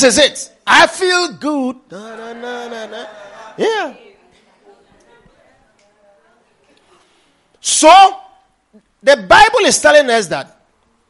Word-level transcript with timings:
This 0.00 0.16
is 0.16 0.24
it. 0.24 0.56
I 0.64 0.86
feel 0.86 1.32
good. 1.32 1.76
Na, 1.90 2.14
na, 2.14 2.32
na, 2.32 2.68
na, 2.68 2.86
na. 2.86 3.06
Yeah. 3.56 3.96
So, 7.60 7.90
the 9.02 9.16
Bible 9.16 9.58
is 9.66 9.80
telling 9.80 10.08
us 10.08 10.28
that. 10.28 10.56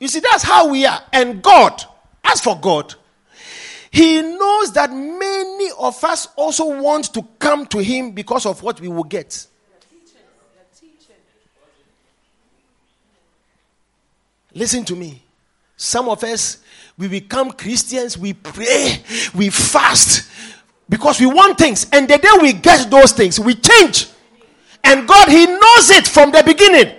You 0.00 0.08
see, 0.08 0.20
that's 0.20 0.42
how 0.42 0.70
we 0.70 0.86
are. 0.86 1.02
And 1.12 1.42
God, 1.42 1.84
as 2.24 2.40
for 2.40 2.58
God, 2.58 2.94
He 3.90 4.22
knows 4.22 4.72
that 4.72 4.90
many 4.90 5.68
of 5.78 6.02
us 6.02 6.28
also 6.34 6.80
want 6.80 7.12
to 7.12 7.22
come 7.38 7.66
to 7.66 7.82
Him 7.82 8.12
because 8.12 8.46
of 8.46 8.62
what 8.62 8.80
we 8.80 8.88
will 8.88 9.04
get. 9.04 9.46
Listen 14.54 14.82
to 14.86 14.96
me. 14.96 15.22
Some 15.76 16.08
of 16.08 16.24
us, 16.24 16.58
we 16.98 17.06
become 17.06 17.52
Christians, 17.52 18.18
we 18.18 18.32
pray, 18.32 19.00
we 19.34 19.50
fast 19.50 20.28
because 20.88 21.20
we 21.20 21.26
want 21.26 21.56
things. 21.56 21.86
And 21.92 22.08
the 22.08 22.18
day 22.18 22.28
we 22.42 22.52
get 22.52 22.90
those 22.90 23.12
things, 23.12 23.38
we 23.38 23.54
change. 23.54 24.08
And 24.82 25.06
God, 25.06 25.28
He 25.28 25.46
knows 25.46 25.90
it 25.90 26.08
from 26.08 26.32
the 26.32 26.42
beginning. 26.44 26.94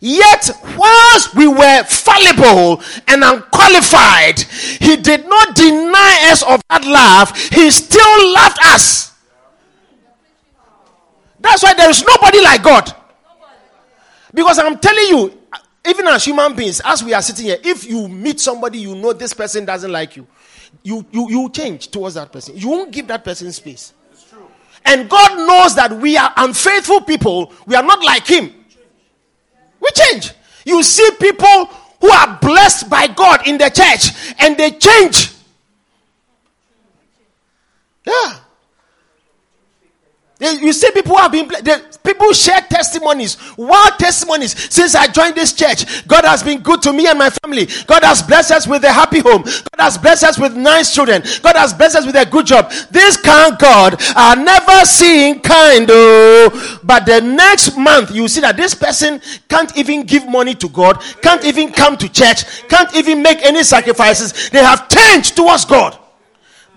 Yet, 0.00 0.50
whilst 0.76 1.34
we 1.34 1.48
were 1.48 1.82
fallible 1.84 2.82
and 3.08 3.24
unqualified, 3.24 4.40
He 4.40 4.96
did 4.96 5.28
not 5.28 5.56
deny 5.56 6.28
us 6.30 6.42
of 6.42 6.60
that 6.68 6.84
love. 6.84 7.36
He 7.36 7.70
still 7.70 8.32
loved 8.34 8.58
us. 8.66 9.14
That's 11.40 11.62
why 11.62 11.74
there 11.74 11.90
is 11.90 12.04
nobody 12.04 12.40
like 12.40 12.62
God. 12.62 12.94
Because 14.34 14.58
I'm 14.58 14.78
telling 14.78 15.06
you, 15.08 15.38
even 15.88 16.06
as 16.08 16.24
human 16.24 16.54
beings, 16.54 16.80
as 16.84 17.02
we 17.02 17.14
are 17.14 17.22
sitting 17.22 17.46
here, 17.46 17.58
if 17.62 17.88
you 17.88 18.08
meet 18.08 18.40
somebody 18.40 18.78
you 18.78 18.94
know 18.94 19.12
this 19.12 19.34
person 19.34 19.64
doesn't 19.64 19.90
like 19.90 20.16
you, 20.16 20.26
you 20.82 21.04
you 21.10 21.30
you 21.30 21.50
change 21.50 21.88
towards 21.88 22.14
that 22.14 22.32
person. 22.32 22.56
You 22.56 22.68
won't 22.68 22.90
give 22.90 23.06
that 23.08 23.24
person 23.24 23.50
space. 23.52 23.92
And 24.84 25.10
God 25.10 25.36
knows 25.36 25.74
that 25.74 25.92
we 25.92 26.16
are 26.16 26.32
unfaithful 26.36 27.00
people. 27.00 27.52
We 27.66 27.74
are 27.74 27.82
not 27.82 28.04
like 28.04 28.26
Him. 28.26 28.52
We 29.80 29.88
change. 29.94 30.32
You 30.64 30.82
see 30.82 31.10
people 31.20 31.66
who 32.00 32.08
are 32.08 32.38
blessed 32.40 32.88
by 32.88 33.08
God 33.08 33.46
in 33.46 33.58
the 33.58 33.68
church 33.68 34.34
and 34.38 34.56
they 34.56 34.70
change. 34.72 35.32
Yeah. 38.06 38.38
You 40.38 40.74
see, 40.74 40.90
people 40.90 41.16
have 41.16 41.32
been, 41.32 41.48
people 42.04 42.30
share 42.34 42.60
testimonies, 42.60 43.38
wild 43.56 43.98
testimonies. 43.98 44.54
Since 44.70 44.94
I 44.94 45.06
joined 45.06 45.34
this 45.34 45.54
church, 45.54 46.06
God 46.06 46.26
has 46.26 46.42
been 46.42 46.60
good 46.60 46.82
to 46.82 46.92
me 46.92 47.06
and 47.06 47.18
my 47.18 47.30
family. 47.30 47.66
God 47.86 48.04
has 48.04 48.22
blessed 48.22 48.50
us 48.50 48.66
with 48.66 48.84
a 48.84 48.92
happy 48.92 49.20
home. 49.20 49.44
God 49.44 49.78
has 49.78 49.96
blessed 49.96 50.24
us 50.24 50.38
with 50.38 50.54
nice 50.54 50.94
children. 50.94 51.22
God 51.40 51.56
has 51.56 51.72
blessed 51.72 51.96
us 51.96 52.06
with 52.06 52.16
a 52.16 52.26
good 52.26 52.44
job. 52.44 52.70
This 52.90 53.16
kind 53.16 53.56
God 53.56 53.96
are 54.14 54.36
never 54.36 54.84
seen 54.84 55.40
kind, 55.40 55.86
oh. 55.90 56.80
But 56.84 57.06
the 57.06 57.22
next 57.22 57.78
month, 57.78 58.14
you 58.14 58.28
see 58.28 58.42
that 58.42 58.58
this 58.58 58.74
person 58.74 59.22
can't 59.48 59.74
even 59.74 60.02
give 60.02 60.28
money 60.28 60.54
to 60.56 60.68
God, 60.68 61.00
can't 61.22 61.46
even 61.46 61.72
come 61.72 61.96
to 61.96 62.10
church, 62.10 62.68
can't 62.68 62.94
even 62.94 63.22
make 63.22 63.42
any 63.42 63.62
sacrifices. 63.62 64.50
They 64.50 64.62
have 64.62 64.86
changed 64.90 65.34
towards 65.34 65.64
God. 65.64 65.98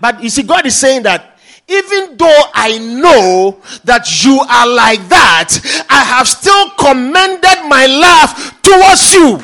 But 0.00 0.22
you 0.22 0.30
see, 0.30 0.44
God 0.44 0.64
is 0.64 0.76
saying 0.76 1.02
that 1.02 1.38
even 1.70 2.16
though 2.16 2.42
I 2.52 2.78
know 2.78 3.62
that 3.84 4.24
you 4.24 4.40
are 4.42 4.66
like 4.66 5.06
that, 5.08 5.54
I 5.88 6.02
have 6.02 6.26
still 6.26 6.70
commended 6.74 7.62
my 7.70 7.86
love 7.86 8.34
towards 8.60 9.14
you. 9.14 9.38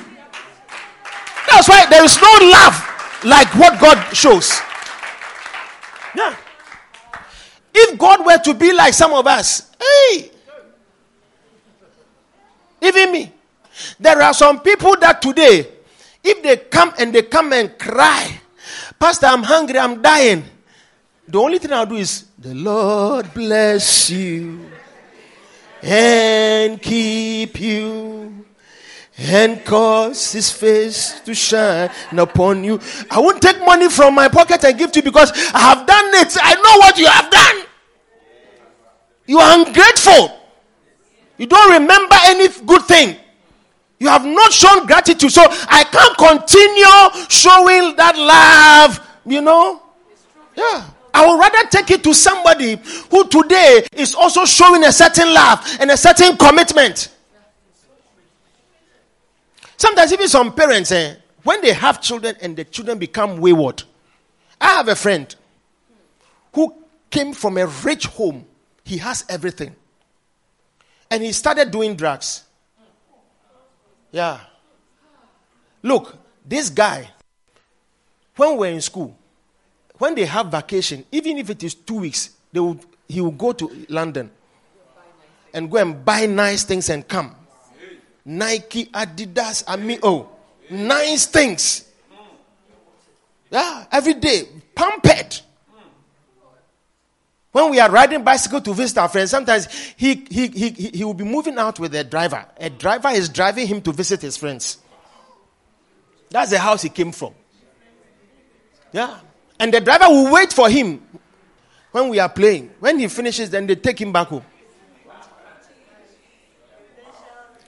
That's 1.48 1.68
why 1.68 1.86
there 1.86 2.02
is 2.02 2.18
no 2.20 2.32
love 2.50 2.74
like 3.24 3.46
what 3.54 3.80
God 3.80 4.12
shows. 4.12 4.58
Yeah. 6.16 6.34
If 7.72 7.96
God 7.96 8.26
were 8.26 8.38
to 8.38 8.54
be 8.54 8.72
like 8.72 8.94
some 8.94 9.12
of 9.12 9.26
us, 9.26 9.70
hey, 9.78 10.30
even 12.82 13.12
me, 13.12 13.32
there 14.00 14.20
are 14.20 14.34
some 14.34 14.60
people 14.60 14.96
that 14.98 15.22
today, 15.22 15.68
if 16.24 16.42
they 16.42 16.56
come 16.56 16.92
and 16.98 17.14
they 17.14 17.22
come 17.22 17.52
and 17.52 17.78
cry, 17.78 18.40
Pastor, 18.98 19.26
I'm 19.26 19.44
hungry, 19.44 19.78
I'm 19.78 20.02
dying. 20.02 20.44
The 21.28 21.38
only 21.40 21.58
thing 21.58 21.72
I'll 21.72 21.86
do 21.86 21.96
is, 21.96 22.26
the 22.38 22.54
Lord 22.54 23.34
bless 23.34 24.10
you 24.10 24.70
and 25.82 26.80
keep 26.80 27.60
you 27.60 28.44
and 29.18 29.64
cause 29.64 30.32
his 30.32 30.50
face 30.50 31.20
to 31.20 31.34
shine 31.34 31.90
upon 32.16 32.62
you. 32.62 32.78
I 33.10 33.18
won't 33.18 33.42
take 33.42 33.58
money 33.64 33.88
from 33.88 34.14
my 34.14 34.28
pocket 34.28 34.62
and 34.64 34.78
give 34.78 34.92
to 34.92 35.00
you 35.00 35.02
because 35.02 35.32
I 35.52 35.60
have 35.60 35.86
done 35.86 36.10
it. 36.14 36.36
I 36.40 36.54
know 36.54 36.78
what 36.78 36.98
you 36.98 37.06
have 37.06 37.30
done. 37.30 37.64
You 39.26 39.38
are 39.38 39.58
ungrateful. 39.58 40.38
You 41.38 41.46
don't 41.46 41.72
remember 41.72 42.16
any 42.26 42.48
good 42.64 42.82
thing. 42.82 43.16
You 43.98 44.08
have 44.08 44.24
not 44.24 44.52
shown 44.52 44.86
gratitude. 44.86 45.32
So 45.32 45.42
I 45.42 45.84
can't 45.84 46.16
continue 46.16 47.26
showing 47.28 47.96
that 47.96 48.16
love, 48.16 49.00
you 49.24 49.40
know? 49.40 49.82
Yeah. 50.54 50.90
I 51.16 51.26
would 51.26 51.40
rather 51.40 51.66
take 51.70 51.90
it 51.92 52.04
to 52.04 52.12
somebody 52.12 52.76
who 53.10 53.26
today 53.28 53.86
is 53.92 54.14
also 54.14 54.44
showing 54.44 54.84
a 54.84 54.92
certain 54.92 55.32
love 55.32 55.66
and 55.80 55.90
a 55.90 55.96
certain 55.96 56.36
commitment. 56.36 57.08
Sometimes, 59.78 60.12
even 60.12 60.28
some 60.28 60.54
parents, 60.54 60.92
eh, 60.92 61.14
when 61.42 61.62
they 61.62 61.72
have 61.72 62.02
children 62.02 62.36
and 62.42 62.54
the 62.54 62.64
children 62.64 62.98
become 62.98 63.38
wayward, 63.38 63.82
I 64.60 64.74
have 64.76 64.88
a 64.88 64.94
friend 64.94 65.34
who 66.52 66.74
came 67.08 67.32
from 67.32 67.56
a 67.56 67.66
rich 67.66 68.04
home. 68.08 68.44
He 68.84 68.98
has 68.98 69.24
everything. 69.30 69.74
And 71.10 71.22
he 71.22 71.32
started 71.32 71.70
doing 71.70 71.96
drugs. 71.96 72.44
Yeah. 74.12 74.38
Look, 75.82 76.18
this 76.44 76.68
guy, 76.68 77.08
when 78.36 78.58
we're 78.58 78.72
in 78.72 78.82
school, 78.82 79.15
when 79.98 80.14
they 80.14 80.26
have 80.26 80.46
vacation, 80.46 81.04
even 81.12 81.38
if 81.38 81.50
it 81.50 81.62
is 81.62 81.74
two 81.74 82.00
weeks, 82.00 82.30
they 82.52 82.60
will, 82.60 82.78
he 83.08 83.20
will 83.20 83.30
go 83.30 83.52
to 83.52 83.86
London 83.88 84.30
and 85.52 85.70
go 85.70 85.78
and 85.78 86.04
buy 86.04 86.26
nice 86.26 86.64
things 86.64 86.88
and 86.90 87.06
come. 87.06 87.34
Nike, 88.24 88.86
Adidas, 88.86 89.64
I 89.66 89.76
mean, 89.76 90.00
oh, 90.02 90.28
nice 90.70 91.26
things. 91.26 91.88
Yeah, 93.50 93.86
every 93.90 94.14
day, 94.14 94.48
pampered. 94.74 95.40
When 97.52 97.70
we 97.70 97.80
are 97.80 97.90
riding 97.90 98.22
bicycle 98.22 98.60
to 98.60 98.74
visit 98.74 98.98
our 98.98 99.08
friends, 99.08 99.30
sometimes 99.30 99.66
he, 99.96 100.26
he, 100.28 100.48
he, 100.48 100.68
he 100.70 101.04
will 101.04 101.14
be 101.14 101.24
moving 101.24 101.56
out 101.56 101.80
with 101.80 101.94
a 101.94 102.04
driver. 102.04 102.44
A 102.58 102.68
driver 102.68 103.08
is 103.08 103.30
driving 103.30 103.66
him 103.66 103.80
to 103.82 103.92
visit 103.92 104.20
his 104.20 104.36
friends. 104.36 104.76
That's 106.28 106.50
the 106.50 106.58
house 106.58 106.82
he 106.82 106.90
came 106.90 107.12
from. 107.12 107.32
Yeah. 108.92 109.20
And 109.58 109.72
the 109.72 109.80
driver 109.80 110.08
will 110.08 110.32
wait 110.32 110.52
for 110.52 110.68
him 110.68 111.02
when 111.92 112.08
we 112.08 112.18
are 112.18 112.28
playing. 112.28 112.70
When 112.80 112.98
he 112.98 113.08
finishes, 113.08 113.50
then 113.50 113.66
they 113.66 113.76
take 113.76 114.00
him 114.00 114.12
back 114.12 114.28
home. 114.28 114.44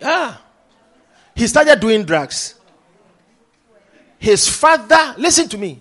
Yeah. 0.01 0.37
He 1.35 1.47
started 1.47 1.81
doing 1.81 2.05
drugs. 2.05 2.55
His 4.19 4.49
father, 4.49 5.15
listen 5.17 5.49
to 5.49 5.59
me. 5.59 5.81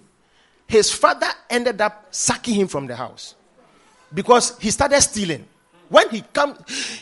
His 0.68 0.92
father 0.92 1.28
ended 1.50 1.82
up 1.82 2.08
sacking 2.12 2.56
him 2.56 2.68
from 2.68 2.88
the 2.88 2.96
house 2.96 3.36
because 4.14 4.58
he 4.60 4.70
started 4.70 5.02
stealing. 5.02 5.46
When 5.90 6.10
he 6.10 6.24
come 6.34 6.58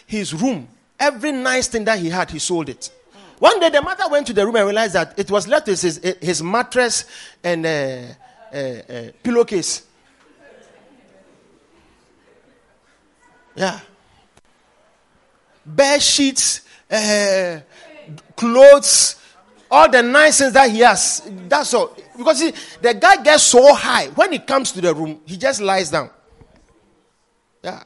his 0.05 0.33
room, 0.33 0.67
every 0.99 1.31
nice 1.31 1.67
thing 1.67 1.83
that 1.85 1.99
he 1.99 2.09
had, 2.09 2.29
he 2.29 2.39
sold 2.39 2.69
it. 2.69 2.91
One 3.39 3.59
day, 3.59 3.69
the 3.69 3.81
mother 3.81 4.05
went 4.09 4.27
to 4.27 4.33
the 4.33 4.45
room 4.45 4.55
and 4.55 4.65
realized 4.65 4.93
that 4.93 5.17
it 5.17 5.29
was 5.29 5.47
left 5.47 5.67
his, 5.67 5.81
his 6.21 6.41
mattress 6.41 7.05
and 7.43 7.65
uh, 7.65 8.01
uh, 8.55 8.57
uh, 8.57 9.11
pillowcase. 9.21 9.83
Yeah. 13.55 13.79
Bed 15.65 16.01
sheets, 16.01 16.61
uh, 16.89 17.59
clothes, 18.35 19.15
all 19.69 19.89
the 19.89 20.03
nice 20.03 20.39
things 20.39 20.53
that 20.53 20.69
he 20.69 20.79
has. 20.79 21.21
That's 21.47 21.73
all. 21.73 21.95
Because 22.17 22.39
he, 22.39 22.53
the 22.81 22.93
guy 22.93 23.21
gets 23.23 23.43
so 23.43 23.73
high. 23.73 24.07
When 24.07 24.31
he 24.31 24.39
comes 24.39 24.71
to 24.73 24.81
the 24.81 24.93
room, 24.93 25.21
he 25.25 25.37
just 25.37 25.61
lies 25.61 25.89
down. 25.89 26.09
Yeah. 27.63 27.83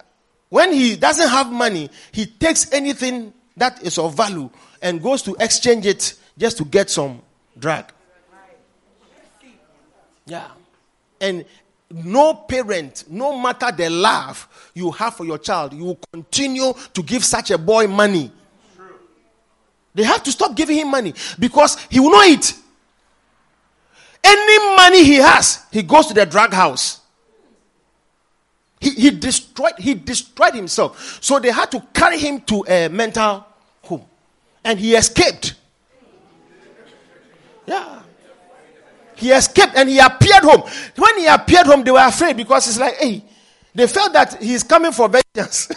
When 0.50 0.74
he 0.74 0.96
doesn't 0.98 1.30
have 1.30 1.52
money, 1.52 1.90
he 2.12 2.26
takes 2.26 2.72
anything 2.74 3.34
that 3.56 3.82
is 3.84 3.98
of 3.98 4.16
value 4.16 4.50
and 4.82 5.02
goes 5.02 5.22
to 5.24 5.36
exchange 5.40 5.86
it 5.86 6.16
just 6.38 6.58
to 6.58 6.66
get 6.66 6.90
some 6.90 7.22
drug. 7.58 7.92
Yeah. 10.26 10.48
And 11.22 11.46
no 11.92 12.34
parent, 12.34 13.06
no 13.10 13.38
matter 13.40 13.72
the 13.72 13.90
love 13.90 14.48
you 14.74 14.92
have 14.92 15.16
for 15.16 15.26
your 15.26 15.38
child, 15.38 15.74
you 15.74 15.86
will 15.86 16.00
continue 16.12 16.74
to 16.94 17.04
give 17.04 17.26
such 17.26 17.52
a 17.52 17.58
boy 17.58 17.88
money. 17.88 18.32
They 19.96 20.04
have 20.04 20.24
to 20.24 20.32
stop 20.32 20.56
giving 20.56 20.78
him 20.78 20.92
money 20.92 21.14
because 21.38 21.78
he 21.90 22.00
will 22.00 22.12
not 22.12 22.28
eat. 22.28 22.54
Any 24.24 24.76
money 24.76 25.04
he 25.04 25.16
has, 25.16 25.66
he 25.72 25.82
goes 25.82 26.08
to 26.08 26.14
the 26.14 26.26
drug 26.26 26.54
house. 26.54 27.00
He, 28.80 28.92
he 28.92 29.10
destroyed 29.12 29.74
he 29.78 29.94
destroyed 29.94 30.54
himself. 30.54 31.20
So 31.22 31.40
they 31.40 31.52
had 31.52 31.72
to 31.72 31.82
carry 31.94 32.18
him 32.18 32.42
to 32.42 32.64
a 32.68 32.88
mental 32.88 33.46
home. 33.84 34.06
And 34.64 34.80
he 34.80 34.96
escaped. 34.96 35.56
Yeah. 37.66 38.04
He 39.20 39.32
escaped 39.32 39.74
and 39.76 39.90
he 39.90 40.00
appeared 40.00 40.44
home. 40.44 40.64
When 40.96 41.18
he 41.18 41.28
appeared 41.28 41.68
home, 41.68 41.84
they 41.84 41.92
were 41.92 42.00
afraid 42.00 42.38
because 42.38 42.68
it's 42.68 42.80
like, 42.80 42.96
hey, 42.96 43.22
they 43.76 43.86
felt 43.86 44.14
that 44.14 44.42
he's 44.42 44.64
coming 44.64 44.94
for 44.94 45.10
vengeance. 45.10 45.68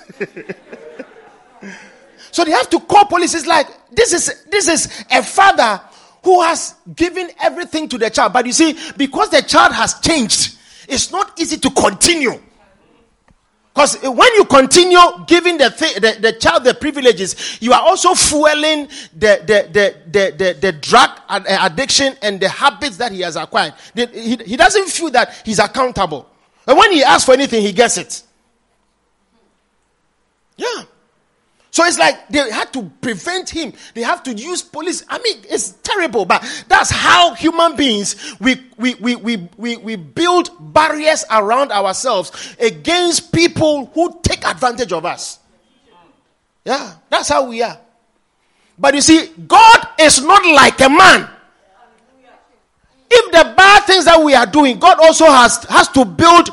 so 2.30 2.44
they 2.44 2.52
have 2.52 2.70
to 2.70 2.78
call 2.80 3.04
police. 3.06 3.34
It's 3.34 3.46
like 3.46 3.66
this 3.90 4.12
is 4.12 4.44
this 4.44 4.68
is 4.68 5.04
a 5.10 5.22
father 5.22 5.80
who 6.22 6.40
has 6.42 6.76
given 6.94 7.30
everything 7.40 7.88
to 7.88 7.98
the 7.98 8.10
child. 8.10 8.32
But 8.32 8.46
you 8.46 8.52
see, 8.52 8.78
because 8.96 9.30
the 9.30 9.42
child 9.42 9.72
has 9.72 9.98
changed, 9.98 10.56
it's 10.88 11.10
not 11.10 11.38
easy 11.40 11.58
to 11.58 11.70
continue. 11.70 12.40
Because 13.74 13.96
when 14.02 14.34
you 14.34 14.44
continue 14.44 14.98
giving 15.26 15.56
the, 15.56 15.70
th- 15.70 15.94
the, 15.94 16.18
the, 16.20 16.32
child 16.34 16.64
the 16.64 16.74
privileges, 16.74 17.58
you 17.62 17.72
are 17.72 17.80
also 17.80 18.14
fueling 18.14 18.86
the, 19.16 19.40
the, 19.46 19.68
the, 19.72 19.96
the, 20.10 20.34
the, 20.36 20.58
the 20.60 20.72
drug 20.72 21.10
addiction 21.28 22.14
and 22.20 22.38
the 22.38 22.50
habits 22.50 22.98
that 22.98 23.12
he 23.12 23.20
has 23.20 23.36
acquired. 23.36 23.72
He, 23.94 24.36
he 24.36 24.56
doesn't 24.56 24.88
feel 24.88 25.10
that 25.10 25.40
he's 25.44 25.58
accountable. 25.58 26.28
And 26.66 26.76
when 26.76 26.92
he 26.92 27.02
asks 27.02 27.24
for 27.24 27.32
anything, 27.32 27.62
he 27.62 27.72
gets 27.72 27.96
it. 27.96 28.22
Yeah. 30.56 30.84
So 31.72 31.82
it's 31.86 31.98
like 31.98 32.28
they 32.28 32.50
had 32.50 32.70
to 32.74 32.82
prevent 33.00 33.48
him. 33.48 33.72
They 33.94 34.02
have 34.02 34.22
to 34.24 34.34
use 34.34 34.60
police. 34.60 35.02
I 35.08 35.18
mean, 35.20 35.38
it's 35.48 35.70
terrible, 35.82 36.26
but 36.26 36.44
that's 36.68 36.90
how 36.90 37.32
human 37.32 37.76
beings 37.76 38.36
we 38.38 38.62
we 38.76 38.94
we 38.96 39.16
we 39.16 39.48
we, 39.56 39.76
we 39.78 39.96
build 39.96 40.50
barriers 40.74 41.24
around 41.30 41.72
ourselves 41.72 42.54
against 42.60 43.32
people 43.32 43.86
who 43.94 44.20
take 44.22 44.46
advantage 44.46 44.92
of 44.92 45.06
us. 45.06 45.38
Yeah, 46.62 46.92
that's 47.08 47.30
how 47.30 47.48
we 47.48 47.62
are. 47.62 47.80
But 48.78 48.94
you 48.94 49.00
see, 49.00 49.30
God 49.48 49.88
is 49.98 50.22
not 50.22 50.44
like 50.44 50.78
a 50.82 50.90
man. 50.90 51.26
If 53.10 53.32
the 53.32 53.54
bad 53.56 53.84
things 53.84 54.04
that 54.04 54.22
we 54.22 54.34
are 54.34 54.46
doing, 54.46 54.78
God 54.78 54.98
also 55.00 55.24
has, 55.26 55.64
has 55.64 55.88
to 55.88 56.04
build 56.04 56.48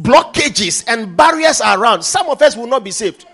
blockages 0.00 0.84
and 0.86 1.14
barriers 1.16 1.60
around. 1.60 2.02
Some 2.02 2.28
of 2.28 2.40
us 2.40 2.56
will 2.56 2.66
not 2.66 2.84
be 2.84 2.90
saved. 2.90 3.26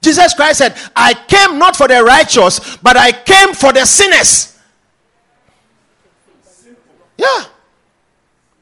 Jesus 0.00 0.34
Christ 0.34 0.58
said, 0.58 0.76
I 0.94 1.14
came 1.14 1.58
not 1.58 1.76
for 1.76 1.88
the 1.88 2.02
righteous, 2.02 2.76
but 2.76 2.96
I 2.96 3.12
came 3.12 3.52
for 3.54 3.72
the 3.72 3.84
sinners. 3.84 4.58
Yeah. 7.16 7.44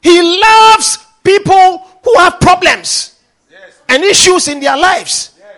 He 0.03 0.41
loves 0.41 0.99
people 1.23 1.79
who 2.03 2.19
have 2.19 2.41
problems 2.41 3.17
and 3.89 4.03
issues 4.03 4.49
in 4.49 4.61
their 4.61 4.77
lives. 4.77 5.35
Yes. 5.39 5.57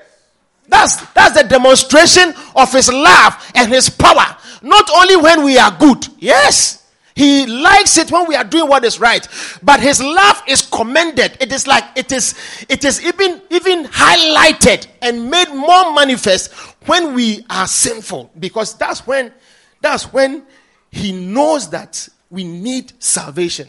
That's, 0.66 1.12
that's 1.12 1.40
the 1.40 1.48
demonstration 1.48 2.34
of 2.56 2.72
his 2.72 2.92
love 2.92 3.52
and 3.54 3.72
his 3.72 3.88
power. 3.88 4.36
Not 4.62 4.90
only 4.94 5.16
when 5.16 5.44
we 5.44 5.58
are 5.58 5.70
good, 5.78 6.06
yes, 6.19 6.88
he 7.18 7.46
likes 7.46 7.98
it 7.98 8.12
when 8.12 8.28
we 8.28 8.36
are 8.36 8.44
doing 8.44 8.68
what 8.68 8.84
is 8.84 9.00
right. 9.00 9.26
But 9.60 9.80
his 9.80 10.00
love 10.00 10.40
is 10.46 10.62
commended. 10.62 11.36
It 11.40 11.50
is 11.52 11.66
like 11.66 11.82
it 11.96 12.12
is 12.12 12.36
it 12.68 12.84
is 12.84 13.04
even 13.04 13.42
even 13.50 13.86
highlighted 13.86 14.86
and 15.02 15.28
made 15.28 15.48
more 15.48 15.92
manifest 15.94 16.52
when 16.86 17.14
we 17.14 17.44
are 17.50 17.66
sinful. 17.66 18.30
Because 18.38 18.78
that's 18.78 19.04
when 19.04 19.32
that's 19.80 20.12
when 20.12 20.44
he 20.92 21.10
knows 21.10 21.70
that 21.70 22.08
we 22.30 22.44
need 22.44 22.92
salvation. 23.02 23.68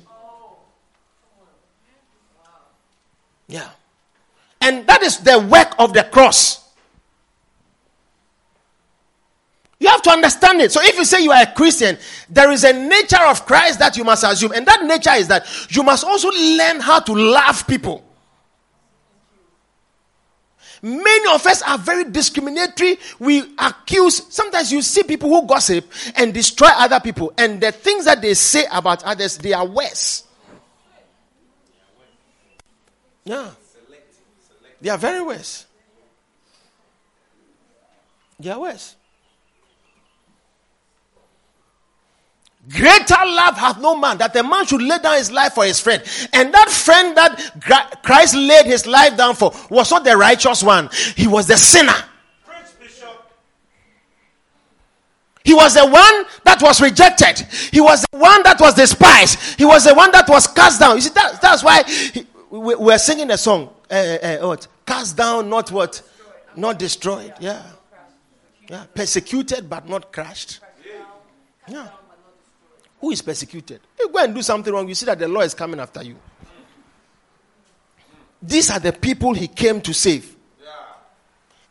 Yeah. 3.47 3.67
And 4.61 4.85
that 4.85 5.01
is 5.01 5.17
the 5.17 5.39
work 5.39 5.73
of 5.79 5.93
the 5.93 6.03
cross. 6.03 6.58
You 9.79 9.87
have 9.87 10.01
to 10.01 10.09
understand 10.11 10.59
it. 10.61 10.71
So 10.73 10.81
if 10.83 10.97
you 10.97 11.05
say 11.05 11.23
you 11.23 11.31
are 11.31 11.41
a 11.41 11.53
Christian, 11.53 11.97
there 12.29 12.51
is 12.51 12.65
a 12.65 12.73
nature 12.73 13.23
of 13.25 13.45
Christ 13.45 13.79
that 13.79 13.95
you 13.95 14.03
must 14.03 14.25
assume. 14.25 14.51
And 14.51 14.65
that 14.65 14.83
nature 14.83 15.13
is 15.13 15.29
that 15.29 15.47
you 15.69 15.83
must 15.83 16.03
also 16.03 16.29
learn 16.29 16.81
how 16.81 16.99
to 16.99 17.13
love 17.13 17.65
people. 17.65 18.03
Many 20.81 21.33
of 21.33 21.45
us 21.45 21.61
are 21.61 21.77
very 21.77 22.05
discriminatory. 22.05 22.97
We 23.19 23.53
accuse. 23.57 24.33
Sometimes 24.33 24.71
you 24.71 24.81
see 24.81 25.03
people 25.03 25.29
who 25.29 25.45
gossip 25.45 25.89
and 26.15 26.33
destroy 26.33 26.69
other 26.69 26.99
people, 26.99 27.33
and 27.37 27.59
the 27.59 27.71
things 27.71 28.05
that 28.05 28.21
they 28.21 28.33
say 28.33 28.65
about 28.71 29.03
others, 29.03 29.37
they 29.37 29.51
are 29.51 29.65
worse. 29.65 30.23
Yeah. 33.25 33.49
They 34.81 34.89
are 34.89 34.97
very 34.97 35.21
worse. 35.21 35.65
They 38.39 38.49
are 38.49 38.59
worse. 38.59 38.95
Greater 42.69 43.15
love 43.25 43.57
hath 43.57 43.79
no 43.79 43.95
man 43.95 44.17
that 44.19 44.35
a 44.35 44.43
man 44.43 44.65
should 44.65 44.81
lay 44.81 44.99
down 44.99 45.17
his 45.17 45.31
life 45.31 45.53
for 45.53 45.65
his 45.65 45.79
friend. 45.79 46.03
And 46.33 46.53
that 46.53 46.69
friend 46.69 47.17
that 47.17 48.01
Christ 48.03 48.35
laid 48.35 48.65
his 48.67 48.85
life 48.85 49.17
down 49.17 49.35
for 49.35 49.51
was 49.69 49.89
not 49.89 50.03
the 50.03 50.15
righteous 50.15 50.61
one, 50.61 50.89
he 51.15 51.27
was 51.27 51.47
the 51.47 51.57
sinner. 51.57 51.95
He 55.43 55.55
was 55.55 55.73
the 55.73 55.85
one 55.85 56.25
that 56.43 56.61
was 56.61 56.79
rejected. 56.79 57.39
He 57.71 57.81
was 57.81 58.05
the 58.11 58.19
one 58.19 58.43
that 58.43 58.59
was 58.59 58.75
despised. 58.75 59.57
He 59.57 59.65
was 59.65 59.85
the 59.85 59.95
one 59.95 60.11
that 60.11 60.29
was 60.29 60.45
cast 60.45 60.79
down. 60.79 60.95
You 60.95 61.01
see, 61.01 61.09
that, 61.15 61.41
that's 61.41 61.63
why 61.63 61.81
he, 61.83 62.27
we, 62.51 62.75
we're 62.75 62.99
singing 62.99 63.31
a 63.31 63.37
song. 63.37 63.69
Uh, 63.89 63.93
uh, 63.93 64.37
what? 64.47 64.67
Cast 64.85 65.17
down, 65.17 65.49
not 65.49 65.71
what? 65.71 66.03
Not 66.55 66.77
destroyed. 66.77 67.33
Yeah. 67.39 67.63
Yeah. 68.69 68.85
Persecuted, 68.93 69.67
but 69.67 69.89
not 69.89 70.11
crushed. 70.11 70.59
Yeah 71.67 71.87
who 72.99 73.11
is 73.11 73.21
persecuted. 73.21 73.81
You 73.99 74.09
go 74.09 74.23
and 74.23 74.35
do 74.35 74.41
something 74.41 74.73
wrong, 74.73 74.87
you 74.87 74.95
see 74.95 75.05
that 75.05 75.19
the 75.19 75.27
law 75.27 75.41
is 75.41 75.53
coming 75.53 75.79
after 75.79 76.03
you. 76.03 76.17
These 78.41 78.71
are 78.71 78.79
the 78.79 78.93
people 78.93 79.33
he 79.33 79.47
came 79.47 79.81
to 79.81 79.93
save. 79.93 80.35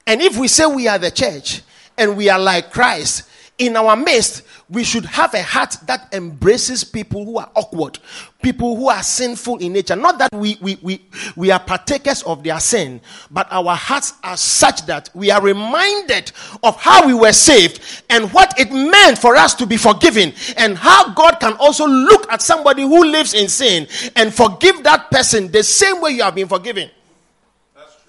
And 0.06 0.22
if 0.22 0.38
we 0.38 0.48
say 0.48 0.66
we 0.66 0.88
are 0.88 0.98
the 0.98 1.10
church 1.10 1.62
and 1.96 2.16
we 2.16 2.30
are 2.30 2.38
like 2.38 2.70
Christ, 2.70 3.27
in 3.58 3.76
our 3.76 3.96
midst, 3.96 4.44
we 4.70 4.84
should 4.84 5.04
have 5.04 5.34
a 5.34 5.42
heart 5.42 5.76
that 5.86 6.08
embraces 6.12 6.84
people 6.84 7.24
who 7.24 7.38
are 7.38 7.50
awkward, 7.56 7.98
people 8.40 8.76
who 8.76 8.88
are 8.88 9.02
sinful 9.02 9.58
in 9.58 9.72
nature. 9.72 9.96
Not 9.96 10.18
that 10.18 10.32
we, 10.32 10.56
we, 10.60 10.78
we, 10.80 11.04
we 11.34 11.50
are 11.50 11.58
partakers 11.58 12.22
of 12.22 12.44
their 12.44 12.60
sin, 12.60 13.00
but 13.32 13.48
our 13.50 13.74
hearts 13.74 14.14
are 14.22 14.36
such 14.36 14.86
that 14.86 15.10
we 15.12 15.32
are 15.32 15.42
reminded 15.42 16.30
of 16.62 16.76
how 16.76 17.04
we 17.04 17.14
were 17.14 17.32
saved 17.32 17.80
and 18.08 18.32
what 18.32 18.54
it 18.58 18.70
meant 18.70 19.18
for 19.18 19.34
us 19.34 19.54
to 19.56 19.66
be 19.66 19.76
forgiven, 19.76 20.32
and 20.56 20.78
how 20.78 21.12
God 21.14 21.40
can 21.40 21.54
also 21.54 21.86
look 21.86 22.30
at 22.32 22.40
somebody 22.40 22.82
who 22.82 23.04
lives 23.04 23.34
in 23.34 23.48
sin 23.48 23.88
and 24.14 24.32
forgive 24.32 24.84
that 24.84 25.10
person 25.10 25.50
the 25.50 25.64
same 25.64 26.00
way 26.00 26.12
you 26.12 26.22
have 26.22 26.34
been 26.34 26.48
forgiven 26.48 26.90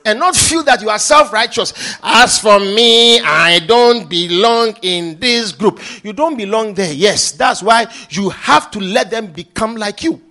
and 0.06 0.20
not 0.20 0.36
feel 0.36 0.64
that 0.64 0.82
you 0.82 0.90
are 0.90 1.00
self 1.00 1.32
righteous. 1.34 1.98
As 2.02 2.40
for 2.40 2.60
me, 2.60 3.20
I 3.20 3.60
don't 3.60 4.10
belong 4.10 4.78
in 4.82 5.20
this 5.20 5.52
group. 5.52 5.82
You 6.04 6.14
don't 6.14 6.38
belong 6.38 6.74
there. 6.74 6.94
Yes, 6.94 7.34
that's 7.34 7.62
why 7.62 7.88
you 8.10 8.30
have 8.30 8.72
to 8.72 8.80
let 8.80 9.10
them 9.10 9.28
become 9.28 9.76
like 9.76 10.04
you. 10.04 10.22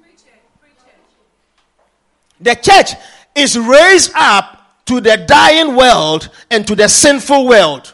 The 2.41 2.55
church 2.55 2.93
is 3.35 3.59
raised 3.59 4.13
up 4.15 4.85
to 4.87 5.01
the 5.01 5.17
dying 5.17 5.77
world 5.77 6.31
and 6.51 6.67
to 6.67 6.75
the 6.75 6.89
sinful 6.89 7.47
world. 7.47 7.93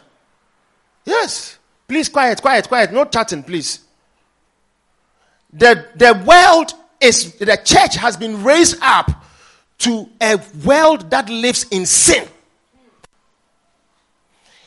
Yes. 1.03 1.57
Please, 1.87 2.09
quiet, 2.09 2.41
quiet, 2.41 2.67
quiet. 2.67 2.91
No 2.91 3.05
chatting, 3.05 3.43
please. 3.43 3.79
The, 5.53 5.87
the 5.95 6.23
world 6.25 6.73
is, 6.99 7.35
the 7.35 7.57
church 7.63 7.95
has 7.95 8.17
been 8.17 8.43
raised 8.43 8.77
up 8.81 9.24
to 9.79 10.09
a 10.21 10.39
world 10.63 11.09
that 11.11 11.29
lives 11.29 11.65
in 11.71 11.85
sin. 11.85 12.27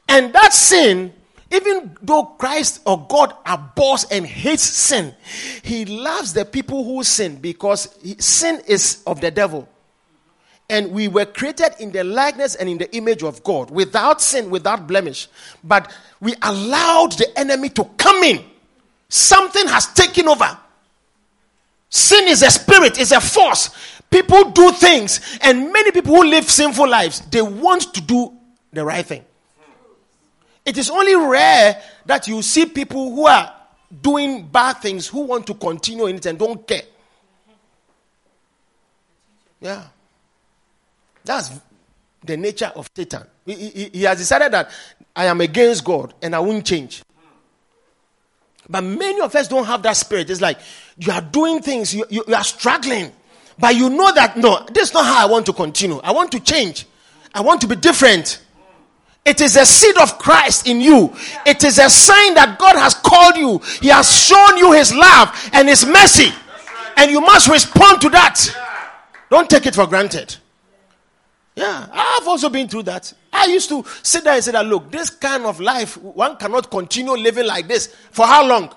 And 0.08 0.32
that 0.32 0.52
sin, 0.52 1.12
even 1.50 1.96
though 2.02 2.24
Christ 2.24 2.80
or 2.86 3.06
God 3.08 3.34
abhors 3.44 4.06
and 4.10 4.26
hates 4.26 4.62
sin, 4.62 5.14
He 5.62 5.84
loves 5.84 6.32
the 6.32 6.44
people 6.44 6.84
who 6.84 7.02
sin 7.02 7.36
because 7.36 7.94
sin 8.18 8.62
is 8.66 9.02
of 9.06 9.20
the 9.20 9.30
devil. 9.30 9.68
And 10.70 10.92
we 10.92 11.08
were 11.08 11.24
created 11.24 11.70
in 11.80 11.92
the 11.92 12.04
likeness 12.04 12.54
and 12.54 12.68
in 12.68 12.76
the 12.76 12.94
image 12.94 13.22
of 13.22 13.42
God, 13.42 13.70
without 13.70 14.20
sin, 14.20 14.50
without 14.50 14.86
blemish. 14.86 15.28
But 15.64 15.90
we 16.20 16.34
allowed 16.42 17.12
the 17.12 17.38
enemy 17.38 17.70
to 17.70 17.84
come 17.96 18.22
in. 18.22 18.44
Something 19.08 19.66
has 19.68 19.86
taken 19.94 20.28
over. 20.28 20.58
Sin 21.88 22.28
is 22.28 22.42
a 22.42 22.50
spirit, 22.50 22.98
it's 22.98 23.12
a 23.12 23.20
force. 23.20 23.70
People 24.10 24.50
do 24.50 24.72
things, 24.72 25.38
and 25.42 25.72
many 25.72 25.90
people 25.90 26.14
who 26.14 26.24
live 26.24 26.48
sinful 26.48 26.88
lives, 26.88 27.20
they 27.20 27.42
want 27.42 27.92
to 27.94 28.00
do 28.00 28.32
the 28.72 28.84
right 28.84 29.04
thing. 29.04 29.24
It 30.64 30.76
is 30.76 30.90
only 30.90 31.14
rare 31.14 31.82
that 32.06 32.28
you 32.28 32.42
see 32.42 32.66
people 32.66 33.14
who 33.14 33.26
are 33.26 33.54
doing 34.02 34.46
bad 34.46 34.74
things 34.74 35.06
who 35.06 35.20
want 35.20 35.46
to 35.46 35.54
continue 35.54 36.06
in 36.06 36.16
it 36.16 36.26
and 36.26 36.38
don't 36.38 36.66
care. 36.66 36.82
Yeah. 39.60 39.84
That's 41.24 41.58
the 42.22 42.36
nature 42.36 42.72
of 42.74 42.90
Satan. 42.94 43.22
He, 43.44 43.54
he, 43.54 43.90
he, 43.92 44.02
has 44.02 44.18
decided 44.18 44.52
that 44.52 44.70
I 45.14 45.26
am 45.26 45.40
against 45.40 45.84
God 45.84 46.14
and 46.22 46.34
I 46.34 46.40
won't 46.40 46.66
change. 46.66 47.02
But 48.68 48.82
many 48.82 49.20
of 49.20 49.34
us 49.34 49.48
don't 49.48 49.64
have 49.64 49.82
that 49.82 49.96
spirit. 49.96 50.28
It's 50.28 50.40
like 50.40 50.58
you 50.98 51.12
are 51.12 51.22
doing 51.22 51.62
things, 51.62 51.94
you, 51.94 52.04
you, 52.10 52.24
you 52.28 52.34
are 52.34 52.44
struggling, 52.44 53.10
but 53.58 53.74
you 53.74 53.90
know 53.90 54.12
that 54.12 54.36
no, 54.36 54.64
this 54.72 54.88
is 54.88 54.94
not 54.94 55.04
how 55.04 55.26
I 55.26 55.30
want 55.30 55.46
to 55.46 55.52
continue. 55.52 55.98
I 55.98 56.12
want 56.12 56.32
to 56.32 56.40
change, 56.40 56.86
I 57.34 57.40
want 57.40 57.60
to 57.62 57.66
be 57.66 57.76
different. 57.76 58.42
It 59.24 59.42
is 59.42 59.56
a 59.56 59.66
seed 59.66 59.98
of 59.98 60.18
Christ 60.18 60.66
in 60.66 60.80
you. 60.80 61.12
It 61.44 61.62
is 61.62 61.78
a 61.78 61.90
sign 61.90 62.34
that 62.34 62.56
God 62.58 62.76
has 62.76 62.94
called 62.94 63.36
you. 63.36 63.58
He 63.82 63.88
has 63.88 64.10
shown 64.10 64.56
you 64.56 64.72
His 64.72 64.94
love 64.94 65.50
and 65.52 65.68
His 65.68 65.84
mercy. 65.84 66.32
And 66.96 67.10
you 67.10 67.20
must 67.20 67.46
respond 67.48 68.00
to 68.00 68.08
that. 68.08 68.40
Don't 69.30 69.50
take 69.50 69.66
it 69.66 69.74
for 69.74 69.86
granted. 69.86 70.34
Yeah, 71.54 71.88
I've 71.92 72.26
also 72.26 72.48
been 72.48 72.68
through 72.68 72.84
that. 72.84 73.12
I 73.32 73.46
used 73.46 73.68
to 73.68 73.84
sit 74.02 74.24
there 74.24 74.34
and 74.34 74.44
say 74.44 74.52
that, 74.52 74.64
look, 74.64 74.90
this 74.90 75.10
kind 75.10 75.44
of 75.44 75.60
life, 75.60 75.96
one 75.98 76.36
cannot 76.36 76.70
continue 76.70 77.12
living 77.12 77.46
like 77.46 77.68
this. 77.68 77.94
For 78.12 78.24
how 78.24 78.46
long? 78.46 78.72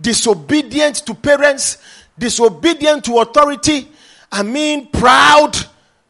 Disobedient 0.00 0.96
to 1.06 1.14
parents, 1.14 1.78
disobedient 2.18 3.04
to 3.04 3.18
authority, 3.18 3.88
I 4.30 4.42
mean, 4.42 4.88
proud, 4.88 5.56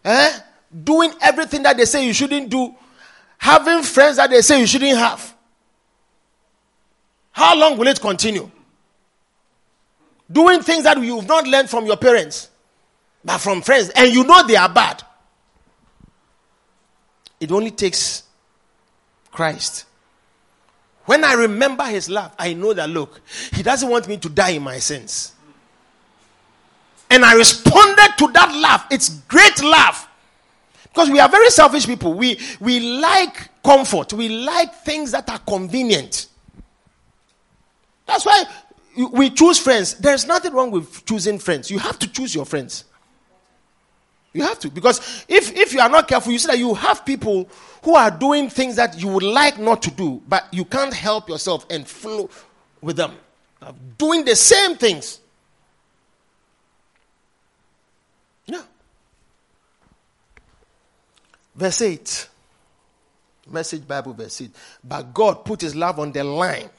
eh? 0.05 0.39
doing 0.83 1.13
everything 1.21 1.63
that 1.63 1.77
they 1.77 1.85
say 1.85 2.07
you 2.07 2.13
shouldn't 2.13 2.49
do, 2.49 2.75
having 3.39 3.83
friends 3.83 4.17
that 4.17 4.31
they 4.31 4.43
say 4.43 4.61
you 4.61 4.67
shouldn't 4.67 4.99
have. 4.99 5.35
How 7.33 7.57
long 7.57 7.77
will 7.77 7.89
it 7.89 8.01
continue? 8.01 8.51
Doing 10.31 10.63
things 10.63 10.85
that 10.85 11.01
you've 11.03 11.27
not 11.27 11.47
learned 11.47 11.69
from 11.69 11.85
your 11.87 11.97
parents, 11.97 12.49
but 13.25 13.39
from 13.39 13.63
friends, 13.63 13.91
and 13.91 14.13
you 14.13 14.25
know 14.25 14.47
they 14.47 14.57
are 14.57 14.69
bad. 14.69 15.03
It 17.41 17.53
only 17.53 17.71
takes 17.71 18.23
Christ. 19.31 19.85
When 21.05 21.25
I 21.25 21.35
remember 21.35 21.85
his 21.85 22.09
love, 22.09 22.33
I 22.39 22.55
know 22.55 22.73
that 22.73 22.89
look, 22.89 23.21
he 23.53 23.63
doesn't 23.63 23.89
want 23.89 24.09
me 24.09 24.17
to 24.17 24.29
die 24.31 24.51
in 24.51 24.63
my 24.63 24.79
sins. 24.79 25.34
And 27.15 27.25
I 27.25 27.35
responded 27.35 28.19
to 28.19 28.33
that 28.33 28.53
love. 28.53 28.87
It's 28.91 29.09
great 29.09 29.63
love. 29.63 30.09
Because 30.83 31.09
we 31.09 31.21
are 31.21 31.29
very 31.29 31.49
selfish 31.49 31.87
people. 31.87 32.13
We, 32.15 32.41
we 32.59 32.99
like 32.99 33.51
comfort. 33.63 34.13
We 34.13 34.29
like 34.29 34.75
things 34.75 35.13
that 35.13 35.31
are 35.31 35.39
convenient. 35.39 36.27
That's 38.05 38.27
why 38.27 38.43
we 39.13 39.31
choose 39.31 39.61
friends. 39.61 39.95
There's 39.95 40.27
nothing 40.27 40.53
wrong 40.55 40.73
with 40.73 41.05
choosing 41.05 41.39
friends. 41.39 41.71
You 41.71 41.79
have 41.79 42.01
to 42.01 42.11
choose 42.11 42.35
your 42.35 42.47
friends. 42.47 42.85
You 44.33 44.43
have 44.43 44.59
to. 44.59 44.69
Because 44.69 45.25
if, 45.29 45.57
if 45.57 45.73
you 45.73 45.79
are 45.79 45.89
not 45.89 46.09
careful, 46.09 46.33
you 46.33 46.41
see 46.41 46.49
that 46.49 46.59
you 46.59 46.75
have 46.75 47.07
people 47.07 47.49
who 47.85 47.95
are 47.95 48.11
doing 48.11 48.51
things 48.51 48.75
that 48.75 49.01
you 49.01 49.07
would 49.07 49.23
like 49.23 49.61
not 49.61 49.83
to 49.83 49.93
do, 49.93 50.21
but 50.29 50.53
you 50.53 50.65
can't 50.65 50.93
help 50.93 51.29
yourself 51.29 51.65
and 51.71 51.87
flow 51.87 52.29
with 52.81 52.97
them. 52.97 53.13
Doing 53.99 54.25
the 54.25 54.35
same 54.35 54.75
things. 54.75 55.21
Verse 61.55 61.83
8. 61.83 62.29
Message 63.51 63.87
Bible, 63.87 64.13
verse 64.15 64.41
8. 64.41 64.51
But 64.83 65.15
God 65.15 65.45
put 65.45 65.61
his 65.61 65.75
love 65.75 65.99
on 65.99 66.13
the 66.13 66.25
line 66.25 66.71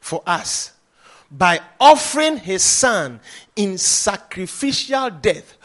for 0.00 0.22
us 0.26 0.72
by 1.30 1.60
offering 1.78 2.38
his 2.38 2.62
son 2.62 3.20
in 3.56 3.76
sacrificial 3.76 5.10
death 5.10 5.56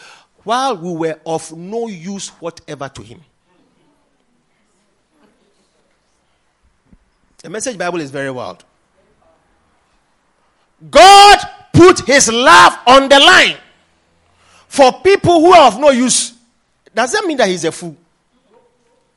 while 0.43 0.75
we 0.75 0.91
were 0.91 1.19
of 1.25 1.55
no 1.55 1.87
use 1.87 2.29
whatever 2.29 2.89
to 2.89 3.01
him. 3.01 3.21
The 7.41 7.49
message 7.49 7.77
Bible 7.77 8.01
is 8.01 8.09
very 8.09 8.31
wild. 8.31 8.63
God 10.89 11.39
put 11.73 12.01
his 12.01 12.31
love 12.31 12.77
on 12.87 13.09
the 13.09 13.19
line 13.19 13.57
for 14.67 14.91
people 15.01 15.39
who 15.39 15.53
are 15.53 15.67
of 15.67 15.79
no 15.79 15.91
use. 15.91 16.32
Does 16.93 17.11
that 17.13 17.25
mean 17.25 17.37
that 17.37 17.47
he's 17.47 17.65
a 17.65 17.71
fool? 17.71 17.97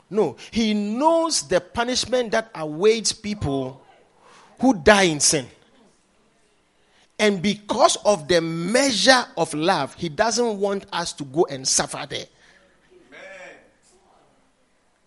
No. 0.09 0.37
He 0.51 0.73
knows 0.73 1.47
the 1.49 1.61
punishment 1.61 2.31
that 2.31 2.51
awaits 2.55 3.13
people 3.13 3.83
who 4.61 4.75
die 4.75 5.03
in 5.03 5.21
sin. 5.21 5.47
And 7.19 7.41
because 7.41 7.97
of 8.05 8.29
the 8.29 8.41
measure 8.41 9.25
of 9.37 9.53
love, 9.55 9.95
he 9.95 10.09
doesn't 10.09 10.61
want 10.61 10.87
us 10.93 11.13
to 11.15 11.25
go 11.25 11.47
and 11.49 11.67
suffer 11.67 12.07
there. 12.09 12.27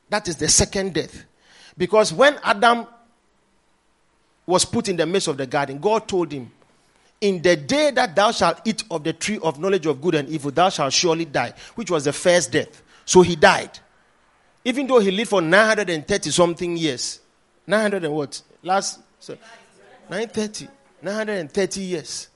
That 0.09 0.27
is 0.27 0.35
the 0.37 0.47
second 0.47 0.95
death. 0.95 1.23
Because 1.77 2.11
when 2.11 2.39
Adam 2.43 2.87
was 4.45 4.65
put 4.65 4.89
in 4.89 4.97
the 4.97 5.05
midst 5.05 5.27
of 5.27 5.37
the 5.37 5.45
garden, 5.45 5.77
God 5.79 6.07
told 6.07 6.31
him, 6.31 6.51
in 7.21 7.41
the 7.41 7.55
day 7.55 7.91
that 7.91 8.15
thou 8.15 8.31
shalt 8.31 8.61
eat 8.65 8.83
of 8.89 9.03
the 9.03 9.13
tree 9.13 9.39
of 9.43 9.59
knowledge 9.59 9.85
of 9.85 10.01
good 10.01 10.15
and 10.15 10.29
evil, 10.29 10.51
thou 10.51 10.69
shalt 10.69 10.93
surely 10.93 11.25
die, 11.25 11.53
which 11.75 11.91
was 11.91 12.05
the 12.05 12.13
first 12.13 12.51
death. 12.51 12.81
So 13.05 13.21
he 13.21 13.35
died. 13.35 13.77
Even 14.63 14.87
though 14.87 14.99
he 14.99 15.11
lived 15.11 15.29
for 15.29 15.41
930 15.41 16.29
something 16.31 16.77
years. 16.77 17.19
900 17.67 18.05
and 18.05 18.13
what? 18.13 18.41
Last, 18.63 18.99
so, 19.19 19.33
930. 20.09 20.67
930 21.01 21.81
years. 21.81 22.27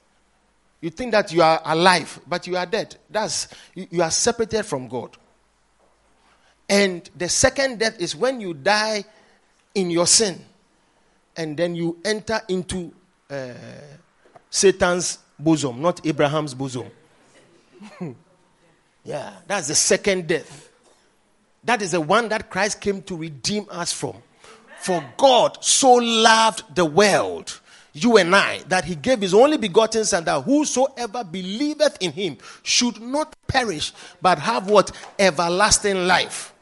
You 0.81 0.89
think 0.89 1.11
that 1.13 1.31
you 1.31 1.41
are 1.41 1.61
alive, 1.63 2.19
but 2.27 2.45
you 2.45 2.57
are 2.57 2.65
dead. 2.65 2.95
That's, 3.09 3.47
you, 3.73 3.87
you 3.89 4.01
are 4.01 4.11
separated 4.11 4.63
from 4.63 4.87
God. 4.87 5.15
And 6.67 7.09
the 7.15 7.29
second 7.29 7.79
death 7.79 7.99
is 7.99 8.15
when 8.15 8.41
you 8.41 8.53
die 8.53 9.05
in 9.75 9.89
your 9.89 10.07
sin 10.07 10.43
and 11.35 11.55
then 11.57 11.75
you 11.75 11.99
enter 12.03 12.41
into 12.47 12.93
uh, 13.29 13.53
Satan's 14.53 15.17
bosom, 15.39 15.81
not 15.81 16.05
Abraham's 16.05 16.53
bosom. 16.53 16.85
yeah, 19.03 19.33
that's 19.47 19.67
the 19.67 19.73
second 19.73 20.27
death. 20.27 20.69
That 21.63 21.81
is 21.81 21.89
the 21.89 21.99
one 21.99 22.29
that 22.29 22.51
Christ 22.51 22.79
came 22.79 23.01
to 23.03 23.15
redeem 23.15 23.65
us 23.71 23.91
from. 23.91 24.15
For 24.79 25.03
God 25.17 25.57
so 25.63 25.93
loved 25.93 26.75
the 26.75 26.85
world, 26.85 27.59
you 27.93 28.17
and 28.17 28.35
I, 28.35 28.59
that 28.67 28.85
he 28.85 28.93
gave 28.93 29.21
his 29.21 29.33
only 29.33 29.57
begotten 29.57 30.05
Son, 30.05 30.23
that 30.25 30.43
whosoever 30.43 31.23
believeth 31.23 31.97
in 31.99 32.11
him 32.11 32.37
should 32.61 33.01
not 33.01 33.35
perish, 33.47 33.91
but 34.21 34.37
have 34.37 34.69
what? 34.69 34.91
Everlasting 35.17 36.05
life. 36.05 36.53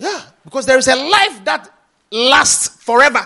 Yeah, 0.00 0.20
because 0.44 0.66
there 0.66 0.78
is 0.78 0.88
a 0.88 0.96
life 0.96 1.44
that 1.44 1.72
lasts 2.10 2.82
forever. 2.82 3.24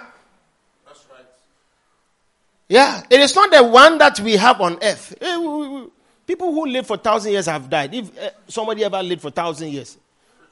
Yeah, 2.68 3.02
it 3.10 3.20
is 3.20 3.34
not 3.34 3.50
the 3.52 3.62
one 3.62 3.98
that 3.98 4.18
we 4.20 4.36
have 4.36 4.60
on 4.60 4.78
earth. 4.82 5.14
Eh, 5.20 5.86
people 6.26 6.52
who 6.52 6.66
live 6.66 6.86
for 6.86 6.96
thousand 6.96 7.32
years 7.32 7.46
have 7.46 7.68
died. 7.68 7.94
If 7.94 8.16
eh, 8.18 8.30
somebody 8.48 8.84
ever 8.84 9.02
lived 9.02 9.22
for 9.22 9.30
thousand 9.30 9.70
years, 9.70 9.98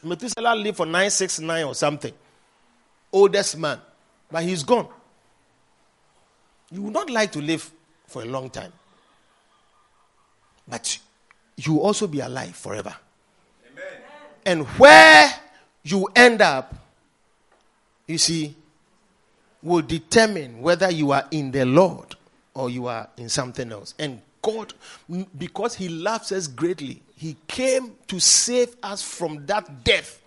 Methuselah 0.03 0.55
lived 0.55 0.77
for 0.77 0.87
nine 0.87 1.11
six 1.11 1.41
nine 1.41 1.65
or 1.65 1.75
something. 1.75 2.13
Oldest 3.13 3.59
man, 3.59 3.79
but 4.31 4.43
he's 4.43 4.63
gone. 4.63 4.89
You 6.71 6.83
would 6.83 6.93
not 6.93 7.11
like 7.11 7.33
to 7.33 7.41
live 7.41 7.71
for 8.07 8.23
a 8.23 8.27
long 8.27 8.51
time, 8.51 8.73
but 10.69 10.99
you 11.57 11.75
will 11.75 11.83
also 11.83 12.07
be 12.07 12.21
alive 12.21 12.55
forever. 12.57 12.95
Amen. 13.73 13.85
And 14.45 14.67
where 14.79 15.33
you 15.83 16.09
end 16.15 16.41
up, 16.43 16.75
you 18.07 18.19
see, 18.19 18.55
will 19.63 19.83
determine 19.83 20.61
whether 20.61 20.91
you 20.91 21.13
are 21.13 21.27
in 21.31 21.51
the 21.51 21.65
Lord 21.65 22.17
or 22.55 22.71
you 22.71 22.87
are 22.87 23.09
in 23.17 23.29
something 23.29 23.71
else. 23.73 23.95
And 23.99 24.21
God, 24.43 24.75
because 25.39 25.75
He 25.75 25.89
loves 25.89 26.33
us 26.33 26.47
greatly, 26.47 27.03
He 27.17 27.37
came 27.47 27.95
to 28.09 28.19
save 28.19 28.75
us 28.83 29.03
from 29.03 29.47
that 29.47 29.85
death. 29.85 30.21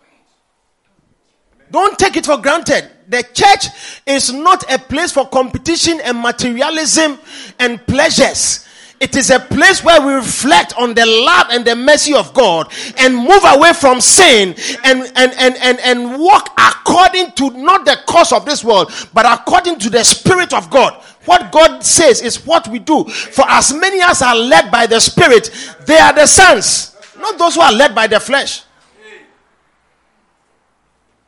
Don't 1.71 1.97
take 1.97 2.15
it 2.15 2.25
for 2.25 2.37
granted. 2.37 2.89
The 3.07 3.23
church 3.33 3.67
is 4.05 4.31
not 4.31 4.71
a 4.71 4.77
place 4.77 5.11
for 5.11 5.27
competition 5.27 5.99
and 6.01 6.21
materialism 6.21 7.17
and 7.59 7.85
pleasures. 7.87 8.65
It 8.99 9.15
is 9.17 9.29
a 9.29 9.39
place 9.39 9.83
where 9.83 10.01
we 10.05 10.13
reflect 10.13 10.73
on 10.77 10.93
the 10.93 11.05
love 11.05 11.47
and 11.51 11.65
the 11.65 11.75
mercy 11.75 12.13
of 12.13 12.33
God 12.33 12.71
and 12.97 13.15
move 13.15 13.43
away 13.43 13.73
from 13.73 13.99
sin 13.99 14.55
and, 14.85 15.01
and, 15.15 15.33
and, 15.37 15.55
and, 15.57 15.79
and 15.79 16.17
walk 16.19 16.49
according 16.57 17.33
to 17.33 17.49
not 17.51 17.83
the 17.85 17.97
course 18.07 18.31
of 18.31 18.45
this 18.45 18.63
world, 18.63 18.91
but 19.13 19.25
according 19.25 19.79
to 19.79 19.89
the 19.89 20.03
Spirit 20.03 20.53
of 20.53 20.69
God. 20.69 20.93
What 21.25 21.51
God 21.51 21.83
says 21.83 22.21
is 22.21 22.45
what 22.45 22.67
we 22.69 22.79
do. 22.79 23.03
For 23.05 23.43
as 23.49 23.73
many 23.73 24.01
as 24.01 24.21
are 24.21 24.35
led 24.35 24.71
by 24.71 24.87
the 24.87 24.99
Spirit, 25.01 25.49
they 25.85 25.97
are 25.97 26.13
the 26.13 26.25
sons, 26.25 26.95
not 27.19 27.37
those 27.37 27.55
who 27.55 27.61
are 27.61 27.73
led 27.73 27.93
by 27.93 28.07
the 28.07 28.19
flesh. 28.19 28.63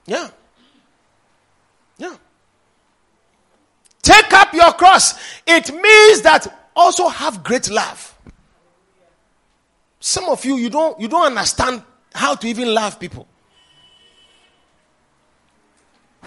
Yeah. 0.06 0.30
Yeah. 1.98 2.16
Take 4.02 4.32
up 4.32 4.54
your 4.54 4.72
cross. 4.74 5.16
It 5.46 5.70
means 5.70 6.22
that 6.22 6.57
also 6.78 7.08
have 7.10 7.44
great 7.44 7.70
love. 7.70 8.14
Some 10.00 10.26
of 10.30 10.46
you 10.46 10.58
you 10.58 10.70
don't 10.70 10.98
you 11.02 11.08
don't 11.08 11.26
understand 11.26 11.82
how 12.14 12.36
to 12.36 12.48
even 12.48 12.74
love 12.74 13.00
people. 13.00 13.28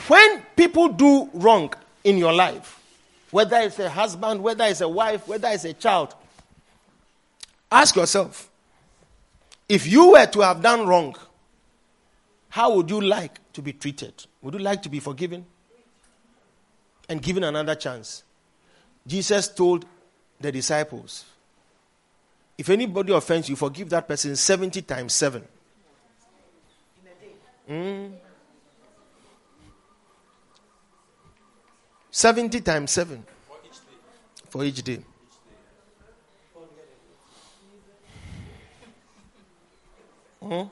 When 0.09 0.42
people 0.57 0.88
do 0.88 1.30
wrong 1.33 1.73
in 2.04 2.19
your 2.19 2.33
life, 2.33 2.80
whether 3.30 3.59
it's 3.59 3.78
a 3.78 3.88
husband, 3.88 4.42
whether 4.42 4.64
it's 4.64 4.80
a 4.80 4.88
wife, 4.88 5.28
whether 5.28 5.49
it's 5.49 5.64
a 5.64 5.73
child, 5.73 6.14
ask 7.71 7.95
yourself 7.95 8.50
if 9.69 9.87
you 9.87 10.11
were 10.11 10.26
to 10.26 10.40
have 10.40 10.62
done 10.62 10.87
wrong, 10.87 11.14
how 12.49 12.75
would 12.75 12.90
you 12.90 13.00
like 13.00 13.38
to 13.52 13.62
be 13.62 13.73
treated? 13.73 14.26
Would 14.42 14.54
you 14.54 14.61
like 14.61 14.83
to 14.83 14.88
be 14.88 14.99
forgiven 14.99 15.47
and 17.09 17.23
given 17.23 17.45
another 17.45 17.76
chance? 17.76 18.25
Jesus 19.07 19.47
told 19.47 19.85
the 20.40 20.50
disciples, 20.50 21.25
if 22.56 22.68
anybody 22.68 23.12
offends 23.12 23.49
you, 23.49 23.56
forgive 23.56 23.88
that 23.90 24.06
person 24.09 24.35
70 24.37 24.82
times 24.82 25.12
7. 25.12 25.47
Mm. 27.68 28.12
70 32.11 32.61
times 32.61 32.90
7 32.90 33.25
for 33.47 33.56
each 33.64 33.73
day. 33.73 33.97
For 34.49 34.64
each 34.64 34.82
day. 34.82 35.04
Hmm? 40.42 40.62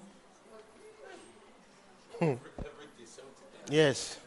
Hmm. 2.18 2.34
Yes. 3.70 4.18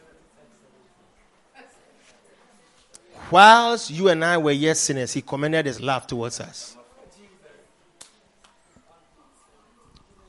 Whilst 3.32 3.90
you 3.90 4.08
and 4.08 4.22
I 4.22 4.36
were 4.36 4.52
yet 4.52 4.76
sinners, 4.76 5.14
he 5.14 5.22
commended 5.22 5.64
his 5.64 5.80
love 5.80 6.06
towards 6.06 6.38
us. 6.38 6.76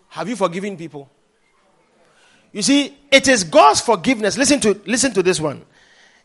Have 0.07 0.29
you 0.29 0.37
forgiven 0.37 0.77
people? 0.77 1.09
You 2.53 2.61
see, 2.61 2.95
it 3.11 3.27
is 3.27 3.43
God's 3.43 3.81
forgiveness. 3.81 4.37
Listen 4.37 4.61
to 4.61 4.79
listen 4.85 5.11
to 5.15 5.21
this 5.21 5.41
one. 5.41 5.65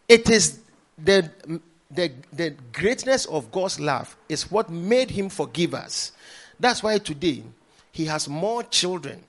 It 0.07 0.31
is 0.31 0.61
the 0.97 1.29
the, 1.91 2.12
the 2.33 2.55
greatness 2.73 3.27
of 3.27 3.51
God's 3.51 3.81
love 3.81 4.17
is 4.29 4.49
what 4.49 4.71
made 4.71 5.11
him 5.11 5.31
forgive 5.31 5.75
us. 5.75 6.12
That's 6.61 6.81
why 6.81 6.99
today 6.99 7.43
he 7.91 8.05
has 8.05 8.29
more 8.29 8.62
children 8.62 9.25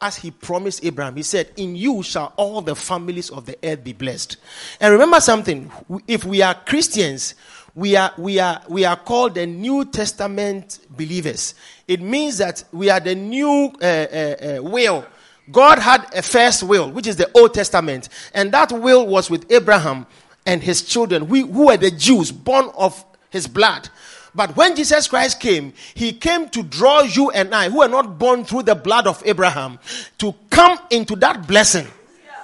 as 0.00 0.16
he 0.16 0.30
promised 0.30 0.84
Abraham, 0.84 1.16
he 1.16 1.22
said, 1.22 1.50
In 1.56 1.76
you 1.76 2.02
shall 2.02 2.32
all 2.36 2.62
the 2.62 2.74
families 2.74 3.30
of 3.30 3.46
the 3.46 3.56
earth 3.62 3.84
be 3.84 3.92
blessed. 3.92 4.36
And 4.80 4.92
remember 4.92 5.20
something 5.20 5.70
if 6.08 6.24
we 6.24 6.42
are 6.42 6.54
Christians, 6.54 7.34
we 7.74 7.96
are, 7.96 8.12
we 8.16 8.38
are, 8.38 8.62
we 8.68 8.84
are 8.84 8.96
called 8.96 9.34
the 9.34 9.46
New 9.46 9.84
Testament 9.84 10.80
believers. 10.90 11.54
It 11.86 12.00
means 12.00 12.38
that 12.38 12.64
we 12.72 12.90
are 12.90 13.00
the 13.00 13.14
new 13.14 13.72
uh, 13.80 13.84
uh, 13.84 14.58
uh, 14.58 14.62
will. 14.62 15.04
God 15.50 15.78
had 15.78 16.06
a 16.14 16.22
first 16.22 16.62
will, 16.62 16.90
which 16.90 17.06
is 17.06 17.16
the 17.16 17.30
Old 17.36 17.54
Testament, 17.54 18.08
and 18.34 18.52
that 18.52 18.72
will 18.72 19.06
was 19.06 19.30
with 19.30 19.50
Abraham 19.50 20.06
and 20.46 20.62
his 20.62 20.82
children, 20.82 21.28
we, 21.28 21.40
who 21.40 21.66
were 21.66 21.76
the 21.76 21.90
Jews 21.90 22.32
born 22.32 22.70
of 22.76 23.04
his 23.30 23.46
blood. 23.46 23.88
But 24.34 24.56
when 24.56 24.76
Jesus 24.76 25.08
Christ 25.08 25.40
came, 25.40 25.72
he 25.94 26.12
came 26.12 26.48
to 26.50 26.62
draw 26.62 27.02
you 27.02 27.30
and 27.30 27.54
I, 27.54 27.68
who 27.68 27.82
are 27.82 27.88
not 27.88 28.18
born 28.18 28.44
through 28.44 28.62
the 28.62 28.74
blood 28.74 29.06
of 29.06 29.22
Abraham, 29.26 29.78
to 30.18 30.34
come 30.50 30.78
into 30.90 31.16
that 31.16 31.48
blessing. 31.48 31.86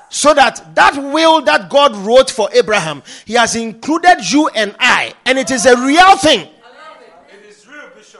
So 0.09 0.35
that 0.35 0.75
that 0.75 0.96
will 0.96 1.42
that 1.42 1.68
God 1.68 1.96
wrote 1.96 2.31
for 2.31 2.49
Abraham, 2.53 3.03
he 3.25 3.35
has 3.35 3.57
included 3.57 4.31
you 4.31 4.49
and 4.49 4.75
I, 4.79 5.14
and 5.25 5.38
it 5.38 5.51
is 5.51 5.66
a 5.66 5.77
real 5.77 6.16
thing. 6.16 6.49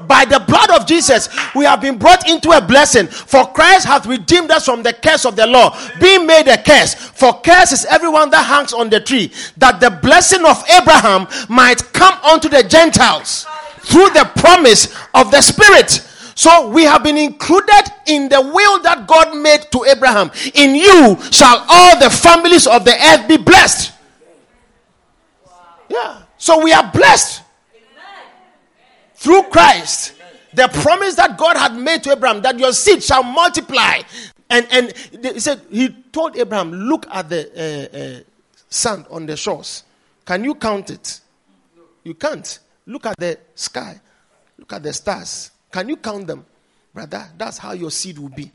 By 0.07 0.27
the 0.27 0.41
blood 0.41 0.71
of 0.71 0.87
Jesus, 0.87 1.29
we 1.55 1.65
have 1.65 1.81
been 1.81 1.97
brought 1.97 2.29
into 2.29 2.51
a 2.51 2.61
blessing. 2.61 3.07
For 3.07 3.47
Christ 3.47 3.87
hath 3.87 4.05
redeemed 4.05 4.51
us 4.51 4.67
from 4.67 4.83
the 4.83 4.93
curse 4.93 5.25
of 5.25 5.37
the 5.37 5.47
law, 5.47 5.75
being 5.99 6.27
made 6.27 6.49
a 6.49 6.63
curse. 6.63 6.95
For 6.95 7.41
curse 7.41 7.73
is 7.73 7.87
everyone 7.87 8.29
that 8.31 8.43
hangs 8.45 8.75
on 8.75 8.91
the 8.91 9.01
tree, 9.01 9.33
that 9.57 9.81
the 9.81 9.91
blessing 9.91 10.45
of 10.45 10.63
Abraham 10.69 11.27
might 11.49 11.83
come 11.95 12.13
unto 12.25 12.49
the 12.49 12.63
Gentiles 12.63 13.47
through 13.87 14.11
the 14.11 14.31
promise 14.37 14.95
of 15.15 15.31
the 15.31 15.41
Spirit. 15.41 15.91
So 16.35 16.69
we 16.69 16.85
have 16.85 17.03
been 17.03 17.17
included 17.17 17.85
in 18.07 18.29
the 18.29 18.41
will 18.41 18.83
that 18.83 19.07
God 19.07 19.37
made 19.37 19.63
to 19.73 19.85
Abraham. 19.85 20.31
In 20.55 20.75
you 20.75 21.17
shall 21.31 21.65
all 21.69 21.99
the 21.99 22.11
families 22.11 22.67
of 22.67 22.85
the 22.85 22.93
earth 22.93 23.27
be 23.27 23.39
blessed. 23.39 23.93
Yeah. 25.89 26.23
So 26.37 26.63
we 26.63 26.73
are 26.73 26.91
blessed 26.93 27.43
through 29.15 29.45
Christ. 29.45 30.15
The 30.53 30.69
promise 30.69 31.15
that 31.15 31.39
God 31.39 31.57
had 31.57 31.75
made 31.75 32.03
to 32.05 32.13
Abraham 32.13 32.43
that 32.43 32.59
your 32.59 32.73
seed 32.73 33.03
shall 33.03 33.23
multiply. 33.23 34.01
And, 34.51 34.67
and 34.71 34.93
he 35.23 35.41
said, 35.41 35.63
He 35.71 35.89
told 36.13 36.37
Abraham, 36.37 36.73
Look 36.73 37.07
at 37.11 37.29
the 37.29 37.49
uh, 37.57 37.97
uh, 37.97 38.23
sand 38.69 39.07
on 39.11 39.27
the 39.27 39.37
shores. 39.37 39.85
Can 40.25 40.45
you 40.45 40.55
count 40.55 40.91
it? 40.91 41.21
You 42.05 42.15
can't. 42.15 42.59
Look 42.87 43.07
at 43.07 43.19
the 43.19 43.39
sky. 43.55 44.01
Look 44.59 44.73
at 44.73 44.83
the 44.83 44.93
stars. 44.93 45.51
Can 45.71 45.89
you 45.89 45.97
count 45.97 46.27
them? 46.27 46.47
Brother, 46.95 47.29
that's 47.37 47.59
how 47.59 47.73
your 47.73 47.91
seed 47.91 48.19
will 48.19 48.31
be. 48.31 48.51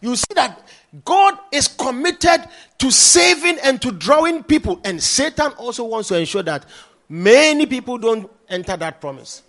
You 0.00 0.16
see 0.16 0.34
that 0.34 0.60
God 1.04 1.38
is 1.52 1.68
committed 1.68 2.48
to 2.78 2.90
saving 2.90 3.58
and 3.62 3.80
to 3.82 3.92
drawing 3.92 4.42
people, 4.42 4.80
and 4.84 5.00
Satan 5.00 5.52
also 5.52 5.84
wants 5.84 6.08
to 6.08 6.18
ensure 6.18 6.42
that 6.42 6.66
many 7.08 7.66
people 7.66 7.98
don't 7.98 8.28
enter 8.48 8.76
that 8.76 9.00
promise. 9.00 9.42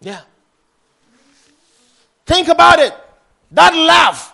Yeah. 0.00 0.20
Think 2.26 2.48
about 2.48 2.78
it. 2.78 2.94
That 3.52 3.74
love 3.74 4.33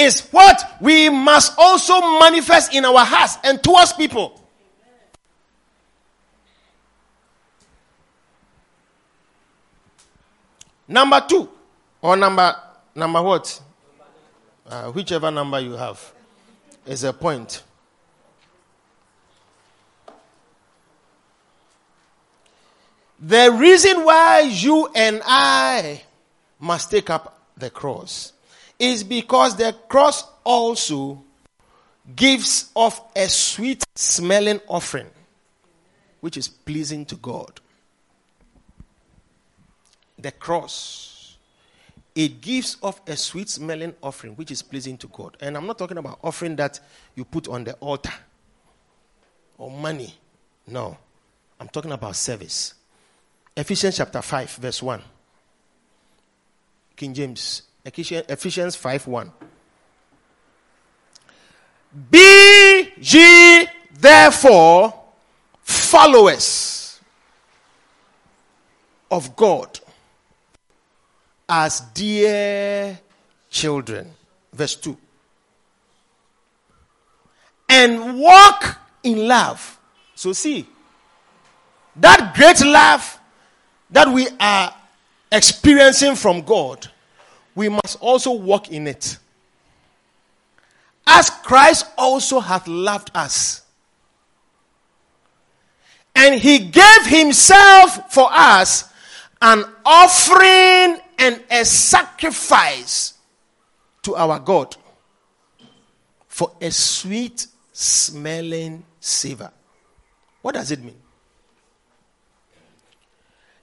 is 0.00 0.22
what 0.30 0.76
we 0.80 1.10
must 1.10 1.52
also 1.58 2.00
manifest 2.18 2.74
in 2.74 2.84
our 2.86 3.04
hearts 3.04 3.36
and 3.44 3.62
towards 3.62 3.92
people. 3.92 4.36
Number 10.88 11.22
two, 11.28 11.48
or 12.02 12.16
number 12.16 12.56
number 12.94 13.22
what? 13.22 13.60
Uh, 14.66 14.90
whichever 14.90 15.30
number 15.30 15.60
you 15.60 15.72
have 15.72 16.12
is 16.86 17.04
a 17.04 17.12
point. 17.12 17.62
The 23.20 23.52
reason 23.52 24.04
why 24.04 24.40
you 24.50 24.88
and 24.94 25.20
I 25.24 26.02
must 26.58 26.90
take 26.90 27.10
up 27.10 27.38
the 27.56 27.68
cross 27.68 28.32
is 28.80 29.04
because 29.04 29.56
the 29.56 29.76
cross 29.88 30.24
also 30.42 31.22
gives 32.16 32.70
off 32.74 33.14
a 33.14 33.28
sweet 33.28 33.84
smelling 33.94 34.58
offering 34.66 35.06
which 36.20 36.36
is 36.36 36.48
pleasing 36.48 37.04
to 37.06 37.16
God. 37.16 37.60
The 40.18 40.32
cross, 40.32 41.36
it 42.14 42.40
gives 42.40 42.76
off 42.82 43.00
a 43.06 43.16
sweet 43.16 43.48
smelling 43.48 43.94
offering 44.02 44.34
which 44.34 44.50
is 44.50 44.62
pleasing 44.62 44.98
to 44.98 45.06
God. 45.08 45.36
And 45.40 45.56
I'm 45.56 45.66
not 45.66 45.78
talking 45.78 45.98
about 45.98 46.18
offering 46.22 46.56
that 46.56 46.80
you 47.14 47.24
put 47.24 47.48
on 47.48 47.64
the 47.64 47.74
altar 47.74 48.12
or 49.56 49.70
money. 49.70 50.14
No, 50.66 50.96
I'm 51.58 51.68
talking 51.68 51.92
about 51.92 52.16
service. 52.16 52.74
Ephesians 53.56 53.96
chapter 53.98 54.22
5, 54.22 54.50
verse 54.56 54.82
1. 54.82 55.02
King 56.96 57.14
James 57.14 57.62
Ephesians 57.98 58.76
5 58.76 59.06
1. 59.06 59.32
Be 62.10 62.92
Ye 63.00 63.66
therefore 63.98 64.94
followers 65.62 67.00
of 69.10 69.34
God 69.34 69.80
as 71.48 71.80
dear 71.94 72.98
children. 73.50 74.12
Verse 74.52 74.76
2. 74.76 74.96
And 77.68 78.18
walk 78.18 78.78
in 79.02 79.26
love. 79.26 79.78
So, 80.14 80.32
see, 80.32 80.66
that 81.96 82.34
great 82.34 82.64
love 82.64 83.18
that 83.90 84.08
we 84.08 84.28
are 84.38 84.74
experiencing 85.32 86.14
from 86.14 86.42
God, 86.42 86.88
we 87.60 87.68
must 87.68 87.98
also 88.00 88.32
walk 88.32 88.72
in 88.72 88.86
it. 88.86 89.18
As 91.06 91.28
Christ 91.28 91.84
also 91.98 92.40
hath 92.40 92.66
loved 92.66 93.10
us. 93.14 93.60
And 96.16 96.40
he 96.40 96.58
gave 96.58 97.04
himself 97.04 98.14
for 98.14 98.30
us 98.32 98.90
an 99.42 99.64
offering 99.84 101.02
and 101.18 101.42
a 101.50 101.66
sacrifice 101.66 103.12
to 104.04 104.16
our 104.16 104.38
God 104.38 104.74
for 106.28 106.52
a 106.62 106.70
sweet 106.70 107.46
smelling 107.74 108.84
savor. 109.00 109.50
What 110.40 110.54
does 110.54 110.70
it 110.70 110.82
mean? 110.82 110.96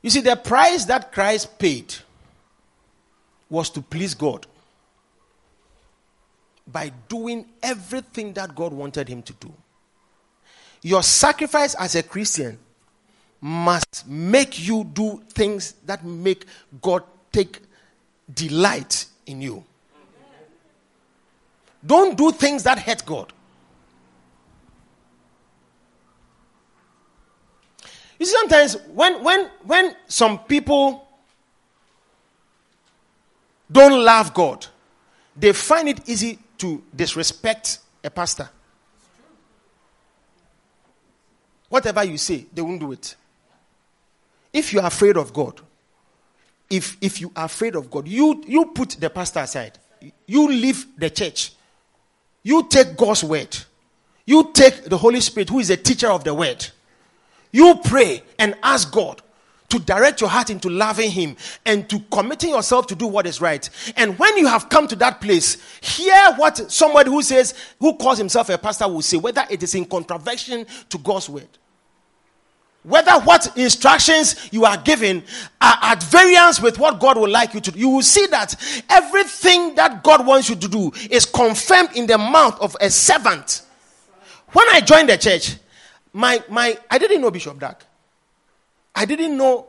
You 0.04 0.12
see, 0.12 0.22
the 0.22 0.36
price 0.36 0.86
that 0.86 1.12
Christ 1.12 1.58
paid 1.58 1.96
was 3.50 3.70
to 3.72 3.82
please 3.82 4.14
God 4.14 4.46
by 6.68 6.92
doing 7.08 7.46
everything 7.64 8.34
that 8.34 8.54
God 8.56 8.74
wanted 8.74 9.08
him 9.08 9.22
to 9.24 9.34
do. 9.34 9.54
Your 10.82 11.02
sacrifice 11.02 11.76
as 11.76 11.96
a 11.96 12.04
Christian 12.04 12.58
must 13.40 14.08
make 14.08 14.68
you 14.68 14.84
do 14.84 15.22
things 15.30 15.74
that 15.86 16.04
make 16.04 16.46
God 16.82 17.04
take 17.32 17.62
delight 18.34 19.06
in 19.26 19.42
you. 19.42 19.64
Don't 21.86 22.18
do 22.18 22.32
things 22.32 22.64
that 22.64 22.80
hurt 22.80 23.06
God. 23.06 23.32
You 28.20 28.26
see, 28.26 28.32
sometimes 28.32 28.78
when 28.94 29.24
when 29.24 29.50
when 29.64 29.96
some 30.08 30.40
people 30.40 31.07
don't 33.72 34.04
love 34.04 34.34
God, 34.34 34.66
they 35.36 35.54
find 35.54 35.90
it 35.90 36.08
easy 36.10 36.40
to 36.58 36.82
disrespect 36.96 37.80
a 38.04 38.10
pastor. 38.10 38.50
Whatever 41.70 42.04
you 42.04 42.18
say, 42.18 42.46
they 42.54 42.62
won't 42.62 42.80
do 42.80 42.92
it. 42.94 43.16
If 44.54 44.74
you 44.74 44.80
are 44.80 44.88
afraid 44.88 45.18
of 45.18 45.34
God, 45.34 45.60
if 46.70 46.98
if 47.02 47.22
you 47.22 47.32
are 47.36 47.46
afraid 47.46 47.76
of 47.76 47.92
God, 47.92 48.08
you 48.08 48.44
you 48.48 48.66
put 48.66 48.92
the 48.92 49.10
pastor 49.10 49.42
aside. 49.42 49.78
You 50.26 50.48
leave 50.48 50.86
the 50.98 51.10
church. 51.10 51.54
You 52.44 52.68
take 52.68 52.96
God's 52.96 53.24
word. 53.24 53.56
You 54.26 54.52
take 54.54 54.86
the 54.86 54.98
Holy 54.98 55.22
Spirit, 55.22 55.50
who 55.50 55.60
is 55.60 55.70
a 55.70 55.78
teacher 55.78 56.10
of 56.10 56.24
the 56.24 56.34
word. 56.34 56.66
You 57.52 57.80
pray 57.84 58.24
and 58.38 58.56
ask 58.62 58.92
God 58.92 59.22
to 59.70 59.80
direct 59.80 60.22
your 60.22 60.30
heart 60.30 60.50
into 60.50 60.70
loving 60.70 61.12
Him 61.12 61.36
and 61.66 61.90
to 61.90 62.00
committing 62.12 62.52
yourself 62.52 62.88
to 62.88 62.96
do 62.96 63.08
what 63.08 63.28
is 63.28 63.42
right. 63.42 63.70
And 63.96 64.18
when 64.18 64.38
you 64.38 64.48
have 64.48 64.70
come 64.70 64.88
to 64.88 64.96
that 64.98 65.20
place, 65.20 65.58
hear 65.82 66.34
what 66.36 66.72
somebody 66.72 67.10
who 67.10 67.22
says, 67.22 67.54
who 67.80 67.96
calls 67.98 68.18
himself 68.18 68.50
a 68.50 68.58
pastor 68.58 68.88
will 68.88 69.02
say, 69.02 69.18
whether 69.18 69.44
it 69.50 69.62
is 69.64 69.76
in 69.76 69.86
contravention 69.86 70.66
to 70.90 70.98
God's 70.98 71.30
word. 71.30 71.50
Whether 72.84 73.12
what 73.20 73.58
instructions 73.58 74.48
you 74.54 74.64
are 74.64 74.78
given 74.78 75.22
are 75.60 75.78
at 75.82 76.02
variance 76.04 76.62
with 76.62 76.80
what 76.80 77.02
God 77.02 77.18
would 77.18 77.30
like 77.30 77.54
you 77.54 77.60
to 77.60 77.72
do, 77.72 77.80
you 77.80 77.90
will 77.90 78.02
see 78.02 78.28
that 78.28 78.56
everything 78.90 79.76
that 79.76 80.04
God 80.04 80.26
wants 80.26 80.50
you 80.50 80.56
to 80.56 80.70
do 80.70 80.94
is 81.10 81.26
confirmed 81.26 81.90
in 81.96 82.08
the 82.08 82.18
mouth 82.18 82.58
of 82.62 82.78
a 82.80 82.90
servant. 82.90 83.64
When 84.54 84.66
I 84.70 84.80
joined 84.80 85.10
the 85.10 85.18
church, 85.18 85.58
my, 86.14 86.42
my, 86.50 86.78
I 86.90 86.98
didn't 86.98 87.20
know 87.20 87.30
Bishop 87.30 87.60
Dag. 87.60 87.76
I 88.98 89.06
didn't 89.06 89.38
know 89.38 89.68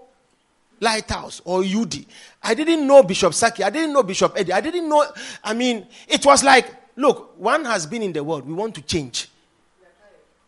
Lighthouse 0.81 1.43
or 1.45 1.63
UD. 1.63 2.07
I 2.43 2.55
didn't 2.55 2.87
know 2.87 3.03
Bishop 3.03 3.35
Saki. 3.35 3.63
I 3.63 3.69
didn't 3.69 3.93
know 3.93 4.03
Bishop 4.03 4.33
Eddie. 4.35 4.55
I 4.55 4.63
didn't 4.63 4.89
know, 4.89 5.05
I 5.45 5.53
mean, 5.53 5.87
it 6.09 6.25
was 6.25 6.43
like, 6.43 6.67
look, 6.97 7.35
one 7.39 7.67
has 7.67 7.85
been 7.85 8.03
in 8.03 8.15
the 8.15 8.25
world. 8.25 8.47
We 8.47 8.55
want 8.55 8.75
to 8.77 8.83
change. 8.83 9.29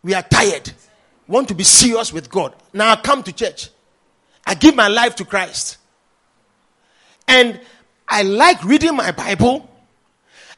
We 0.01 0.15
are 0.15 0.23
tired. 0.23 0.71
We 1.27 1.33
want 1.33 1.47
to 1.49 1.53
be 1.53 1.63
serious 1.63 2.11
with 2.11 2.27
God. 2.27 2.55
Now 2.73 2.91
I 2.91 2.95
come 2.95 3.21
to 3.21 3.31
church. 3.31 3.69
I 4.47 4.55
give 4.55 4.75
my 4.75 4.87
life 4.87 5.15
to 5.17 5.25
Christ. 5.25 5.77
And 7.27 7.59
I 8.07 8.23
like 8.23 8.63
reading 8.63 8.95
my 8.95 9.11
Bible. 9.11 9.69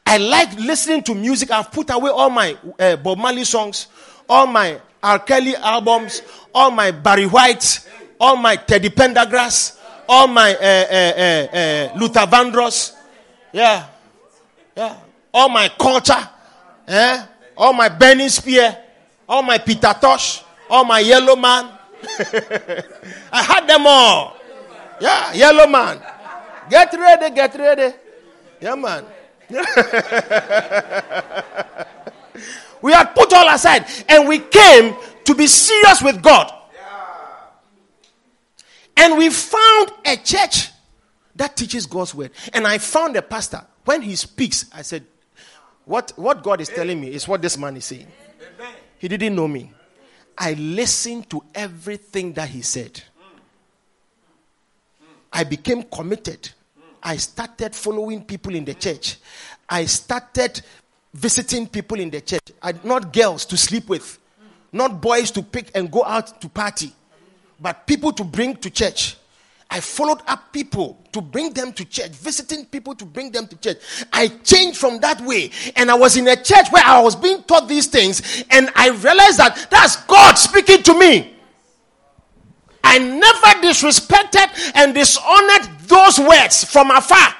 I 0.06 0.16
like 0.16 0.54
listening 0.58 1.02
to 1.02 1.14
music. 1.14 1.50
I've 1.50 1.70
put 1.70 1.90
away 1.90 2.10
all 2.10 2.30
my 2.30 2.56
uh, 2.78 2.96
Bob 2.96 3.18
Marley 3.18 3.44
songs, 3.44 3.88
all 4.30 4.46
my 4.46 4.80
R. 5.02 5.18
Kelly 5.18 5.54
albums, 5.56 6.22
all 6.54 6.70
my 6.70 6.90
Barry 6.90 7.26
White, 7.26 7.86
all 8.20 8.36
my 8.36 8.56
Teddy 8.56 8.90
Pendergrass, 8.90 9.78
all 10.08 10.26
my 10.28 10.54
uh, 10.54 10.58
uh, 10.58 11.56
uh, 11.56 11.98
Luther 11.98 12.26
Vandross, 12.26 12.94
yeah, 13.52 13.86
yeah, 14.76 14.96
all 15.32 15.48
my 15.48 15.68
culture, 15.78 16.28
eh? 16.88 17.24
all 17.56 17.72
my 17.72 17.88
Burning 17.88 18.28
Spear, 18.28 18.76
all 19.28 19.42
my 19.42 19.58
Peter 19.58 19.94
Tosh, 20.00 20.42
all 20.68 20.84
my 20.84 21.00
Yellow 21.00 21.36
Man. 21.36 21.70
I 23.32 23.42
had 23.42 23.66
them 23.66 23.86
all. 23.86 24.36
Yeah, 25.00 25.32
Yellow 25.32 25.66
Man. 25.66 26.00
Get 26.68 26.92
ready, 26.92 27.34
get 27.34 27.54
ready. 27.54 27.94
Yeah, 28.60 28.74
man. 28.74 29.04
We 32.84 32.92
had 32.92 33.14
put 33.14 33.32
all 33.32 33.48
aside 33.48 33.86
and 34.10 34.28
we 34.28 34.40
came 34.40 34.94
to 35.24 35.34
be 35.34 35.46
serious 35.46 36.02
with 36.02 36.20
God. 36.20 36.52
And 38.96 39.18
we 39.18 39.30
found 39.30 39.92
a 40.04 40.16
church 40.16 40.70
that 41.36 41.56
teaches 41.56 41.86
God's 41.86 42.14
word. 42.14 42.30
And 42.52 42.66
I 42.66 42.78
found 42.78 43.16
a 43.16 43.22
pastor. 43.22 43.64
When 43.84 44.02
he 44.02 44.16
speaks, 44.16 44.66
I 44.72 44.82
said, 44.82 45.04
What, 45.84 46.12
what 46.16 46.42
God 46.42 46.60
is 46.60 46.68
telling 46.68 47.00
me 47.00 47.08
is 47.08 47.26
what 47.26 47.42
this 47.42 47.58
man 47.58 47.76
is 47.76 47.84
saying. 47.84 48.06
He 48.98 49.08
didn't 49.08 49.34
know 49.34 49.48
me. 49.48 49.72
I 50.36 50.54
listened 50.54 51.28
to 51.30 51.42
everything 51.54 52.32
that 52.34 52.48
he 52.48 52.62
said. 52.62 53.02
I 55.32 55.44
became 55.44 55.82
committed. 55.82 56.50
I 57.02 57.16
started 57.16 57.74
following 57.74 58.24
people 58.24 58.54
in 58.54 58.64
the 58.64 58.74
church. 58.74 59.16
I 59.68 59.84
started 59.84 60.62
visiting 61.14 61.68
people 61.68 62.00
in 62.00 62.10
the 62.10 62.20
church, 62.20 62.42
I, 62.60 62.74
not 62.82 63.12
girls 63.12 63.46
to 63.46 63.56
sleep 63.56 63.88
with, 63.88 64.18
not 64.72 65.00
boys 65.00 65.30
to 65.30 65.42
pick 65.42 65.70
and 65.74 65.90
go 65.90 66.04
out 66.04 66.40
to 66.40 66.48
party, 66.48 66.92
but 67.60 67.86
people 67.86 68.12
to 68.12 68.24
bring 68.24 68.56
to 68.56 68.70
church. 68.70 69.16
I 69.70 69.80
followed 69.80 70.20
up 70.26 70.52
people 70.52 71.02
to 71.12 71.20
bring 71.20 71.52
them 71.52 71.72
to 71.72 71.84
church, 71.84 72.10
visiting 72.10 72.66
people 72.66 72.94
to 72.94 73.04
bring 73.04 73.32
them 73.32 73.46
to 73.48 73.56
church. 73.56 73.78
I 74.12 74.28
changed 74.28 74.78
from 74.78 75.00
that 75.00 75.20
way, 75.22 75.50
and 75.74 75.90
I 75.90 75.94
was 75.94 76.16
in 76.16 76.28
a 76.28 76.36
church 76.36 76.66
where 76.70 76.84
I 76.84 77.00
was 77.00 77.16
being 77.16 77.42
taught 77.42 77.68
these 77.68 77.86
things, 77.86 78.44
and 78.50 78.70
I 78.74 78.90
realized 78.90 79.38
that 79.38 79.66
that's 79.70 79.96
God 80.04 80.34
speaking 80.34 80.82
to 80.84 80.98
me. 80.98 81.34
I 82.84 82.98
never 82.98 83.66
disrespected 83.66 84.72
and 84.76 84.94
dishonored 84.94 85.78
those 85.88 86.20
words 86.20 86.64
from 86.64 86.90
afar. 86.90 87.34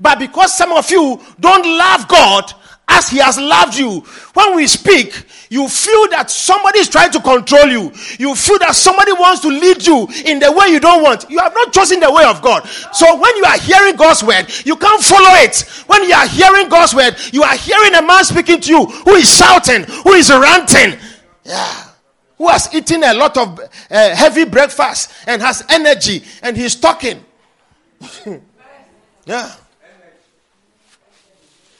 But 0.00 0.18
because 0.18 0.56
some 0.56 0.72
of 0.72 0.90
you 0.90 1.20
don't 1.40 1.66
love 1.66 2.08
God 2.08 2.52
as 2.88 3.10
He 3.10 3.18
has 3.18 3.38
loved 3.38 3.76
you, 3.76 4.00
when 4.34 4.56
we 4.56 4.66
speak, 4.66 5.26
you 5.54 5.68
feel 5.68 6.08
that 6.08 6.32
somebody 6.32 6.80
is 6.80 6.88
trying 6.88 7.12
to 7.12 7.20
control 7.20 7.68
you. 7.68 7.92
You 8.18 8.34
feel 8.34 8.58
that 8.58 8.74
somebody 8.74 9.12
wants 9.12 9.40
to 9.42 9.48
lead 9.48 9.86
you 9.86 10.08
in 10.26 10.40
the 10.40 10.50
way 10.50 10.66
you 10.66 10.80
don't 10.80 11.00
want. 11.00 11.30
You 11.30 11.38
have 11.38 11.54
not 11.54 11.72
chosen 11.72 12.00
the 12.00 12.10
way 12.10 12.24
of 12.24 12.42
God. 12.42 12.66
So 12.92 13.14
when 13.14 13.36
you 13.36 13.44
are 13.44 13.58
hearing 13.60 13.94
God's 13.94 14.24
word, 14.24 14.50
you 14.66 14.74
can't 14.74 15.00
follow 15.00 15.30
it. 15.46 15.60
When 15.86 16.02
you 16.02 16.12
are 16.12 16.26
hearing 16.26 16.68
God's 16.68 16.92
word, 16.92 17.14
you 17.32 17.44
are 17.44 17.56
hearing 17.56 17.94
a 17.94 18.02
man 18.02 18.24
speaking 18.24 18.60
to 18.62 18.68
you 18.68 18.84
who 18.84 19.14
is 19.14 19.32
shouting, 19.32 19.84
who 19.84 20.14
is 20.14 20.28
ranting. 20.28 20.98
Yeah 21.44 21.90
who 22.36 22.48
has 22.48 22.68
eaten 22.74 23.04
a 23.04 23.14
lot 23.14 23.36
of 23.36 23.60
uh, 23.60 24.16
heavy 24.16 24.44
breakfast 24.44 25.12
and 25.28 25.40
has 25.40 25.64
energy 25.68 26.20
and 26.42 26.56
he's 26.56 26.74
talking. 26.74 27.24
yeah. 29.24 29.54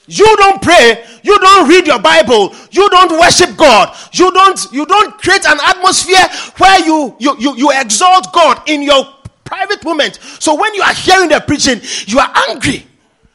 You 0.07 0.37
don't 0.37 0.61
pray, 0.61 1.05
you 1.25 1.39
don't 1.39 1.69
read 1.69 1.87
your 1.87 1.99
Bible, 2.01 2.55
you 2.71 2.89
don't 2.91 3.19
worship 3.19 3.57
God, 3.57 3.97
you 4.13 4.31
don't 4.31 4.61
you 4.73 4.85
don't 4.85 5.19
create 5.19 5.47
an 5.47 5.59
atmosphere 5.65 6.29
where 6.59 6.85
you 6.85 7.17
you 7.19 7.35
you, 7.39 7.57
you 7.57 7.71
exalt 7.73 8.31
God 8.33 8.69
in 8.69 8.83
your 8.83 9.05
private 9.43 9.83
moment. 9.83 10.19
So 10.39 10.55
when 10.55 10.75
you 10.75 10.83
are 10.83 10.93
hearing 10.93 11.31
the 11.31 11.41
preaching, 11.41 11.81
you 12.07 12.19
are 12.19 12.31
angry. 12.51 12.87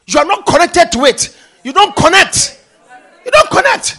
You 0.06 0.20
are 0.20 0.24
not 0.24 0.46
connected 0.46 0.92
to 0.92 1.04
it. 1.04 1.36
You 1.64 1.72
don't 1.72 1.94
connect. 1.96 2.62
You 3.24 3.30
don't 3.32 3.50
connect. 3.50 3.98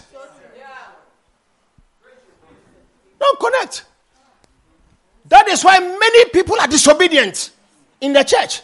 Don't 3.19 3.39
connect. 3.39 3.85
That 5.25 5.47
is 5.49 5.63
why 5.63 5.79
many 5.79 6.29
people 6.29 6.59
are 6.59 6.67
disobedient 6.67 7.51
in 7.99 8.13
the 8.13 8.23
church. 8.23 8.61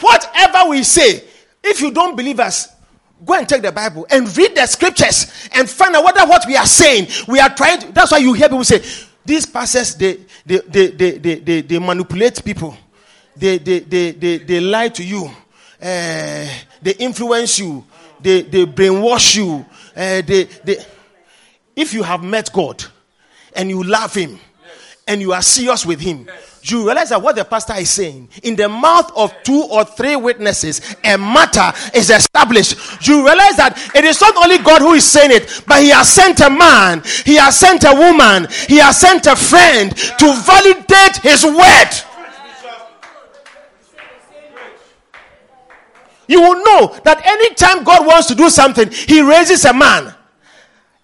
Whatever 0.00 0.68
we 0.70 0.82
say, 0.82 1.24
if 1.66 1.80
you 1.80 1.90
don't 1.90 2.16
believe 2.16 2.40
us, 2.40 2.68
go 3.24 3.34
and 3.34 3.48
take 3.48 3.62
the 3.62 3.72
Bible 3.72 4.06
and 4.10 4.34
read 4.36 4.54
the 4.54 4.66
scriptures 4.66 5.48
and 5.54 5.68
find 5.68 5.94
out 5.94 6.04
whether 6.04 6.26
what 6.26 6.44
we 6.46 6.56
are 6.56 6.66
saying, 6.66 7.08
we 7.28 7.40
are 7.40 7.54
trying 7.54 7.80
to. 7.80 7.92
That's 7.92 8.12
why 8.12 8.18
you 8.18 8.32
hear 8.32 8.48
people 8.48 8.64
say, 8.64 8.82
these 9.24 9.46
pastors, 9.46 9.94
they, 9.94 10.18
they, 10.44 10.58
they, 10.58 10.86
they, 10.88 11.10
they, 11.18 11.34
they, 11.36 11.60
they 11.62 11.78
manipulate 11.78 12.44
people, 12.44 12.76
they, 13.34 13.58
they, 13.58 13.80
they, 13.80 14.10
they, 14.12 14.38
they 14.38 14.60
lie 14.60 14.88
to 14.88 15.04
you, 15.04 15.24
uh, 15.26 16.48
they 16.82 16.94
influence 16.98 17.58
you, 17.58 17.84
they, 18.20 18.42
they 18.42 18.64
brainwash 18.66 19.36
you. 19.36 19.64
Uh, 19.94 20.20
they, 20.22 20.44
they. 20.64 20.76
If 21.74 21.92
you 21.92 22.02
have 22.02 22.22
met 22.22 22.52
God 22.52 22.84
and 23.54 23.68
you 23.68 23.82
love 23.82 24.14
Him 24.14 24.38
and 25.06 25.20
you 25.20 25.32
are 25.32 25.42
serious 25.42 25.84
with 25.84 26.00
Him, 26.00 26.28
you 26.70 26.84
realize 26.84 27.10
that 27.10 27.20
what 27.22 27.36
the 27.36 27.44
pastor 27.44 27.74
is 27.74 27.90
saying 27.90 28.28
in 28.42 28.56
the 28.56 28.68
mouth 28.68 29.10
of 29.16 29.32
two 29.42 29.62
or 29.70 29.84
three 29.84 30.16
witnesses 30.16 30.96
a 31.04 31.16
matter 31.16 31.72
is 31.94 32.10
established. 32.10 33.06
You 33.06 33.24
realize 33.24 33.56
that 33.56 33.90
it 33.94 34.04
is 34.04 34.20
not 34.20 34.36
only 34.36 34.58
god 34.58 34.80
who 34.82 34.92
is 34.92 35.04
saying 35.04 35.30
it 35.32 35.62
but 35.66 35.82
he 35.82 35.90
has 35.90 36.08
sent 36.12 36.40
a 36.40 36.50
man 36.50 37.02
he 37.24 37.36
has 37.36 37.58
sent 37.58 37.84
a 37.84 37.92
woman 37.94 38.48
he 38.68 38.78
has 38.78 38.98
sent 38.98 39.26
a 39.26 39.36
friend 39.36 39.94
to 39.96 40.32
validate 40.44 41.16
his 41.22 41.44
word. 41.44 41.90
You 46.28 46.40
will 46.40 46.64
know 46.64 46.96
that 47.04 47.24
anytime 47.24 47.84
god 47.84 48.06
wants 48.06 48.26
to 48.28 48.34
do 48.34 48.50
something 48.50 48.90
he 48.90 49.20
raises 49.20 49.64
a 49.64 49.72
man 49.72 50.14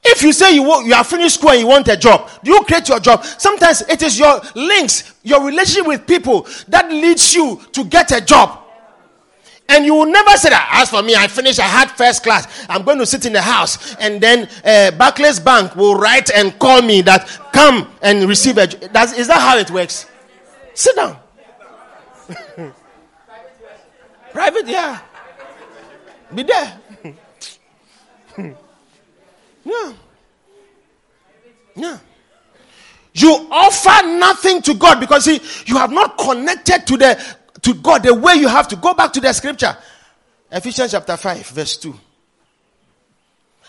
if 0.05 0.23
you 0.23 0.33
say 0.33 0.55
you, 0.55 0.65
you 0.85 0.95
are 0.95 1.05
finished 1.05 1.37
school 1.37 1.51
and 1.51 1.61
you 1.61 1.67
want 1.67 1.87
a 1.89 1.97
job, 1.97 2.29
do 2.43 2.53
you 2.53 2.63
create 2.65 2.89
your 2.89 2.99
job? 2.99 3.25
Sometimes 3.25 3.83
it 3.83 4.03
is 4.03 4.19
your 4.19 4.41
links, 4.55 5.15
your 5.23 5.45
relationship 5.45 5.87
with 5.87 6.07
people 6.07 6.47
that 6.69 6.91
leads 6.91 7.35
you 7.35 7.61
to 7.73 7.85
get 7.85 8.11
a 8.11 8.21
job. 8.21 8.59
And 9.69 9.87
you 9.87 9.95
will 9.95 10.07
never 10.11 10.37
say 10.37 10.51
that. 10.51 10.69
As 10.73 10.91
for 10.91 11.03
me, 11.03 11.15
I 11.15 11.29
finished, 11.29 11.61
I 11.61 11.67
had 11.67 11.91
first 11.93 12.25
class. 12.25 12.67
I'm 12.69 12.83
going 12.83 12.99
to 12.99 13.07
sit 13.07 13.25
in 13.27 13.33
the 13.33 13.41
house. 13.41 13.95
And 13.95 14.21
then 14.21 14.49
uh, 14.65 14.91
Barclays 14.99 15.39
Bank 15.39 15.77
will 15.77 15.95
write 15.95 16.31
and 16.31 16.59
call 16.59 16.83
me 16.83 17.01
that 17.03 17.29
come 17.53 17.89
and 18.03 18.29
receive 18.29 18.59
a 18.59 18.67
job. 18.67 18.83
Is 19.17 19.29
that 19.29 19.41
how 19.41 19.57
it 19.57 19.71
works? 19.71 20.07
Sit 20.75 20.97
down. 20.97 21.17
Private, 24.33 24.67
yeah. 24.67 25.01
Be 26.35 26.43
there. 26.43 26.82
Yeah. 29.65 29.93
Yeah. 31.75 31.99
You 33.15 33.47
offer 33.51 34.07
nothing 34.07 34.63
to 34.63 34.75
God 34.75 35.01
because 35.01 35.25
see, 35.25 35.41
you 35.67 35.77
have 35.77 35.91
not 35.91 36.17
connected 36.19 36.87
to 36.87 36.97
the 36.97 37.37
to 37.63 37.75
God 37.75 38.03
the 38.03 38.15
way 38.15 38.35
you 38.35 38.49
have 38.49 38.69
to. 38.69 38.77
Go 38.77 38.95
back 38.95 39.13
to 39.13 39.21
the 39.21 39.33
scripture. 39.33 39.77
Ephesians 40.51 40.91
chapter 40.91 41.17
5, 41.17 41.47
verse 41.49 41.77
2. 41.79 41.95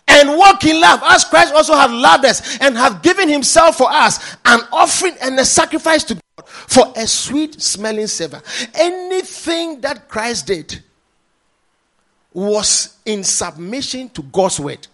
And 0.07 0.37
walk 0.37 0.65
in 0.65 0.81
love, 0.81 1.01
as 1.05 1.23
Christ 1.23 1.53
also 1.53 1.75
have 1.75 1.91
loved 1.91 2.25
us 2.25 2.57
and 2.59 2.77
have 2.77 3.01
given 3.01 3.29
himself 3.29 3.77
for 3.77 3.89
us, 3.89 4.35
an 4.43 4.59
offering 4.71 5.15
and 5.21 5.39
a 5.39 5.45
sacrifice 5.45 6.03
to 6.05 6.15
God 6.15 6.47
for 6.47 6.91
a 6.95 7.07
sweet 7.07 7.61
smelling 7.61 8.07
savor. 8.07 8.41
Anything 8.73 9.79
that 9.81 10.09
Christ 10.09 10.47
did 10.47 10.83
was 12.33 12.97
in 13.05 13.23
submission 13.23 14.09
to 14.09 14.23
God's 14.23 14.59
word. 14.59 14.87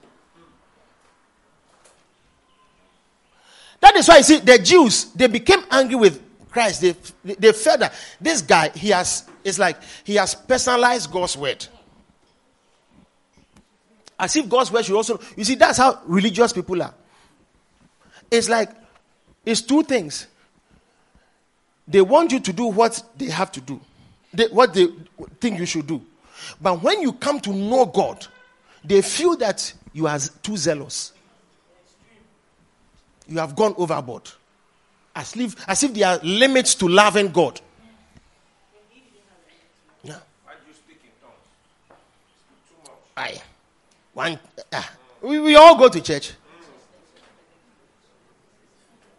That 3.81 3.95
is 3.95 4.07
why 4.07 4.17
you 4.17 4.23
see 4.23 4.39
the 4.39 4.59
Jews 4.59 5.05
they 5.13 5.27
became 5.27 5.61
angry 5.71 5.95
with 5.95 6.21
Christ. 6.49 6.81
They 6.81 6.95
they 7.23 7.51
felt 7.53 7.79
that 7.81 7.93
this 8.19 8.41
guy 8.41 8.69
he 8.69 8.89
has 8.89 9.25
it's 9.43 9.59
like 9.59 9.77
he 10.03 10.15
has 10.15 10.35
personalized 10.35 11.11
God's 11.11 11.37
word. 11.37 11.65
As 14.19 14.35
if 14.35 14.49
God's 14.49 14.71
word 14.71 14.85
should 14.85 14.95
also 14.95 15.19
you 15.35 15.43
see 15.43 15.55
that's 15.55 15.77
how 15.77 16.01
religious 16.05 16.51
people 16.51 16.81
are. 16.81 16.93
It's 18.29 18.49
like 18.49 18.69
it's 19.45 19.61
two 19.61 19.83
things. 19.83 20.27
They 21.87 22.01
want 22.01 22.31
you 22.31 22.39
to 22.39 22.53
do 22.53 22.65
what 22.65 23.01
they 23.17 23.25
have 23.27 23.51
to 23.53 23.61
do, 23.61 23.81
they, 24.31 24.45
what 24.47 24.75
they 24.75 24.87
think 25.39 25.57
you 25.57 25.65
should 25.65 25.87
do. 25.87 26.01
But 26.61 26.83
when 26.83 27.01
you 27.01 27.13
come 27.13 27.39
to 27.41 27.51
know 27.51 27.85
God, 27.85 28.27
they 28.83 29.01
feel 29.01 29.35
that 29.37 29.73
you 29.91 30.05
are 30.05 30.19
too 30.43 30.55
zealous 30.55 31.13
you 33.29 33.37
have 33.37 33.55
gone 33.55 33.75
overboard. 33.77 34.29
As 35.15 35.35
if, 35.35 35.55
as 35.67 35.83
if 35.83 35.93
there 35.93 36.07
are 36.07 36.19
limits 36.23 36.75
to 36.75 36.87
loving 36.87 37.29
God. 37.29 37.61
Yeah. 40.03 40.15
Why 40.43 40.53
do 40.53 40.67
you 40.67 40.73
speak 40.73 41.01
in 41.03 41.11
tongues? 41.21 41.99
Too 42.69 42.75
much. 42.83 42.97
Aye. 43.17 43.41
One, 44.13 44.39
uh, 44.73 44.83
we, 45.21 45.39
we 45.39 45.55
all 45.55 45.77
go 45.77 45.89
to 45.89 46.01
church. 46.01 46.33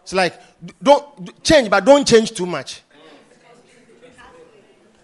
It's 0.02 0.12
like, 0.12 0.34
don't 0.82 1.42
change, 1.44 1.70
but 1.70 1.84
don't 1.84 2.06
change 2.06 2.32
too 2.32 2.46
much. 2.46 2.82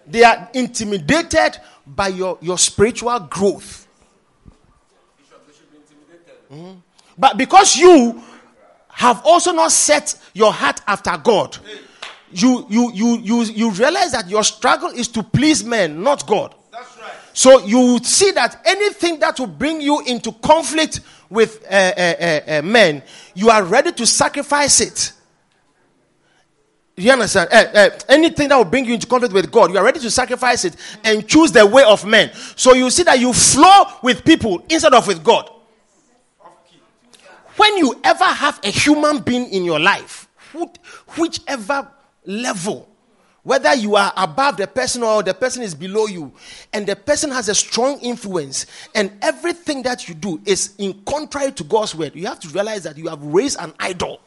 They 0.05 0.23
are 0.23 0.49
intimidated 0.53 1.57
by 1.85 2.09
your, 2.09 2.37
your 2.41 2.57
spiritual 2.57 3.19
growth. 3.19 3.87
Mm-hmm. 6.51 6.79
But 7.17 7.37
because 7.37 7.75
you 7.75 8.21
have 8.97 9.21
also 9.25 9.51
not 9.51 9.71
set 9.71 10.15
your 10.33 10.51
heart 10.51 10.81
after 10.87 11.15
God, 11.17 11.55
you 12.31 12.65
you 12.67 12.91
you 12.93 13.17
you 13.19 13.43
you 13.43 13.69
realize 13.69 14.11
that 14.11 14.27
your 14.27 14.43
struggle 14.43 14.89
is 14.89 15.07
to 15.09 15.21
please 15.21 15.63
men, 15.63 16.01
not 16.01 16.25
God. 16.25 16.55
That's 16.71 16.97
right. 16.97 17.11
So 17.31 17.63
you 17.63 17.99
see 17.99 18.31
that 18.31 18.59
anything 18.65 19.19
that 19.19 19.39
will 19.39 19.45
bring 19.45 19.81
you 19.81 20.01
into 20.01 20.31
conflict 20.31 21.01
with 21.29 21.63
uh, 21.69 21.75
uh, 21.75 22.15
uh, 22.19 22.41
uh 22.47 22.61
men, 22.63 23.03
you 23.35 23.51
are 23.51 23.63
ready 23.63 23.91
to 23.91 24.05
sacrifice 24.07 24.81
it. 24.81 25.13
You 26.95 27.11
understand? 27.11 27.49
Uh, 27.51 27.65
uh, 27.75 27.89
anything 28.09 28.49
that 28.49 28.57
will 28.57 28.65
bring 28.65 28.85
you 28.85 28.95
into 28.95 29.05
conflict 29.05 29.31
with 29.31 29.51
God, 29.51 29.71
you 29.71 29.77
are 29.77 29.85
ready 29.85 29.99
to 29.99 30.09
sacrifice 30.09 30.65
it 30.65 30.75
and 31.03 31.27
choose 31.27 31.51
the 31.51 31.63
way 31.67 31.83
of 31.83 32.03
men. 32.03 32.31
So 32.55 32.73
you 32.73 32.89
see 32.89 33.03
that 33.03 33.19
you 33.19 33.31
flow 33.31 33.83
with 34.01 34.25
people 34.25 34.65
instead 34.67 34.95
of 34.95 35.05
with 35.05 35.23
God 35.23 35.51
when 37.57 37.77
you 37.77 37.99
ever 38.03 38.23
have 38.23 38.59
a 38.63 38.69
human 38.69 39.19
being 39.19 39.49
in 39.51 39.65
your 39.65 39.79
life, 39.79 40.27
whichever 41.17 41.87
level, 42.25 42.89
whether 43.43 43.73
you 43.75 43.95
are 43.95 44.13
above 44.17 44.57
the 44.57 44.67
person 44.67 45.03
or 45.03 45.23
the 45.23 45.33
person 45.33 45.63
is 45.63 45.73
below 45.73 46.05
you, 46.05 46.31
and 46.73 46.85
the 46.85 46.95
person 46.95 47.31
has 47.31 47.49
a 47.49 47.55
strong 47.55 47.99
influence, 47.99 48.65
and 48.93 49.11
everything 49.21 49.83
that 49.83 50.07
you 50.07 50.15
do 50.15 50.39
is 50.45 50.75
in 50.77 51.01
contrary 51.05 51.51
to 51.53 51.63
God's 51.63 51.95
word, 51.95 52.15
you 52.15 52.27
have 52.27 52.39
to 52.41 52.47
realize 52.49 52.83
that 52.83 52.97
you 52.97 53.07
have 53.07 53.21
raised 53.23 53.59
an 53.59 53.73
idol. 53.79 54.21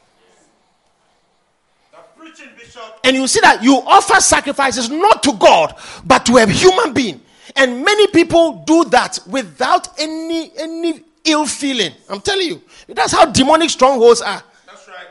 And 3.05 3.17
you 3.17 3.27
see 3.27 3.41
that 3.41 3.63
you 3.63 3.77
offer 3.77 4.21
sacrifices 4.21 4.91
not 4.91 5.23
to 5.25 5.33
God, 5.35 5.75
but 6.05 6.25
to 6.27 6.37
a 6.37 6.47
human 6.47 6.93
being. 6.93 7.21
And 7.57 7.85
many 7.85 8.07
people 8.09 8.63
do 8.67 8.85
that 8.85 9.19
without 9.27 9.99
any 9.99 10.53
any 10.57 11.03
ill 11.25 11.47
feeling. 11.47 11.93
I'm 12.09 12.21
telling 12.21 12.47
you. 12.47 12.63
That's 12.95 13.13
how 13.13 13.27
demonic 13.27 13.71
strongholds 13.71 14.21
are. 14.21 14.43
That's 14.67 14.89
right. 14.89 15.07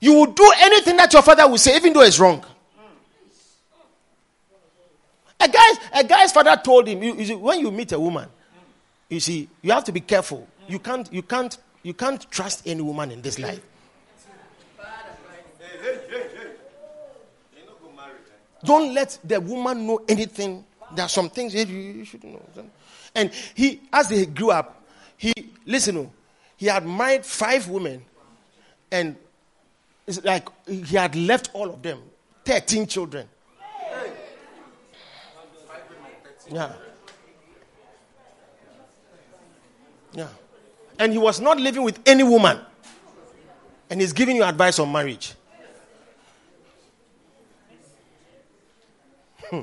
You 0.00 0.14
will 0.14 0.32
do 0.32 0.52
anything 0.60 0.96
that 0.96 1.12
your 1.12 1.22
father 1.22 1.48
will 1.48 1.58
say, 1.58 1.76
even 1.76 1.92
though 1.92 2.02
it's 2.02 2.18
wrong. 2.18 2.44
A 5.40 5.48
guy's, 5.48 5.76
a 5.92 6.04
guy's 6.04 6.32
father 6.32 6.58
told 6.62 6.86
him, 6.88 7.02
you, 7.02 7.16
you 7.16 7.26
see, 7.26 7.34
when 7.34 7.60
you 7.60 7.70
meet 7.70 7.92
a 7.92 8.00
woman, 8.00 8.28
you 9.08 9.20
see, 9.20 9.48
you 9.60 9.72
have 9.72 9.84
to 9.84 9.92
be 9.92 10.00
careful. 10.00 10.46
You 10.68 10.78
can't, 10.78 11.12
you 11.12 11.22
can't, 11.22 11.56
you 11.82 11.92
can't 11.92 12.30
trust 12.30 12.62
any 12.66 12.80
woman 12.80 13.10
in 13.10 13.20
this 13.20 13.38
life. 13.38 13.60
Don't 18.64 18.94
let 18.94 19.18
the 19.22 19.38
woman 19.40 19.86
know 19.86 20.00
anything. 20.08 20.64
There 20.94 21.04
are 21.04 21.08
some 21.08 21.28
things 21.28 21.54
you 21.54 22.04
should 22.06 22.24
know. 22.24 22.40
And 23.14 23.30
he, 23.54 23.82
as 23.92 24.08
he 24.08 24.24
grew 24.24 24.50
up, 24.50 24.83
he, 25.24 25.32
listen, 25.64 25.96
oh, 25.96 26.12
he 26.58 26.66
had 26.66 26.86
married 26.86 27.24
five 27.24 27.66
women, 27.66 28.04
and 28.92 29.16
it's 30.06 30.22
like 30.22 30.46
he 30.66 30.96
had 30.96 31.16
left 31.16 31.48
all 31.54 31.70
of 31.70 31.80
them, 31.80 32.02
13 32.44 32.86
children. 32.86 33.26
Yeah. 36.50 36.72
Yeah. 40.12 40.28
And 40.98 41.10
he 41.10 41.18
was 41.18 41.40
not 41.40 41.58
living 41.58 41.82
with 41.84 41.98
any 42.04 42.22
woman. 42.22 42.60
And 43.88 44.02
he's 44.02 44.12
giving 44.12 44.36
you 44.36 44.44
advice 44.44 44.78
on 44.78 44.92
marriage. 44.92 45.32
Hmm. 49.48 49.62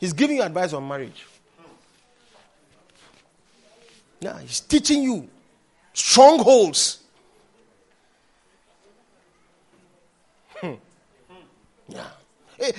He's 0.00 0.12
giving 0.12 0.38
you 0.38 0.42
advice 0.42 0.72
on 0.72 0.86
marriage. 0.88 1.24
Yeah, 4.22 4.38
he's 4.38 4.60
teaching 4.60 5.02
you 5.02 5.28
strongholds. 5.92 7.00
Hmm. 10.54 10.74
Yeah. 11.88 12.06
Eh, 12.60 12.70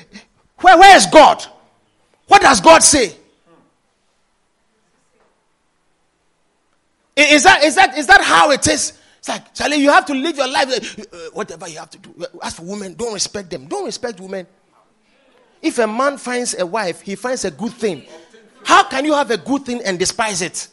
where, 0.61 0.77
where 0.77 0.95
is 0.95 1.05
God? 1.07 1.45
What 2.27 2.41
does 2.41 2.61
God 2.61 2.81
say? 2.81 3.13
Is 7.17 7.43
that, 7.43 7.61
is 7.65 7.75
that, 7.75 7.97
is 7.97 8.07
that 8.07 8.21
how 8.21 8.51
it 8.51 8.65
is? 8.65 8.97
It's 9.19 9.27
like, 9.27 9.53
Charlie, 9.53 9.77
you 9.77 9.89
have 9.89 10.05
to 10.05 10.13
live 10.13 10.37
your 10.37 10.47
life. 10.47 10.97
Uh, 10.97 11.17
whatever 11.33 11.67
you 11.67 11.77
have 11.77 11.89
to 11.89 11.97
do. 11.97 12.25
As 12.41 12.55
for 12.55 12.63
women, 12.63 12.93
don't 12.93 13.13
respect 13.13 13.49
them. 13.49 13.67
Don't 13.67 13.83
respect 13.83 14.21
women. 14.21 14.47
If 15.61 15.77
a 15.77 15.87
man 15.87 16.17
finds 16.17 16.57
a 16.57 16.65
wife, 16.65 17.01
he 17.01 17.15
finds 17.15 17.43
a 17.43 17.51
good 17.51 17.73
thing. 17.73 18.03
How 18.63 18.85
can 18.85 19.03
you 19.03 19.13
have 19.13 19.29
a 19.29 19.37
good 19.37 19.65
thing 19.65 19.81
and 19.83 19.99
despise 19.99 20.41
it? 20.41 20.69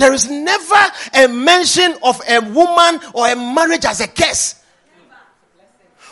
There 0.00 0.14
is 0.14 0.30
never 0.30 0.82
a 1.12 1.28
mention 1.28 1.94
of 2.02 2.22
a 2.26 2.40
woman 2.40 3.00
or 3.12 3.28
a 3.28 3.36
marriage 3.36 3.84
as 3.84 4.00
a 4.00 4.08
curse. 4.08 4.54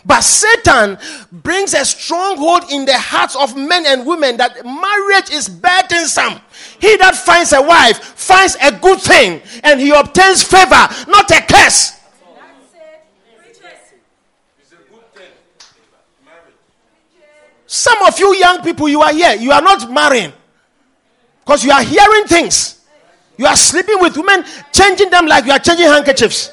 But 0.05 0.21
Satan 0.21 0.99
brings 1.33 1.73
a 1.73 1.87
stronghold 1.87 2.65
in 2.71 2.85
the 2.85 2.99
hearts 2.99 3.35
of 3.35 3.57
men 3.57 3.87
and 3.87 4.05
women 4.05 4.37
that 4.37 4.63
marriage 4.63 5.31
is 5.31 5.49
burdensome. 5.49 6.39
He 6.79 6.99
that 6.99 7.17
finds 7.17 7.55
a 7.55 7.63
wife 7.63 7.97
finds 7.99 8.59
a 8.61 8.73
good 8.73 9.01
thing 9.01 9.41
and 9.65 9.81
he 9.81 9.91
obtains 9.91 10.43
favor, 10.43 10.87
not 11.09 11.31
a 11.31 11.41
curse. 11.51 11.99
Some 17.67 18.03
of 18.03 18.19
you 18.19 18.37
young 18.37 18.61
people, 18.63 18.91
you 18.91 19.01
are 19.01 19.15
here, 19.15 19.35
you 19.37 19.51
are 19.51 19.63
not 19.63 19.91
marrying 19.91 20.35
because 21.41 21.65
you 21.65 21.71
are 21.71 21.83
hearing 21.83 22.25
things. 22.25 22.78
You 23.39 23.47
are 23.47 23.57
sleeping 23.57 24.01
with 24.01 24.17
women, 24.17 24.45
changing 24.73 25.11
them 25.11 25.27
like 25.27 25.47
you 25.47 25.53
are 25.53 25.61
changing 25.61 25.87
handkerchiefs. 25.87 26.53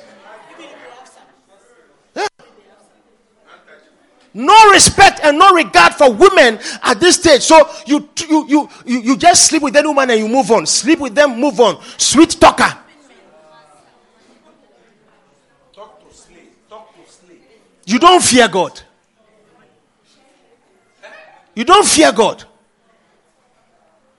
no 4.36 4.71
respect 4.71 5.21
and 5.24 5.39
no 5.39 5.54
regard 5.54 5.93
for 5.95 6.12
women 6.12 6.60
at 6.84 7.00
this 7.00 7.15
stage. 7.15 7.41
So 7.41 7.67
you 7.88 8.08
you 8.28 8.48
you 8.48 8.69
you, 8.86 9.00
you 9.00 9.17
just 9.17 9.48
sleep 9.48 9.63
with 9.63 9.76
any 9.76 9.88
woman 9.88 10.12
and 10.12 10.19
you 10.19 10.28
move 10.28 10.52
on. 10.52 10.65
Sleep 10.67 11.00
with 11.00 11.15
them, 11.15 11.39
move 11.39 11.60
on. 11.60 11.82
Sweet 11.98 12.32
talker. 12.32 12.78
Talk 15.74 16.08
to 16.08 16.15
sleep. 16.15 16.69
Talk 16.69 16.93
to 16.93 17.12
sleep. 17.12 17.41
You 17.86 17.98
don't 17.98 18.21
fear 18.21 18.48
God. 18.48 18.80
You 21.56 21.63
don't 21.63 21.88
fear 21.88 22.12
God. 22.12 22.43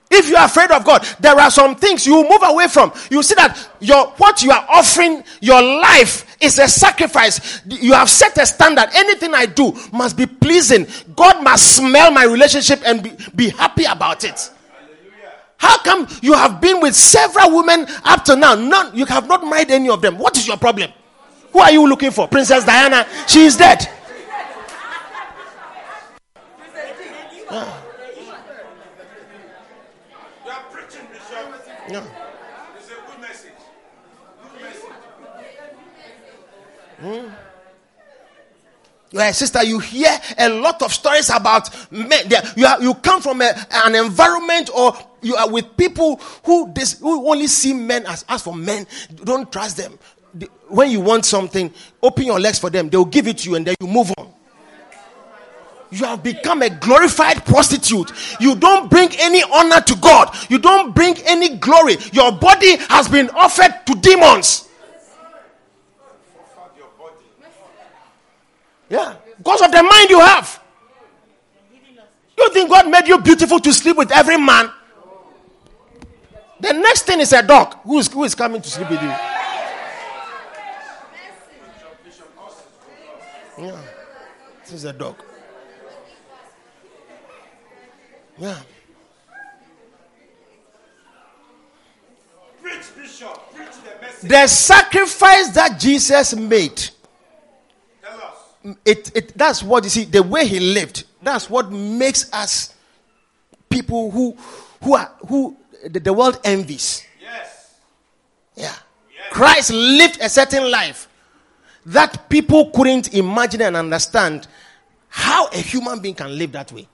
If 0.09 0.29
you 0.29 0.35
are 0.37 0.45
afraid 0.45 0.71
of 0.71 0.85
God, 0.85 1.05
there 1.19 1.35
are 1.37 1.51
some 1.51 1.75
things 1.75 2.07
you 2.07 2.23
move 2.29 2.41
away 2.43 2.67
from. 2.67 2.93
You 3.11 3.21
see 3.21 3.35
that 3.35 3.69
your 3.79 4.07
what 4.17 4.41
you 4.41 4.51
are 4.51 4.65
offering, 4.69 5.23
your 5.41 5.61
life 5.61 6.37
is 6.39 6.59
a 6.59 6.67
sacrifice. 6.67 7.61
You 7.65 7.93
have 7.93 8.09
set 8.09 8.37
a 8.37 8.45
standard. 8.45 8.87
Anything 8.95 9.33
I 9.33 9.45
do 9.47 9.73
must 9.91 10.15
be 10.15 10.25
pleasing. 10.25 10.87
God 11.15 11.43
must 11.43 11.75
smell 11.75 12.11
my 12.11 12.23
relationship 12.23 12.81
and 12.85 13.03
be, 13.03 13.11
be 13.35 13.49
happy 13.49 13.83
about 13.83 14.23
it. 14.23 14.51
How 15.57 15.77
come 15.79 16.07
you 16.21 16.33
have 16.33 16.61
been 16.61 16.79
with 16.79 16.95
several 16.95 17.55
women 17.55 17.87
up 18.03 18.23
to 18.25 18.35
now? 18.35 18.55
None, 18.55 18.95
you 18.95 19.05
have 19.05 19.27
not 19.27 19.43
married 19.43 19.71
any 19.71 19.89
of 19.89 20.01
them. 20.01 20.17
What 20.17 20.37
is 20.37 20.47
your 20.47 20.57
problem? 20.57 20.91
Who 21.51 21.59
are 21.59 21.71
you 21.71 21.87
looking 21.87 22.11
for? 22.11 22.27
Princess 22.27 22.63
Diana? 22.63 23.07
She 23.27 23.41
is 23.45 23.57
dead. 23.57 23.89
Yeah. 31.89 32.03
It's 32.77 32.89
a 32.89 32.95
good 33.09 33.21
message. 33.21 33.51
Good 34.43 34.61
message. 34.61 34.89
Hmm. 36.99 37.33
Yeah, 39.11 39.31
sister, 39.31 39.63
you 39.63 39.79
hear 39.79 40.09
a 40.37 40.49
lot 40.49 40.81
of 40.81 40.93
stories 40.93 41.29
about 41.29 41.69
men. 41.91 42.29
You, 42.57 42.65
are, 42.65 42.81
you 42.81 42.93
come 42.95 43.21
from 43.21 43.41
a, 43.41 43.53
an 43.71 43.95
environment 43.95 44.69
or 44.75 44.97
you 45.21 45.35
are 45.37 45.49
with 45.49 45.77
people 45.77 46.17
who, 46.43 46.73
this, 46.73 46.99
who 46.99 47.29
only 47.29 47.47
see 47.47 47.71
men 47.73 48.05
as, 48.05 48.25
as 48.27 48.41
for 48.41 48.53
men. 48.53 48.85
Don't 49.15 49.49
trust 49.49 49.77
them. 49.77 49.97
When 50.67 50.91
you 50.91 50.99
want 50.99 51.25
something, 51.25 51.73
open 52.03 52.25
your 52.25 52.39
legs 52.39 52.59
for 52.59 52.69
them. 52.69 52.89
They'll 52.89 53.05
give 53.05 53.27
it 53.27 53.37
to 53.39 53.49
you 53.49 53.55
and 53.55 53.65
then 53.65 53.75
you 53.79 53.87
move 53.87 54.11
on 54.17 54.33
you 55.89 56.05
have 56.05 56.23
become 56.23 56.61
a 56.61 56.69
glorified 56.69 57.45
prostitute. 57.45 58.11
You 58.39 58.55
don't 58.55 58.89
bring 58.89 59.09
any 59.19 59.43
honor 59.43 59.81
to 59.81 59.95
God. 59.95 60.35
You 60.49 60.59
don't 60.59 60.93
bring 60.93 61.15
any 61.25 61.57
glory. 61.57 61.97
Your 62.11 62.31
body 62.31 62.75
has 62.89 63.07
been 63.07 63.29
offered 63.31 63.73
to 63.85 63.95
demons. 63.95 64.67
Yeah, 68.89 69.15
because 69.37 69.61
of 69.61 69.71
the 69.71 69.83
mind 69.83 70.09
you 70.09 70.19
have. 70.19 70.61
You 72.37 72.49
think 72.53 72.69
God 72.69 72.89
made 72.89 73.07
you 73.07 73.19
beautiful 73.19 73.59
to 73.59 73.73
sleep 73.73 73.97
with 73.97 74.11
every 74.11 74.37
man? 74.37 74.71
The 76.59 76.73
next 76.73 77.03
thing 77.03 77.19
is 77.19 77.33
a 77.33 77.43
dog 77.43 77.75
who 77.83 77.99
is, 77.99 78.07
who 78.07 78.23
is 78.23 78.35
coming 78.35 78.61
to 78.61 78.69
sleep 78.69 78.89
with 78.89 79.01
you. 79.01 79.13
Yeah, 83.59 83.81
this 84.63 84.73
is 84.73 84.85
a 84.85 84.93
dog. 84.93 85.15
Yeah. 88.39 88.59
Preach, 92.61 92.95
Bishop. 92.95 93.55
Preach 93.55 93.67
the 93.83 94.01
message. 94.05 94.29
The 94.29 94.47
sacrifice 94.47 95.49
that 95.49 95.79
Jesus 95.79 96.35
made. 96.35 96.89
It, 98.83 99.15
it, 99.15 99.37
that's 99.37 99.63
what 99.63 99.85
you 99.85 99.89
see, 99.89 100.03
the 100.03 100.21
way 100.21 100.45
he 100.45 100.59
lived. 100.59 101.05
That's 101.21 101.49
what 101.49 101.71
makes 101.71 102.31
us 102.33 102.75
people 103.69 104.11
who 104.11 104.35
who 104.83 104.95
are 104.95 105.11
who 105.27 105.55
the, 105.85 105.99
the 105.99 106.11
world 106.11 106.39
envies. 106.43 107.05
Yes. 107.21 107.75
Yeah. 108.55 108.65
Yes. 108.65 109.31
Christ 109.31 109.71
lived 109.71 110.19
a 110.21 110.27
certain 110.27 110.69
life 110.69 111.07
that 111.85 112.29
people 112.29 112.69
couldn't 112.71 113.13
imagine 113.13 113.61
and 113.61 113.77
understand 113.77 114.47
how 115.07 115.47
a 115.47 115.57
human 115.57 115.99
being 115.99 116.15
can 116.15 116.37
live 116.37 116.51
that 116.51 116.71
way. 116.73 116.87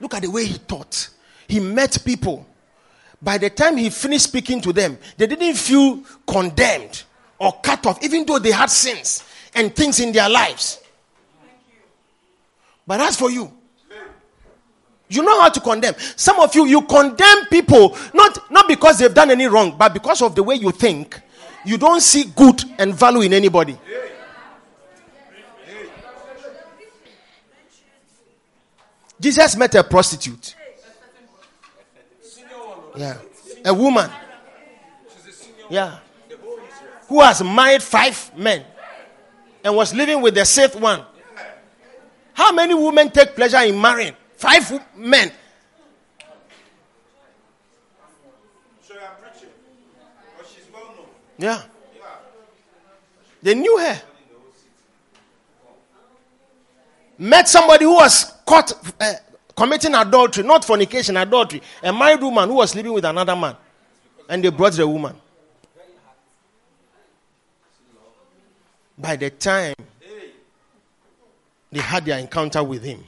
Look 0.00 0.14
at 0.14 0.22
the 0.22 0.30
way 0.30 0.44
he 0.44 0.58
taught. 0.58 1.08
He 1.46 1.60
met 1.60 1.98
people. 2.04 2.46
By 3.20 3.38
the 3.38 3.50
time 3.50 3.76
he 3.76 3.90
finished 3.90 4.24
speaking 4.24 4.60
to 4.60 4.72
them, 4.72 4.98
they 5.16 5.26
didn't 5.26 5.54
feel 5.54 6.02
condemned 6.26 7.02
or 7.38 7.52
cut 7.62 7.84
off, 7.86 8.02
even 8.02 8.24
though 8.24 8.38
they 8.38 8.52
had 8.52 8.70
sins 8.70 9.24
and 9.54 9.74
things 9.74 9.98
in 10.00 10.12
their 10.12 10.28
lives. 10.28 10.80
But 12.86 13.00
as 13.00 13.16
for 13.16 13.30
you, 13.30 13.52
you 15.08 15.22
know 15.22 15.40
how 15.40 15.48
to 15.48 15.60
condemn. 15.60 15.94
Some 16.16 16.38
of 16.38 16.54
you, 16.54 16.66
you 16.66 16.82
condemn 16.82 17.46
people 17.46 17.96
not, 18.14 18.50
not 18.50 18.68
because 18.68 18.98
they've 18.98 19.12
done 19.12 19.30
any 19.30 19.46
wrong, 19.46 19.74
but 19.76 19.94
because 19.94 20.22
of 20.22 20.34
the 20.34 20.42
way 20.42 20.54
you 20.54 20.70
think. 20.70 21.20
You 21.64 21.76
don't 21.76 22.00
see 22.00 22.24
good 22.36 22.62
and 22.78 22.94
value 22.94 23.22
in 23.22 23.32
anybody. 23.32 23.78
Jesus 29.20 29.56
met 29.56 29.74
a 29.74 29.82
prostitute. 29.82 30.54
Yeah. 32.96 33.16
A 33.64 33.74
woman. 33.74 34.10
Yeah. 35.70 35.98
Who 37.08 37.20
has 37.20 37.42
married 37.42 37.82
five 37.82 38.36
men 38.36 38.64
and 39.64 39.74
was 39.74 39.94
living 39.94 40.20
with 40.22 40.34
the 40.34 40.44
sixth 40.44 40.78
one. 40.78 41.04
How 42.34 42.52
many 42.52 42.74
women 42.74 43.10
take 43.10 43.34
pleasure 43.34 43.58
in 43.58 43.80
marrying? 43.80 44.14
Five 44.36 44.80
men. 44.96 45.32
Yeah. 51.38 51.62
They 53.42 53.54
knew 53.54 53.78
her. 53.78 54.02
Met 57.18 57.48
somebody 57.48 57.84
who 57.84 57.94
was 57.94 58.32
caught 58.48 58.72
uh, 58.98 59.12
committing 59.54 59.94
adultery, 59.94 60.42
not 60.42 60.64
fornication, 60.64 61.16
adultery. 61.18 61.60
A 61.82 61.92
married 61.92 62.22
woman 62.22 62.48
who 62.48 62.54
was 62.56 62.74
living 62.74 62.92
with 62.94 63.04
another 63.04 63.36
man. 63.36 63.54
And 64.28 64.42
they 64.42 64.48
brought 64.50 64.72
the 64.72 64.88
woman. 64.88 65.14
By 68.96 69.16
the 69.16 69.30
time 69.30 69.74
they 71.70 71.80
had 71.80 72.04
their 72.06 72.18
encounter 72.18 72.62
with 72.64 72.82
him, 72.82 73.04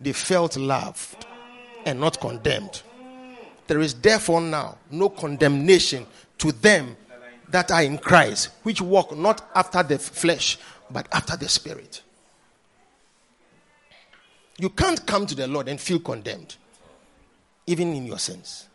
they 0.00 0.12
felt 0.12 0.56
loved 0.56 1.24
and 1.86 2.00
not 2.00 2.20
condemned. 2.20 2.82
There 3.68 3.80
is 3.80 3.94
therefore 3.94 4.40
now 4.40 4.78
no 4.90 5.08
condemnation 5.08 6.06
to 6.38 6.52
them 6.52 6.96
that 7.48 7.70
are 7.70 7.82
in 7.82 7.98
Christ, 7.98 8.50
which 8.64 8.80
walk 8.80 9.16
not 9.16 9.48
after 9.54 9.82
the 9.82 9.98
flesh, 9.98 10.58
but 10.90 11.06
after 11.12 11.36
the 11.36 11.48
Spirit. 11.48 12.02
You 14.58 14.70
can't 14.70 15.04
come 15.06 15.26
to 15.26 15.34
the 15.34 15.46
Lord 15.46 15.68
and 15.68 15.80
feel 15.80 16.00
condemned. 16.00 16.56
even 17.68 17.92
in 17.92 18.06
your 18.06 18.18
sins. 18.18 18.66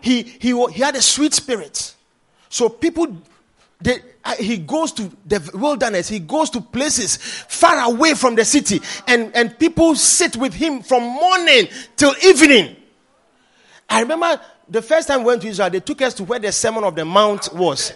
He, 0.00 0.22
he, 0.22 0.66
he 0.70 0.80
had 0.82 0.96
a 0.96 1.02
sweet 1.02 1.34
spirit. 1.34 1.94
So 2.48 2.70
people, 2.70 3.18
they, 3.80 3.98
uh, 4.24 4.34
he 4.36 4.56
goes 4.56 4.92
to 4.92 5.10
the 5.26 5.50
wilderness, 5.54 6.08
he 6.08 6.20
goes 6.20 6.48
to 6.50 6.60
places 6.62 7.16
far 7.16 7.92
away 7.92 8.14
from 8.14 8.34
the 8.34 8.44
city, 8.44 8.80
and, 9.06 9.30
and 9.36 9.58
people 9.58 9.94
sit 9.94 10.36
with 10.36 10.54
him 10.54 10.82
from 10.82 11.02
morning 11.02 11.68
till 11.96 12.14
evening. 12.24 12.76
I 13.90 14.00
remember 14.00 14.40
the 14.70 14.82
first 14.82 15.08
time 15.08 15.20
we 15.20 15.26
went 15.26 15.42
to 15.42 15.48
Israel, 15.48 15.70
they 15.70 15.80
took 15.80 16.02
us 16.02 16.14
to 16.14 16.24
where 16.24 16.38
the 16.38 16.52
Sermon 16.52 16.84
of 16.84 16.94
the 16.94 17.04
Mount 17.04 17.52
was. 17.54 17.92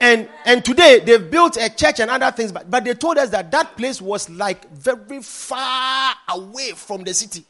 And, 0.00 0.28
and 0.44 0.64
today 0.64 1.00
they've 1.00 1.30
built 1.30 1.56
a 1.56 1.68
church 1.74 2.00
and 2.00 2.10
other 2.10 2.30
things, 2.30 2.52
but, 2.52 2.70
but 2.70 2.84
they 2.84 2.94
told 2.94 3.18
us 3.18 3.30
that 3.30 3.50
that 3.52 3.76
place 3.76 4.02
was 4.02 4.28
like 4.28 4.68
very 4.70 5.22
far 5.22 6.14
away 6.28 6.72
from 6.72 7.04
the 7.04 7.14
city. 7.14 7.44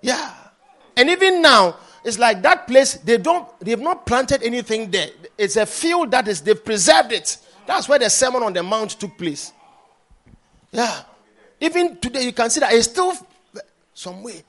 Yeah. 0.00 0.32
And 0.96 1.10
even 1.10 1.42
now, 1.42 1.76
it's 2.04 2.18
like 2.18 2.42
that 2.42 2.66
place, 2.66 2.94
they 2.94 3.16
don't, 3.16 3.48
they've 3.60 3.80
not 3.80 4.06
planted 4.06 4.42
anything 4.42 4.90
there. 4.90 5.08
It's 5.38 5.56
a 5.56 5.66
field 5.66 6.10
that 6.10 6.28
is, 6.28 6.42
they've 6.42 6.62
preserved 6.62 7.12
it. 7.12 7.38
That's 7.66 7.88
where 7.88 7.98
the 7.98 8.10
Sermon 8.10 8.42
on 8.42 8.52
the 8.52 8.62
Mount 8.62 8.90
took 8.90 9.16
place. 9.16 9.52
Yeah. 10.70 11.02
Even 11.60 11.96
today, 11.98 12.24
you 12.24 12.32
can 12.32 12.50
see 12.50 12.60
that 12.60 12.74
it's 12.74 12.88
still 12.88 13.14
some 13.94 14.22
way. 14.22 14.42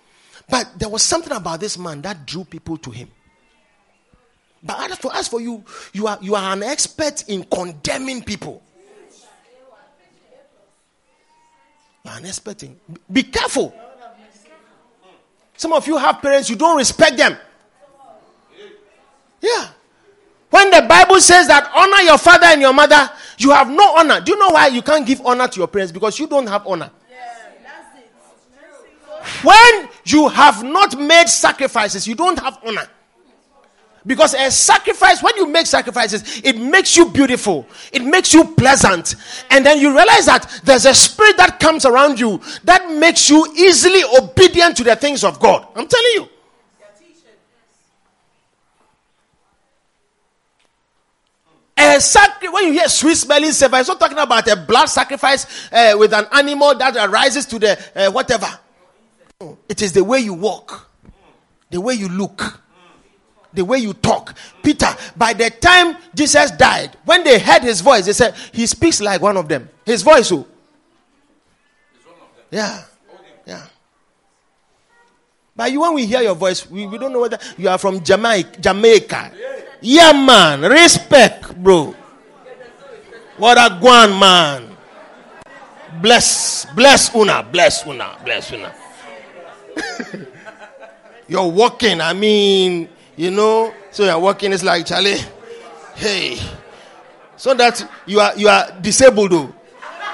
But 0.49 0.77
there 0.77 0.89
was 0.89 1.01
something 1.01 1.33
about 1.33 1.59
this 1.59 1.77
man 1.77 2.01
that 2.03 2.25
drew 2.25 2.43
people 2.43 2.77
to 2.77 2.91
him. 2.91 3.09
But 4.61 4.91
as 4.91 4.97
for, 4.97 5.13
as 5.13 5.27
for 5.27 5.41
you, 5.41 5.63
you 5.93 6.07
are, 6.07 6.17
you 6.21 6.35
are 6.35 6.53
an 6.53 6.63
expert 6.63 7.23
in 7.27 7.43
condemning 7.43 8.23
people. 8.23 8.63
You 12.03 12.11
are 12.11 12.17
an 12.17 12.25
expert 12.25 12.63
in. 12.63 12.79
Be 13.11 13.23
careful. 13.23 13.73
Some 15.57 15.73
of 15.73 15.87
you 15.87 15.97
have 15.97 16.21
parents, 16.21 16.49
you 16.49 16.55
don't 16.55 16.77
respect 16.77 17.17
them. 17.17 17.37
Yeah. 19.41 19.67
When 20.49 20.69
the 20.71 20.81
Bible 20.87 21.19
says 21.21 21.47
that 21.47 21.69
honor 21.75 22.01
your 22.03 22.17
father 22.17 22.47
and 22.47 22.61
your 22.61 22.73
mother, 22.73 23.09
you 23.37 23.51
have 23.51 23.69
no 23.69 23.95
honor. 23.97 24.21
Do 24.21 24.31
you 24.33 24.39
know 24.39 24.49
why 24.49 24.67
you 24.67 24.81
can't 24.81 25.05
give 25.05 25.25
honor 25.25 25.47
to 25.47 25.59
your 25.59 25.67
parents? 25.67 25.91
Because 25.91 26.17
you 26.19 26.27
don't 26.27 26.47
have 26.47 26.65
honor. 26.65 26.91
When 29.43 29.89
you 30.05 30.29
have 30.29 30.63
not 30.63 30.99
made 30.99 31.27
sacrifices, 31.27 32.07
you 32.07 32.15
don't 32.15 32.39
have 32.39 32.59
honor. 32.65 32.88
Because 34.07 34.36
a 34.36 34.51
sacrifice, 34.51 35.23
when 35.23 35.36
you 35.36 35.47
make 35.47 35.65
sacrifices, 35.65 36.41
it 36.43 36.59
makes 36.59 36.95
you 36.95 37.09
beautiful, 37.09 37.67
it 37.91 38.03
makes 38.03 38.33
you 38.33 38.43
pleasant. 38.43 39.15
And 39.49 39.65
then 39.65 39.79
you 39.79 39.89
realize 39.89 40.27
that 40.27 40.61
there's 40.63 40.86
a 40.86 40.93
spirit 40.93 41.38
that 41.38 41.59
comes 41.59 41.86
around 41.86 42.19
you 42.19 42.39
that 42.65 42.91
makes 42.91 43.29
you 43.29 43.51
easily 43.57 44.03
obedient 44.19 44.77
to 44.77 44.83
the 44.83 44.95
things 44.95 45.23
of 45.23 45.39
God. 45.39 45.67
I'm 45.75 45.88
telling 45.88 46.11
you. 46.13 46.29
A 51.77 51.99
sacri- 51.99 52.47
when 52.47 52.67
you 52.67 52.71
hear 52.71 52.88
sweet 52.88 53.15
smelling 53.15 53.49
it's 53.49 53.61
not 53.61 53.99
talking 53.99 54.17
about 54.17 54.47
a 54.47 54.55
blood 54.55 54.86
sacrifice 54.86 55.69
uh, 55.73 55.93
with 55.97 56.13
an 56.13 56.25
animal 56.31 56.73
that 56.75 56.95
arises 56.95 57.45
to 57.47 57.59
the 57.59 57.77
uh, 57.95 58.11
whatever. 58.11 58.47
It 59.39 59.81
is 59.81 59.91
the 59.91 60.03
way 60.03 60.19
you 60.19 60.33
walk, 60.33 60.89
the 61.69 61.81
way 61.81 61.93
you 61.93 62.07
look, 62.07 62.61
the 63.53 63.65
way 63.65 63.79
you 63.79 63.93
talk. 63.93 64.33
Peter, 64.63 64.88
by 65.15 65.33
the 65.33 65.49
time 65.49 65.97
Jesus 66.13 66.51
died, 66.51 66.95
when 67.03 67.23
they 67.23 67.39
heard 67.39 67.61
his 67.61 67.81
voice, 67.81 68.05
they 68.05 68.13
said, 68.13 68.33
He 68.53 68.65
speaks 68.65 69.01
like 69.01 69.21
one 69.21 69.36
of 69.36 69.49
them. 69.49 69.69
His 69.86 70.03
voice, 70.03 70.29
who? 70.29 70.45
Yeah. 72.49 72.83
Yeah. 73.45 73.65
But 75.55 75.71
you, 75.71 75.81
when 75.81 75.93
we 75.95 76.05
hear 76.05 76.21
your 76.21 76.36
voice, 76.36 76.69
we, 76.69 76.88
we 76.88 76.97
don't 76.97 77.11
know 77.11 77.21
whether 77.21 77.39
you 77.57 77.67
are 77.67 77.77
from 77.77 78.01
Jamaica. 78.03 78.59
Jamaica. 78.61 79.31
Yeah, 79.81 80.13
man. 80.13 80.61
Respect, 80.61 81.55
bro. 81.61 81.93
What 83.38 83.57
a 83.57 83.75
guan, 83.81 84.17
man. 84.17 84.77
Bless, 86.01 86.65
bless 86.73 87.13
Una, 87.15 87.43
bless 87.43 87.86
Una, 87.86 88.17
bless 88.23 88.51
Una. 88.51 88.73
you're 91.28 91.47
walking, 91.47 92.01
I 92.01 92.13
mean, 92.13 92.89
you 93.15 93.32
know, 93.32 93.73
so 93.91 94.05
you're 94.05 94.19
walking, 94.19 94.53
it's 94.53 94.63
like, 94.63 94.86
Charlie, 94.86 95.17
hey. 95.95 96.38
So 97.38 97.53
that 97.53 97.86
you 98.05 98.19
are 98.19 98.36
you 98.38 98.47
are 98.47 98.71
disabled 98.82 99.32
though. 99.32 99.53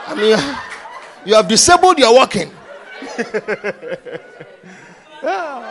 I 0.07 0.15
mean 0.15 0.37
you 1.25 1.35
have 1.35 1.47
disabled 1.47 1.99
your 1.99 2.13
walking. 2.13 2.51
no. 5.23 5.67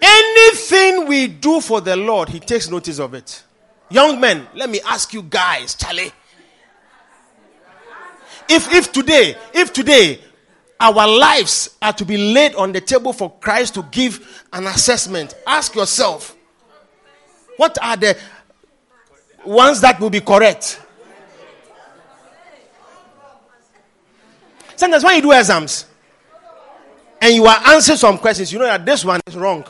Anything 0.00 1.06
we 1.06 1.28
do 1.28 1.60
for 1.60 1.80
the 1.80 1.96
Lord, 1.96 2.28
He 2.28 2.40
takes 2.40 2.70
notice 2.70 2.98
of 2.98 3.14
it. 3.14 3.42
Young 3.94 4.18
men, 4.18 4.48
let 4.56 4.68
me 4.68 4.80
ask 4.84 5.14
you 5.14 5.22
guys, 5.22 5.76
Charlie. 5.76 6.10
If 8.48 8.72
if 8.72 8.90
today, 8.90 9.36
if 9.54 9.72
today 9.72 10.18
our 10.80 11.06
lives 11.06 11.76
are 11.80 11.92
to 11.92 12.04
be 12.04 12.16
laid 12.16 12.56
on 12.56 12.72
the 12.72 12.80
table 12.80 13.12
for 13.12 13.30
Christ 13.38 13.74
to 13.74 13.84
give 13.92 14.44
an 14.52 14.66
assessment, 14.66 15.34
ask 15.46 15.76
yourself, 15.76 16.36
what 17.56 17.78
are 17.80 17.96
the 17.96 18.18
ones 19.44 19.80
that 19.82 20.00
will 20.00 20.10
be 20.10 20.20
correct? 20.20 20.80
Sometimes 24.74 25.04
when 25.04 25.14
you 25.14 25.22
do 25.22 25.30
exams 25.30 25.86
and 27.22 27.32
you 27.32 27.46
are 27.46 27.60
answering 27.68 27.98
some 27.98 28.18
questions, 28.18 28.52
you 28.52 28.58
know 28.58 28.66
that 28.66 28.84
this 28.84 29.04
one 29.04 29.20
is 29.24 29.36
wrong. 29.36 29.64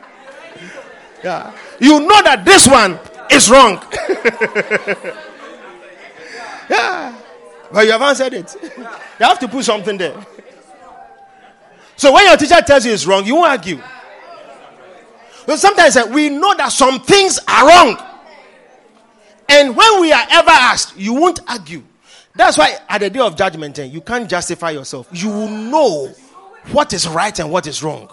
yeah. 1.24 1.52
You 1.80 2.00
know 2.00 2.22
that 2.22 2.44
this 2.44 2.68
one 2.68 2.98
is 3.30 3.50
wrong. 3.50 3.82
yeah. 6.70 7.18
But 7.72 7.86
you 7.86 7.92
have 7.92 8.02
answered 8.02 8.34
it. 8.34 8.54
You 9.20 9.26
have 9.26 9.38
to 9.38 9.46
put 9.48 9.64
something 9.64 9.96
there. 9.96 10.26
So 11.96 12.12
when 12.12 12.26
your 12.26 12.36
teacher 12.36 12.60
tells 12.62 12.84
you 12.84 12.92
it's 12.92 13.06
wrong, 13.06 13.24
you 13.24 13.36
won't 13.36 13.48
argue. 13.48 13.80
But 15.46 15.58
sometimes 15.60 15.96
uh, 15.96 16.10
we 16.12 16.30
know 16.30 16.52
that 16.56 16.72
some 16.72 16.98
things 17.00 17.38
are 17.46 17.68
wrong. 17.68 17.96
And 19.48 19.76
when 19.76 20.00
we 20.00 20.12
are 20.12 20.26
ever 20.30 20.50
asked, 20.50 20.96
you 20.96 21.14
won't 21.14 21.38
argue. 21.48 21.84
That's 22.34 22.58
why 22.58 22.76
at 22.88 22.98
the 22.98 23.10
day 23.10 23.20
of 23.20 23.36
judgment, 23.36 23.78
eh, 23.78 23.84
you 23.84 24.00
can't 24.00 24.28
justify 24.28 24.70
yourself. 24.72 25.08
You 25.12 25.28
will 25.28 25.48
know 25.48 26.08
what 26.72 26.92
is 26.92 27.06
right 27.06 27.38
and 27.38 27.52
what 27.52 27.68
is 27.68 27.84
wrong. 27.84 28.10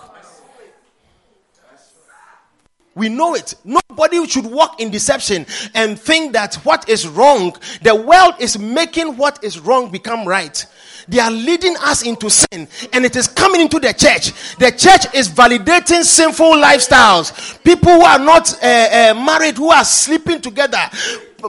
We 2.94 3.08
know 3.08 3.36
it. 3.36 3.56
Nobody 3.64 4.26
should 4.28 4.46
walk 4.46 4.82
in 4.82 4.92
deception 4.92 5.46
and 5.74 5.98
think 5.98 6.34
that 6.34 6.56
what 6.66 6.89
is 6.89 7.08
wrong, 7.08 7.56
the 7.82 7.96
world 7.96 8.34
is 8.39 8.60
making 8.60 9.16
what 9.16 9.42
is 9.44 9.60
wrong 9.60 9.89
become 9.89 10.28
right. 10.28 10.66
They 11.08 11.20
are 11.20 11.32
leading 11.32 11.76
us 11.78 12.06
into 12.06 12.30
sin 12.30 12.68
and 12.94 13.06
it 13.06 13.16
is 13.16 13.28
coming 13.28 13.62
into 13.62 13.80
the 13.80 13.94
church. 13.94 14.34
The 14.58 14.72
church 14.72 15.14
is 15.16 15.30
validating 15.30 16.04
sinful 16.04 16.54
lifestyles. 16.54 17.64
People 17.64 17.94
who 17.94 18.02
are 18.02 18.20
not 18.20 18.54
uh, 18.62 18.66
uh, 18.66 19.14
married, 19.16 19.58
who 19.58 19.72
are 19.72 19.86
sleeping 19.86 20.42
together, 20.42 20.89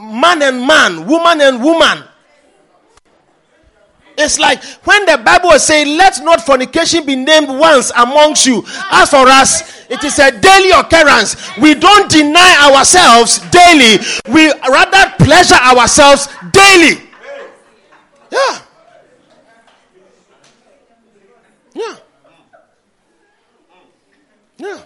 man 0.01 0.41
and 0.41 0.65
man, 0.65 1.05
woman 1.05 1.41
and 1.41 1.61
woman. 1.61 2.03
It's 4.17 4.37
like 4.37 4.63
when 4.85 5.05
the 5.05 5.17
Bible 5.17 5.51
is 5.51 5.63
saying, 5.63 5.97
Let 5.97 6.23
not 6.23 6.41
fornication 6.41 7.05
be 7.05 7.15
named 7.15 7.47
once 7.49 7.91
amongst 7.95 8.45
you. 8.45 8.63
As 8.91 9.09
for 9.09 9.27
us, 9.27 9.85
it 9.89 10.03
is 10.03 10.19
a 10.19 10.31
daily 10.31 10.71
occurrence. 10.71 11.35
We 11.57 11.73
don't 11.75 12.09
deny 12.09 12.71
ourselves 12.71 13.39
daily, 13.49 13.97
we 14.31 14.51
rather 14.69 15.13
pleasure 15.23 15.55
ourselves 15.55 16.27
daily. 16.51 17.01
Yeah. 18.31 18.59
Yeah. 21.75 21.95
Yeah. 24.57 24.81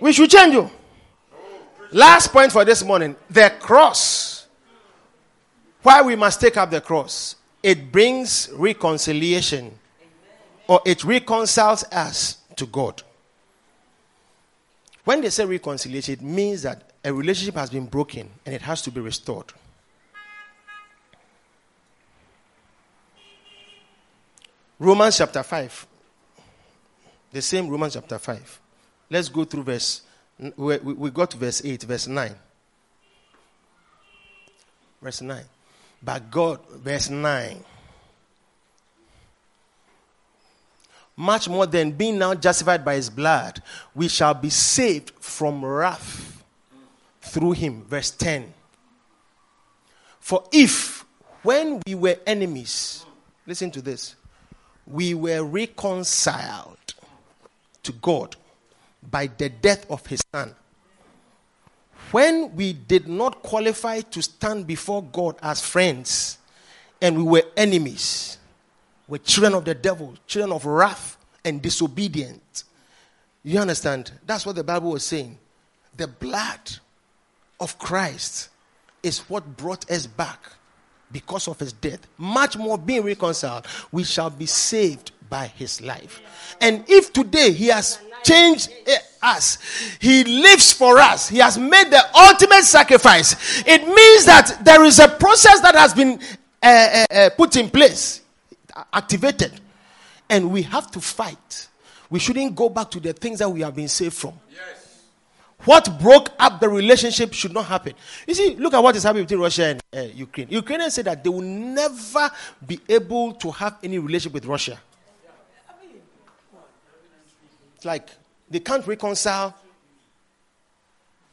We 0.00 0.12
should 0.12 0.30
change 0.30 0.54
you. 0.54 0.70
Last 1.92 2.32
point 2.32 2.52
for 2.52 2.64
this 2.64 2.84
morning 2.84 3.16
the 3.30 3.52
cross. 3.60 4.46
Why 5.82 6.02
we 6.02 6.16
must 6.16 6.40
take 6.40 6.56
up 6.56 6.70
the 6.70 6.80
cross? 6.80 7.36
It 7.62 7.90
brings 7.90 8.50
reconciliation, 8.52 9.78
or 10.66 10.80
it 10.84 11.02
reconciles 11.02 11.84
us 11.84 12.38
to 12.56 12.66
God. 12.66 13.02
When 15.04 15.22
they 15.22 15.30
say 15.30 15.46
reconciliation, 15.46 16.14
it 16.14 16.22
means 16.22 16.62
that 16.62 16.90
a 17.02 17.12
relationship 17.12 17.54
has 17.54 17.70
been 17.70 17.86
broken 17.86 18.28
and 18.44 18.54
it 18.54 18.62
has 18.62 18.82
to 18.82 18.90
be 18.90 19.00
restored. 19.00 19.46
Romans 24.78 25.16
chapter 25.16 25.42
5, 25.42 25.86
The 27.32 27.42
same 27.42 27.68
Romans 27.68 27.94
chapter 27.94 28.18
5. 28.18 28.60
Let's 29.10 29.28
go 29.28 29.44
through 29.44 29.64
verse. 29.64 30.02
We, 30.38 30.78
we 30.78 31.10
got 31.10 31.30
to 31.32 31.36
verse 31.36 31.64
8, 31.64 31.82
verse 31.82 32.06
9. 32.06 32.34
Verse 35.02 35.20
9. 35.20 35.44
But 36.02 36.30
God, 36.30 36.60
verse 36.70 37.10
9. 37.10 37.64
Much 41.16 41.48
more 41.48 41.66
than 41.66 41.90
being 41.90 42.18
now 42.18 42.34
justified 42.34 42.84
by 42.84 42.94
his 42.94 43.10
blood, 43.10 43.60
we 43.94 44.06
shall 44.06 44.34
be 44.34 44.50
saved 44.50 45.10
from 45.18 45.64
wrath 45.64 46.44
through 47.20 47.52
him. 47.52 47.82
Verse 47.84 48.12
10. 48.12 48.54
For 50.20 50.44
if, 50.52 51.04
when 51.42 51.82
we 51.84 51.96
were 51.96 52.16
enemies, 52.24 53.04
listen 53.46 53.72
to 53.72 53.82
this, 53.82 54.14
we 54.86 55.14
were 55.14 55.42
reconciled 55.42 56.94
to 57.82 57.92
God 57.92 58.36
by 59.02 59.26
the 59.26 59.48
death 59.48 59.88
of 59.90 60.06
his 60.06 60.22
son. 60.32 60.54
When 62.10 62.54
we 62.54 62.72
did 62.72 63.06
not 63.06 63.42
qualify 63.42 64.00
to 64.00 64.22
stand 64.22 64.66
before 64.66 65.02
God 65.02 65.36
as 65.42 65.60
friends 65.60 66.38
and 67.02 67.16
we 67.16 67.22
were 67.22 67.42
enemies, 67.56 68.38
were 69.06 69.18
children 69.18 69.54
of 69.54 69.64
the 69.64 69.74
devil, 69.74 70.14
children 70.26 70.52
of 70.52 70.64
wrath 70.64 71.16
and 71.44 71.60
disobedient. 71.60 72.64
You 73.42 73.58
understand? 73.58 74.12
That's 74.26 74.44
what 74.44 74.56
the 74.56 74.64
Bible 74.64 74.92
was 74.92 75.04
saying. 75.04 75.38
The 75.96 76.08
blood 76.08 76.76
of 77.60 77.78
Christ 77.78 78.50
is 79.02 79.20
what 79.30 79.56
brought 79.56 79.90
us 79.90 80.06
back 80.06 80.40
because 81.10 81.48
of 81.48 81.58
his 81.58 81.72
death. 81.72 82.00
Much 82.18 82.56
more 82.56 82.76
being 82.76 83.02
reconciled, 83.02 83.66
we 83.90 84.04
shall 84.04 84.30
be 84.30 84.46
saved 84.46 85.12
by 85.28 85.46
his 85.46 85.80
life. 85.80 86.20
And 86.60 86.84
if 86.88 87.12
today 87.12 87.52
he 87.52 87.68
has 87.68 87.98
changed 88.22 88.70
us, 89.22 89.58
he 90.00 90.24
lives 90.24 90.72
for 90.72 90.98
us, 90.98 91.28
he 91.28 91.38
has 91.38 91.58
made 91.58 91.90
the 91.90 92.02
ultimate 92.16 92.64
sacrifice, 92.64 93.62
it 93.66 93.86
means 93.86 94.24
that 94.26 94.60
there 94.64 94.84
is 94.84 94.98
a 94.98 95.08
process 95.08 95.60
that 95.60 95.74
has 95.74 95.94
been 95.94 96.20
uh, 96.62 97.06
uh, 97.10 97.30
put 97.36 97.56
in 97.56 97.70
place, 97.70 98.22
activated, 98.92 99.52
and 100.28 100.50
we 100.50 100.62
have 100.62 100.90
to 100.90 101.00
fight. 101.00 101.68
We 102.10 102.18
shouldn't 102.18 102.54
go 102.54 102.68
back 102.68 102.90
to 102.92 103.00
the 103.00 103.12
things 103.12 103.38
that 103.40 103.48
we 103.48 103.60
have 103.60 103.74
been 103.76 103.88
saved 103.88 104.14
from. 104.14 104.34
Yes. 104.50 105.02
What 105.64 106.00
broke 106.00 106.30
up 106.38 106.60
the 106.60 106.68
relationship 106.68 107.32
should 107.34 107.52
not 107.52 107.66
happen. 107.66 107.92
You 108.26 108.34
see, 108.34 108.56
look 108.56 108.74
at 108.74 108.82
what 108.82 108.96
is 108.96 109.02
happening 109.02 109.24
between 109.24 109.40
Russia 109.40 109.64
and 109.64 109.82
uh, 109.92 110.12
Ukraine. 110.14 110.48
Ukrainians 110.50 110.94
say 110.94 111.02
that 111.02 111.22
they 111.22 111.30
will 111.30 111.40
never 111.42 112.30
be 112.66 112.80
able 112.88 113.32
to 113.34 113.50
have 113.50 113.76
any 113.82 113.98
relationship 113.98 114.34
with 114.34 114.46
Russia. 114.46 114.78
It's 117.78 117.84
like 117.84 118.08
they 118.50 118.58
can't 118.58 118.84
reconcile 118.88 119.54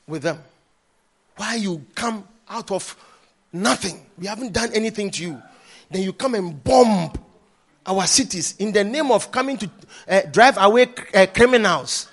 with 0.05 0.21
them. 0.21 0.37
Why 1.37 1.55
you 1.55 1.83
come 1.95 2.23
out 2.47 2.69
of 2.69 2.95
nothing? 3.51 4.05
We 4.15 4.27
haven't 4.27 4.53
done 4.53 4.69
anything 4.75 5.09
to 5.09 5.23
you. 5.23 5.41
Then 5.89 6.03
you 6.03 6.13
come 6.13 6.35
and 6.35 6.63
bomb 6.63 7.11
our 7.83 8.05
cities 8.05 8.55
in 8.59 8.71
the 8.71 8.83
name 8.83 9.09
of 9.09 9.31
coming 9.31 9.57
to 9.57 9.71
uh, 10.07 10.21
drive 10.31 10.59
away 10.59 10.87
uh, 11.15 11.25
criminals 11.33 12.09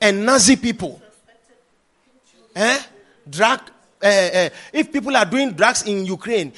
and 0.00 0.24
Nazi 0.24 0.54
people. 0.54 1.02
Eh? 2.54 2.78
Drug. 3.28 3.58
Uh, 4.00 4.50
if 4.72 4.92
people 4.92 5.16
are 5.16 5.24
doing 5.24 5.50
drugs 5.50 5.82
in 5.82 6.06
Ukraine, 6.06 6.52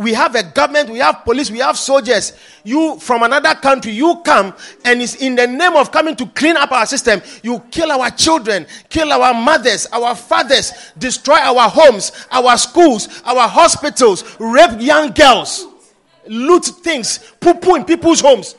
we 0.00 0.14
have 0.14 0.34
a 0.34 0.42
government, 0.42 0.88
we 0.88 0.98
have 1.00 1.24
police, 1.26 1.50
we 1.50 1.58
have 1.58 1.76
soldiers. 1.76 2.32
You 2.64 2.98
from 2.98 3.22
another 3.22 3.54
country, 3.54 3.92
you 3.92 4.22
come 4.24 4.54
and 4.82 5.02
it's 5.02 5.16
in 5.16 5.34
the 5.34 5.46
name 5.46 5.76
of 5.76 5.92
coming 5.92 6.16
to 6.16 6.26
clean 6.28 6.56
up 6.56 6.72
our 6.72 6.86
system. 6.86 7.20
You 7.42 7.60
kill 7.70 7.92
our 7.92 8.10
children, 8.10 8.66
kill 8.88 9.12
our 9.12 9.34
mothers, 9.34 9.86
our 9.92 10.14
fathers, 10.14 10.72
destroy 10.96 11.34
our 11.36 11.68
homes, 11.68 12.12
our 12.30 12.56
schools, 12.56 13.22
our 13.26 13.46
hospitals, 13.46 14.24
rape 14.40 14.80
young 14.80 15.12
girls, 15.12 15.66
loot 16.26 16.64
things, 16.64 17.18
poo 17.38 17.52
poo 17.52 17.74
in 17.74 17.84
people's 17.84 18.22
homes. 18.22 18.54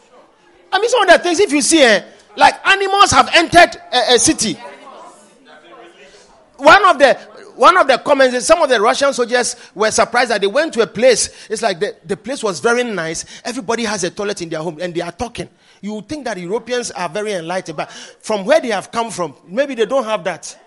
I 0.71 0.79
mean, 0.79 0.89
some 0.91 1.01
of 1.01 1.07
the 1.07 1.17
things, 1.17 1.39
if 1.39 1.51
you 1.51 1.63
see, 1.63 1.81
eh, 1.81 2.03
like 2.37 2.53
animals 2.67 3.09
have 3.09 3.31
entered 3.33 3.81
a, 3.91 4.13
a 4.13 4.19
city 4.19 4.59
one 6.61 6.85
of 6.85 6.99
the 6.99 7.17
one 7.61 7.77
of 7.77 7.85
the 7.87 7.99
comments 7.99 8.33
is 8.33 8.47
some 8.47 8.59
of 8.63 8.69
the 8.69 8.81
Russian 8.81 9.13
soldiers 9.13 9.55
were 9.75 9.91
surprised 9.91 10.31
that 10.31 10.41
they 10.41 10.47
went 10.47 10.73
to 10.73 10.81
a 10.81 10.87
place. 10.87 11.47
It's 11.47 11.61
like 11.61 11.79
the, 11.79 11.95
the 12.03 12.17
place 12.17 12.43
was 12.43 12.59
very 12.59 12.83
nice. 12.83 13.23
Everybody 13.45 13.83
has 13.83 14.03
a 14.03 14.09
toilet 14.09 14.41
in 14.41 14.49
their 14.49 14.61
home 14.61 14.79
and 14.81 14.95
they 14.95 15.01
are 15.01 15.11
talking. 15.11 15.47
You 15.79 15.93
would 15.93 16.09
think 16.09 16.25
that 16.25 16.39
Europeans 16.39 16.89
are 16.89 17.07
very 17.07 17.33
enlightened, 17.33 17.77
but 17.77 17.91
from 17.91 18.45
where 18.45 18.59
they 18.59 18.69
have 18.69 18.91
come 18.91 19.11
from, 19.11 19.35
maybe 19.47 19.75
they 19.75 19.85
don't 19.85 20.05
have 20.05 20.23
that. 20.23 20.57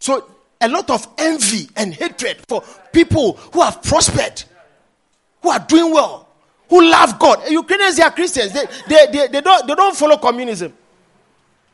So, 0.00 0.28
a 0.60 0.68
lot 0.68 0.90
of 0.90 1.06
envy 1.16 1.68
and 1.76 1.94
hatred 1.94 2.38
for 2.48 2.64
people 2.92 3.34
who 3.52 3.62
have 3.62 3.80
prospered, 3.80 4.42
who 5.40 5.50
are 5.50 5.60
doing 5.60 5.94
well, 5.94 6.26
who 6.68 6.90
love 6.90 7.16
God. 7.20 7.48
Ukrainians, 7.48 7.96
they 7.96 8.02
are 8.02 8.10
Christians. 8.10 8.52
They, 8.52 8.64
they, 8.88 9.06
they, 9.12 9.26
they, 9.28 9.40
don't, 9.40 9.64
they 9.68 9.76
don't 9.76 9.96
follow 9.96 10.16
communism. 10.16 10.72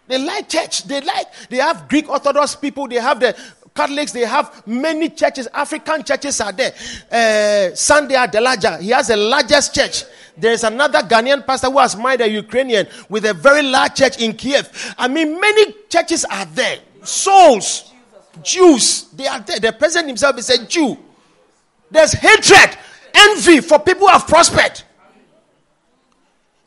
They 0.07 0.19
like 0.19 0.51
church. 0.51 0.85
They 0.85 1.01
like, 1.01 1.27
they 1.49 1.57
have 1.57 1.89
Greek 1.89 2.11
Orthodox 2.11 2.57
people. 2.57 2.87
They 2.89 2.97
have 2.97 3.21
the 3.21 3.35
Catholics. 3.77 4.13
They 4.13 4.23
have 4.23 4.67
many 4.67 5.11
churches. 5.11 5.47
African 5.53 6.03
churches 6.03 6.41
are 6.41 6.53
there. 6.53 6.73
Uh, 7.11 7.75
Sunday 7.75 8.15
Adelaja, 8.15 8.81
he 8.81 8.91
has 8.91 9.09
the 9.09 9.17
largest 9.17 9.75
church. 9.75 10.05
There's 10.37 10.65
another 10.65 11.01
Ghanaian 11.01 11.47
pastor 11.47 11.71
who 11.71 11.79
has 11.79 11.97
married 11.97 12.21
a 12.23 12.29
Ukrainian 12.29 12.87
with 13.09 13.25
a 13.27 13.35
very 13.35 13.63
large 13.63 13.95
church 13.95 14.21
in 14.21 14.33
Kiev. 14.33 14.95
I 14.99 15.09
mean, 15.09 15.41
many 15.41 15.75
churches 15.89 16.25
are 16.25 16.47
there. 16.47 16.79
Souls, 17.03 17.93
Jews, 18.43 19.05
they 19.13 19.27
are 19.27 19.41
there. 19.41 19.61
The 19.61 19.73
president 19.73 20.09
himself 20.09 20.39
is 20.39 20.51
a 20.51 20.67
Jew. 20.67 20.99
There's 21.91 22.13
hatred, 22.13 22.77
envy 23.15 23.61
for 23.61 23.79
people 23.79 24.09
who 24.09 24.13
have 24.13 24.27
prospered. 24.27 24.83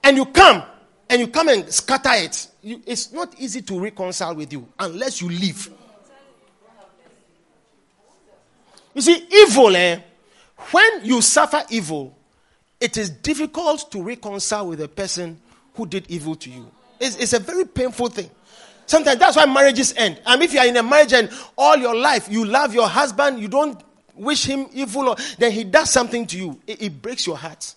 And 0.03 0.15
you 0.15 0.25
come 0.25 0.63
and 1.09 1.19
you 1.19 1.27
come 1.27 1.49
and 1.49 1.71
scatter 1.71 2.11
it 2.13 2.47
you, 2.61 2.81
it's 2.85 3.11
not 3.11 3.33
easy 3.39 3.61
to 3.61 3.79
reconcile 3.79 4.35
with 4.35 4.51
you 4.51 4.67
unless 4.79 5.21
you 5.21 5.29
leave. 5.29 5.69
You 8.99 9.03
see, 9.03 9.27
evil, 9.31 9.73
eh? 9.77 9.97
When 10.71 11.05
you 11.05 11.21
suffer 11.21 11.63
evil, 11.69 12.17
it 12.81 12.97
is 12.97 13.09
difficult 13.09 13.89
to 13.93 14.03
reconcile 14.03 14.67
with 14.67 14.81
a 14.81 14.89
person 14.89 15.39
who 15.75 15.85
did 15.85 16.11
evil 16.11 16.35
to 16.35 16.49
you. 16.49 16.69
It's, 16.99 17.15
it's 17.15 17.31
a 17.31 17.39
very 17.39 17.63
painful 17.63 18.09
thing. 18.09 18.29
Sometimes 18.87 19.17
that's 19.17 19.37
why 19.37 19.45
marriages 19.45 19.93
end. 19.95 20.19
I 20.25 20.35
mean, 20.35 20.43
if 20.43 20.53
you 20.53 20.59
are 20.59 20.65
in 20.65 20.75
a 20.75 20.83
marriage 20.83 21.13
and 21.13 21.31
all 21.57 21.77
your 21.77 21.95
life 21.95 22.27
you 22.29 22.43
love 22.43 22.73
your 22.73 22.89
husband, 22.89 23.39
you 23.39 23.47
don't 23.47 23.81
wish 24.15 24.43
him 24.43 24.67
evil, 24.73 25.07
or, 25.07 25.15
then 25.37 25.53
he 25.53 25.63
does 25.63 25.89
something 25.89 26.27
to 26.27 26.37
you, 26.37 26.59
it, 26.67 26.81
it 26.81 27.01
breaks 27.01 27.25
your 27.25 27.37
heart. 27.37 27.73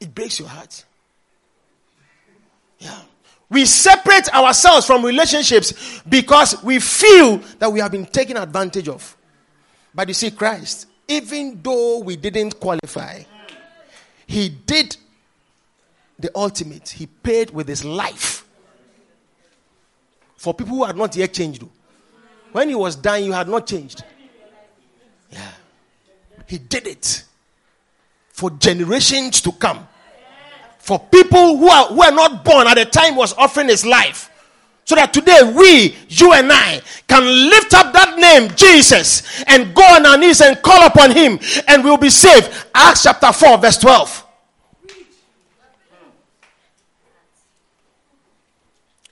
It 0.00 0.12
breaks 0.12 0.40
your 0.40 0.48
heart. 0.48 0.84
Yeah. 2.80 3.02
We 3.52 3.66
separate 3.66 4.32
ourselves 4.34 4.86
from 4.86 5.04
relationships 5.04 6.00
because 6.08 6.62
we 6.64 6.80
feel 6.80 7.36
that 7.58 7.70
we 7.70 7.80
have 7.80 7.92
been 7.92 8.06
taken 8.06 8.38
advantage 8.38 8.88
of. 8.88 9.14
But 9.94 10.08
you 10.08 10.14
see, 10.14 10.30
Christ, 10.30 10.86
even 11.06 11.60
though 11.62 11.98
we 11.98 12.16
didn't 12.16 12.58
qualify, 12.58 13.24
He 14.26 14.48
did 14.48 14.96
the 16.18 16.30
ultimate. 16.34 16.88
He 16.88 17.06
paid 17.06 17.50
with 17.50 17.68
His 17.68 17.84
life 17.84 18.46
for 20.38 20.54
people 20.54 20.76
who 20.76 20.84
had 20.84 20.96
not 20.96 21.14
yet 21.14 21.34
changed. 21.34 21.62
When 22.52 22.70
He 22.70 22.74
was 22.74 22.96
dying, 22.96 23.26
you 23.26 23.32
had 23.32 23.48
not 23.48 23.66
changed. 23.66 24.02
Yeah. 25.30 25.50
He 26.46 26.56
did 26.56 26.86
it 26.86 27.24
for 28.30 28.50
generations 28.50 29.42
to 29.42 29.52
come 29.52 29.86
for 30.82 30.98
people 30.98 31.58
who 31.58 31.68
are, 31.68 31.86
who 31.86 32.02
are 32.02 32.10
not 32.10 32.44
born 32.44 32.66
at 32.66 32.74
the 32.74 32.84
time 32.84 33.14
was 33.14 33.32
offering 33.34 33.68
his 33.68 33.86
life. 33.86 34.28
So 34.84 34.96
that 34.96 35.14
today 35.14 35.40
we, 35.56 35.96
you 36.08 36.32
and 36.32 36.50
I, 36.52 36.82
can 37.06 37.22
lift 37.24 37.72
up 37.72 37.92
that 37.92 38.18
name, 38.18 38.50
Jesus, 38.56 39.44
and 39.44 39.72
go 39.76 39.82
on 39.82 40.04
our 40.04 40.18
knees 40.18 40.40
and 40.40 40.60
call 40.60 40.84
upon 40.84 41.12
him, 41.12 41.38
and 41.68 41.84
we'll 41.84 41.96
be 41.96 42.10
saved. 42.10 42.50
Acts 42.74 43.04
chapter 43.04 43.32
4, 43.32 43.58
verse 43.58 43.78
12. 43.78 44.26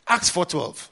Acts 0.09 0.29
4:12. 0.29 0.89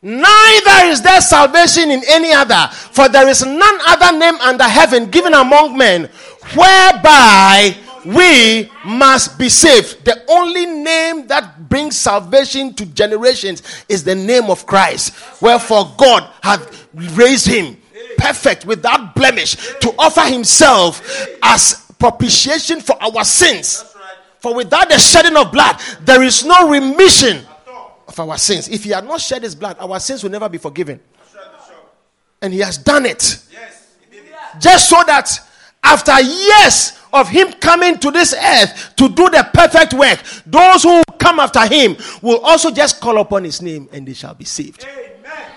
Neither 0.00 0.86
is 0.90 1.02
there 1.02 1.20
salvation 1.20 1.90
in 1.90 2.02
any 2.06 2.32
other, 2.32 2.68
for 2.70 3.08
there 3.08 3.26
is 3.26 3.44
none 3.44 3.78
other 3.86 4.16
name 4.16 4.36
under 4.36 4.64
heaven 4.64 5.10
given 5.10 5.34
among 5.34 5.76
men 5.76 6.08
whereby 6.54 7.76
we 8.04 8.70
must 8.84 9.38
be 9.38 9.48
saved. 9.48 10.04
The 10.04 10.24
only 10.30 10.66
name 10.66 11.26
that 11.26 11.68
brings 11.68 11.98
salvation 11.98 12.72
to 12.74 12.86
generations 12.86 13.62
is 13.88 14.04
the 14.04 14.14
name 14.14 14.44
of 14.44 14.66
Christ. 14.66 15.42
Wherefore 15.42 15.92
God 15.96 16.30
hath 16.42 16.88
raised 16.94 17.46
him 17.46 17.76
perfect 18.16 18.64
without 18.64 19.14
blemish 19.14 19.56
to 19.80 19.94
offer 19.98 20.22
himself 20.22 21.26
as 21.42 21.86
propitiation 21.98 22.80
for 22.80 22.96
our 23.02 23.24
sins. 23.24 23.84
For 24.38 24.54
without 24.54 24.88
the 24.88 24.98
shedding 24.98 25.36
of 25.36 25.50
blood, 25.52 25.80
there 26.02 26.22
is 26.22 26.44
no 26.44 26.68
remission 26.70 27.44
of 28.06 28.18
our 28.20 28.38
sins. 28.38 28.68
If 28.68 28.84
he 28.84 28.90
had 28.90 29.04
not 29.04 29.20
shed 29.20 29.42
his 29.42 29.54
blood, 29.54 29.76
our 29.80 29.98
sins 29.98 30.22
will 30.22 30.30
never 30.30 30.48
be 30.48 30.58
forgiven. 30.58 31.00
And 32.40 32.52
he 32.52 32.60
has 32.60 32.78
done 32.78 33.04
it. 33.04 33.42
Just 34.60 34.88
so 34.88 35.02
that 35.06 35.40
after 35.82 36.20
years 36.20 36.98
of 37.12 37.28
him 37.28 37.52
coming 37.54 37.98
to 37.98 38.10
this 38.10 38.34
earth 38.34 38.92
to 38.96 39.08
do 39.08 39.30
the 39.30 39.48
perfect 39.52 39.94
work, 39.94 40.20
those 40.46 40.82
who 40.82 41.02
come 41.18 41.40
after 41.40 41.66
him 41.66 41.96
will 42.22 42.38
also 42.40 42.70
just 42.70 43.00
call 43.00 43.18
upon 43.18 43.44
his 43.44 43.62
name 43.62 43.88
and 43.92 44.06
they 44.06 44.12
shall 44.12 44.34
be 44.34 44.44
saved. 44.44 44.84
Amen. 44.84 45.50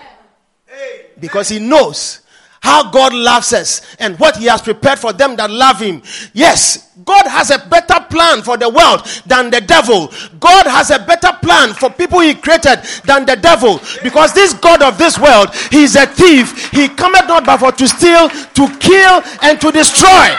Because 1.20 1.50
he 1.50 1.58
knows 1.58 2.21
how 2.62 2.88
God 2.90 3.12
loves 3.12 3.52
us 3.52 3.82
and 3.98 4.16
what 4.20 4.36
He 4.36 4.46
has 4.46 4.62
prepared 4.62 4.98
for 4.98 5.12
them 5.12 5.34
that 5.34 5.50
love 5.50 5.80
Him. 5.80 6.00
Yes, 6.32 6.94
God 7.04 7.26
has 7.26 7.50
a 7.50 7.58
better 7.58 7.98
plan 8.08 8.40
for 8.42 8.56
the 8.56 8.68
world 8.68 9.04
than 9.26 9.50
the 9.50 9.60
devil. 9.60 10.12
God 10.38 10.66
has 10.66 10.90
a 10.90 11.00
better 11.00 11.36
plan 11.42 11.74
for 11.74 11.90
people 11.90 12.20
He 12.20 12.34
created 12.34 12.78
than 13.04 13.26
the 13.26 13.34
devil. 13.34 13.80
Because 14.04 14.32
this 14.32 14.54
God 14.54 14.80
of 14.80 14.96
this 14.96 15.18
world, 15.18 15.50
He 15.72 15.82
is 15.82 15.96
a 15.96 16.06
thief. 16.06 16.70
He 16.70 16.88
cometh 16.88 17.26
not 17.26 17.44
but 17.44 17.58
for 17.58 17.72
to 17.72 17.88
steal, 17.88 18.28
to 18.30 18.64
kill, 18.78 19.22
and 19.42 19.60
to 19.60 19.72
destroy. 19.72 20.30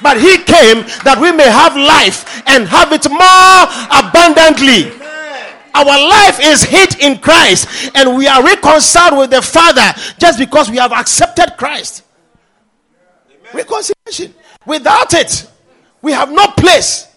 But 0.00 0.22
He 0.22 0.38
came 0.38 0.86
that 1.02 1.18
we 1.20 1.32
may 1.32 1.50
have 1.50 1.74
life 1.74 2.46
and 2.46 2.68
have 2.68 2.92
it 2.94 3.10
more 3.10 3.66
abundantly. 3.90 5.01
Our 5.74 5.84
life 5.84 6.38
is 6.40 6.62
hid 6.62 7.00
in 7.00 7.18
Christ 7.18 7.90
and 7.94 8.16
we 8.16 8.26
are 8.26 8.42
reconciled 8.42 9.18
with 9.18 9.30
the 9.30 9.42
Father 9.42 9.92
just 10.18 10.38
because 10.38 10.70
we 10.70 10.76
have 10.76 10.92
accepted 10.92 11.54
Christ. 11.56 12.04
Amen. 13.28 13.50
Reconciliation. 13.54 14.34
Without 14.66 15.14
it, 15.14 15.48
we 16.02 16.12
have 16.12 16.30
no 16.30 16.46
place. 16.48 17.08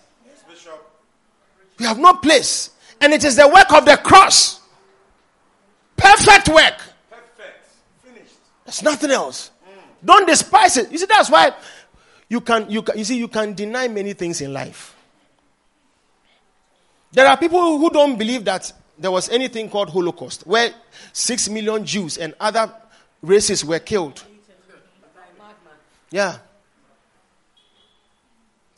We 1.78 1.86
have 1.86 2.00
no 2.00 2.14
place. 2.14 2.72
And 3.02 3.14
it 3.14 3.24
is 3.24 3.36
the 3.36 3.48
work 3.48 3.72
of 3.74 3.86
the 3.86 3.98
cross. 3.98 4.62
Perfect 5.98 6.50
work. 6.50 6.78
Perfect. 7.10 7.66
Finished. 8.04 8.34
There's 8.66 8.84
nothing 8.84 9.12
else. 9.12 9.52
Mm. 9.68 9.82
Don't 10.06 10.28
despise 10.28 10.78
it. 10.78 10.92
You 10.92 10.98
see, 10.98 11.06
that's 11.06 11.30
why 11.30 11.52
you 12.30 12.42
can, 12.42 12.70
you 12.70 12.82
can 12.82 12.98
you 12.98 13.04
see 13.04 13.18
you 13.18 13.28
can 13.28 13.54
deny 13.54 13.88
many 13.88 14.14
things 14.14 14.42
in 14.42 14.54
life. 14.54 14.95
There 17.16 17.26
are 17.26 17.38
people 17.38 17.78
who 17.78 17.90
don't 17.90 18.18
believe 18.18 18.44
that 18.44 18.74
there 18.98 19.10
was 19.10 19.30
anything 19.30 19.70
called 19.70 19.90
Holocaust, 19.90 20.46
where 20.46 20.72
six 21.14 21.48
million 21.48 21.86
Jews 21.86 22.18
and 22.18 22.34
other 22.42 22.70
races 23.22 23.64
were 23.64 23.80
killed. 23.80 24.22
Yeah. 26.12 26.38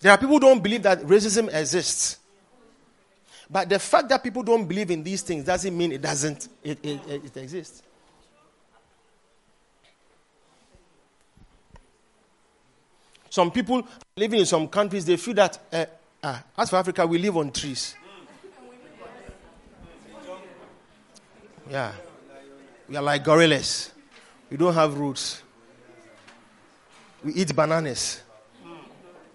There 0.02 0.12
are 0.12 0.20
people 0.20 0.36
who 0.36 0.40
don't 0.40 0.62
believe 0.62 0.84
that 0.84 1.00
racism 1.02 1.52
exists. 1.52 2.20
But 3.50 3.70
the 3.70 3.80
fact 3.80 4.10
that 4.10 4.22
people 4.22 4.44
don't 4.44 4.68
believe 4.68 4.92
in 4.92 5.04
these 5.04 5.24
things 5.24 5.44
doesn't 5.44 5.76
mean 5.76 5.92
it 5.92 6.02
doesn't 6.04 6.48
it, 6.64 6.78
it, 6.84 7.02
it 7.08 7.38
exists. 7.38 7.82
Some 13.32 13.50
people 13.50 13.88
living 14.16 14.42
in 14.42 14.46
some 14.46 14.68
countries, 14.68 15.06
they 15.06 15.18
feel 15.18 15.34
that, 15.34 15.58
uh, 15.74 15.86
uh, 16.22 16.40
as 16.56 16.70
for 16.70 16.76
Africa, 16.76 17.08
we 17.08 17.18
live 17.18 17.36
on 17.36 17.52
trees. 17.52 17.96
Yeah. 21.70 21.92
We 22.88 22.96
are 22.96 23.04
like 23.04 23.24
gorillas. 23.24 23.92
We 24.50 24.58
don't 24.58 24.74
have 24.74 24.98
roots. 24.98 25.42
We 27.24 27.34
eat 27.34 27.56
bananas. 27.56 28.22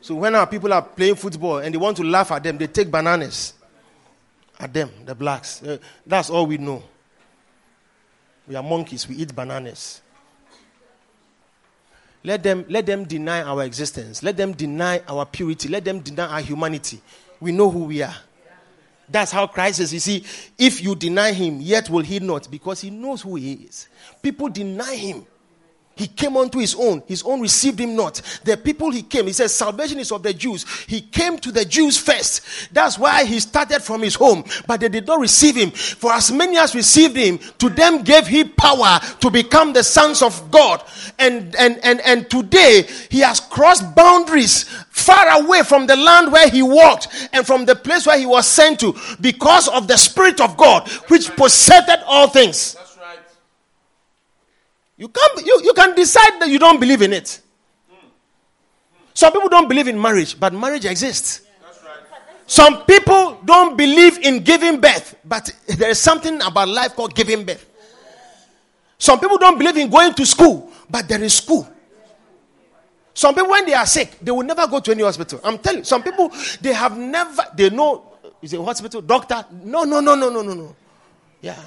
So 0.01 0.14
when 0.16 0.35
our 0.35 0.47
people 0.47 0.72
are 0.72 0.83
playing 0.83 1.16
football 1.16 1.59
and 1.59 1.72
they 1.72 1.78
want 1.78 1.97
to 1.99 2.05
laugh 2.05 2.33
at 2.33 2.43
them, 2.43 2.59
they 2.59 2.66
take 2.66 2.91
bananas 2.91 3.55
at 4.59 4.72
them, 4.72 4.91
the 5.05 5.14
blacks. 5.14 5.62
Uh, 5.62 5.78
that's 6.07 6.30
all 6.30 6.47
we 6.47 6.59
know. 6.59 6.83
We 8.47 8.57
are 8.57 8.62
monkeys. 8.62 9.09
We 9.09 9.16
eat 9.16 9.35
bananas. 9.35 10.01
Let 12.24 12.43
them, 12.43 12.64
let 12.68 12.87
them 12.87 13.05
deny 13.05 13.43
our 13.43 13.64
existence. 13.64 14.22
Let 14.22 14.37
them 14.37 14.53
deny 14.53 15.03
our 15.09 15.26
purity. 15.26 15.68
Let 15.68 15.85
them 15.85 16.01
deny 16.01 16.26
our 16.26 16.41
humanity. 16.41 17.01
We 17.41 17.53
know 17.53 17.70
who 17.70 17.85
we 17.85 18.03
are. 18.03 18.14
That's 19.09 19.33
how 19.33 19.47
Christ 19.47 19.81
is. 19.81 19.93
You 19.93 20.01
see, 20.01 20.25
if 20.59 20.83
you 20.83 20.95
deny 20.95 21.33
him, 21.33 21.61
yet 21.61 21.91
will 21.91 22.03
he 22.03 22.19
not, 22.21 22.51
because 22.51 22.81
he 22.81 22.91
knows 22.91 23.23
who 23.23 23.37
he 23.37 23.53
is. 23.53 23.89
People 24.23 24.49
deny 24.49 24.95
him. 24.95 25.27
He 26.03 26.09
came 26.09 26.37
unto 26.37 26.59
his 26.59 26.75
own. 26.75 27.01
His 27.07 27.23
own 27.23 27.41
received 27.41 27.79
him 27.79 27.95
not. 27.95 28.21
The 28.43 28.57
people 28.57 28.91
he 28.91 29.05
came, 29.05 29.29
he 29.29 29.33
says, 29.33 29.55
salvation 29.55 30.01
is 30.01 30.11
of 30.11 30.25
the 30.25 30.35
Jews. 30.35 30.67
He 30.89 31.01
came 31.01 31.39
to 31.39 31.53
the 31.53 31.65
Jews 31.65 31.97
first. 31.97 32.75
That's 32.75 32.99
why 32.99 33.23
he 33.23 33.39
started 33.39 33.85
from 33.85 34.03
his 34.03 34.17
home. 34.17 34.43
But 34.67 34.81
they 34.81 34.89
did 34.89 35.07
not 35.07 35.21
receive 35.21 35.55
him. 35.55 35.71
For 35.71 36.13
as 36.13 36.33
many 36.33 36.59
as 36.59 36.75
received 36.75 37.15
him, 37.15 37.39
to 37.59 37.69
them 37.69 38.03
gave 38.03 38.27
he 38.27 38.43
power 38.43 38.99
to 39.21 39.31
become 39.31 39.73
the 39.73 39.85
sons 39.85 40.23
of 40.23 40.51
God. 40.51 40.83
And, 41.21 41.55
and, 41.55 41.79
and, 41.85 42.01
and 42.01 42.29
today, 42.29 42.83
he 43.09 43.21
has 43.21 43.39
crossed 43.39 43.95
boundaries 43.95 44.65
far 44.91 45.41
away 45.41 45.63
from 45.63 45.87
the 45.87 45.95
land 45.95 46.33
where 46.33 46.51
he 46.51 46.65
walked 46.65 47.29
and 47.33 47.47
from 47.47 47.65
the 47.65 47.77
place 47.77 48.09
where 48.09 48.19
he 48.19 48.27
was 48.27 48.49
sent 48.49 48.81
to 48.81 48.97
because 49.21 49.69
of 49.69 49.87
the 49.87 49.97
Spirit 49.97 50.41
of 50.41 50.57
God, 50.57 50.89
which 51.07 51.31
possessed 51.37 52.03
all 52.09 52.27
things. 52.27 52.77
You 54.97 55.09
can, 55.09 55.45
you, 55.45 55.61
you 55.64 55.72
can 55.74 55.95
decide 55.95 56.40
that 56.40 56.49
you 56.49 56.59
don't 56.59 56.78
believe 56.78 57.03
in 57.03 57.12
it. 57.12 57.40
Some 59.14 59.32
people 59.32 59.49
don't 59.49 59.68
believe 59.68 59.88
in 59.88 60.01
marriage, 60.01 60.38
but 60.38 60.53
marriage 60.53 60.84
exists. 60.84 61.43
Some 62.47 62.84
people 62.84 63.38
don't 63.45 63.76
believe 63.76 64.18
in 64.18 64.43
giving 64.43 64.80
birth, 64.80 65.16
but 65.24 65.51
there 65.78 65.90
is 65.90 65.99
something 65.99 66.40
about 66.43 66.68
life 66.68 66.95
called 66.95 67.14
giving 67.14 67.45
birth. 67.45 67.68
Some 68.99 69.18
people 69.18 69.38
don't 69.38 69.59
believe 69.59 69.76
in 69.76 69.90
going 69.90 70.14
to 70.14 70.26
school, 70.26 70.70
but 70.88 71.09
there 71.09 71.22
is 71.22 71.34
school. 71.34 71.68
Some 73.14 73.34
people, 73.34 73.51
when 73.51 73.66
they 73.66 73.74
are 73.74 73.86
sick, 73.86 74.18
they 74.22 74.30
will 74.30 74.45
never 74.45 74.66
go 74.66 74.80
to 74.80 74.90
any 74.90 75.03
hospital. 75.03 75.40
I'm 75.45 75.59
telling 75.59 75.80
you, 75.80 75.84
some 75.84 76.03
people, 76.03 76.30
they 76.61 76.72
have 76.72 76.97
never, 76.97 77.43
they 77.55 77.68
know, 77.68 78.12
is 78.40 78.53
it 78.53 78.61
a 78.61 78.62
hospital, 78.62 79.03
doctor? 79.03 79.45
No, 79.51 79.84
no, 79.84 80.01
no, 80.01 80.14
no, 80.14 80.30
no, 80.30 80.43
no, 80.43 80.55
no. 80.55 80.76
Yeah. 81.40 81.59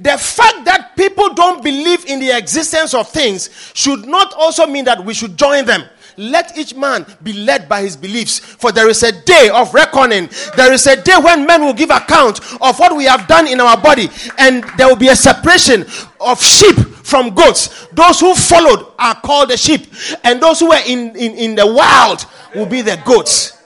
The 0.00 0.16
fact 0.18 0.64
that 0.64 0.96
people 0.96 1.34
don't 1.34 1.62
believe 1.62 2.04
in 2.06 2.18
the 2.20 2.36
existence 2.36 2.94
of 2.94 3.08
things 3.08 3.50
should 3.74 4.06
not 4.06 4.32
also 4.34 4.66
mean 4.66 4.84
that 4.86 5.04
we 5.04 5.14
should 5.14 5.36
join 5.36 5.64
them. 5.64 5.84
Let 6.16 6.58
each 6.58 6.74
man 6.74 7.06
be 7.22 7.32
led 7.32 7.68
by 7.68 7.82
his 7.82 7.96
beliefs, 7.96 8.38
for 8.38 8.70
there 8.70 8.88
is 8.88 9.02
a 9.02 9.12
day 9.12 9.48
of 9.52 9.72
reckoning. 9.72 10.28
There 10.56 10.72
is 10.72 10.86
a 10.86 11.00
day 11.00 11.16
when 11.16 11.46
men 11.46 11.64
will 11.64 11.72
give 11.72 11.90
account 11.90 12.40
of 12.60 12.78
what 12.78 12.94
we 12.96 13.04
have 13.04 13.26
done 13.26 13.46
in 13.48 13.60
our 13.60 13.80
body, 13.80 14.10
and 14.38 14.62
there 14.76 14.88
will 14.88 14.96
be 14.96 15.08
a 15.08 15.16
separation 15.16 15.86
of 16.20 16.40
sheep 16.42 16.76
from 17.02 17.34
goats. 17.34 17.86
Those 17.92 18.20
who 18.20 18.34
followed 18.34 18.92
are 18.98 19.14
called 19.14 19.50
the 19.50 19.56
sheep, 19.56 19.86
and 20.22 20.40
those 20.40 20.60
who 20.60 20.68
were 20.68 20.80
in, 20.86 21.16
in, 21.16 21.32
in 21.36 21.54
the 21.54 21.66
wild 21.66 22.26
will 22.54 22.66
be 22.66 22.82
the 22.82 23.00
goats. 23.04 23.58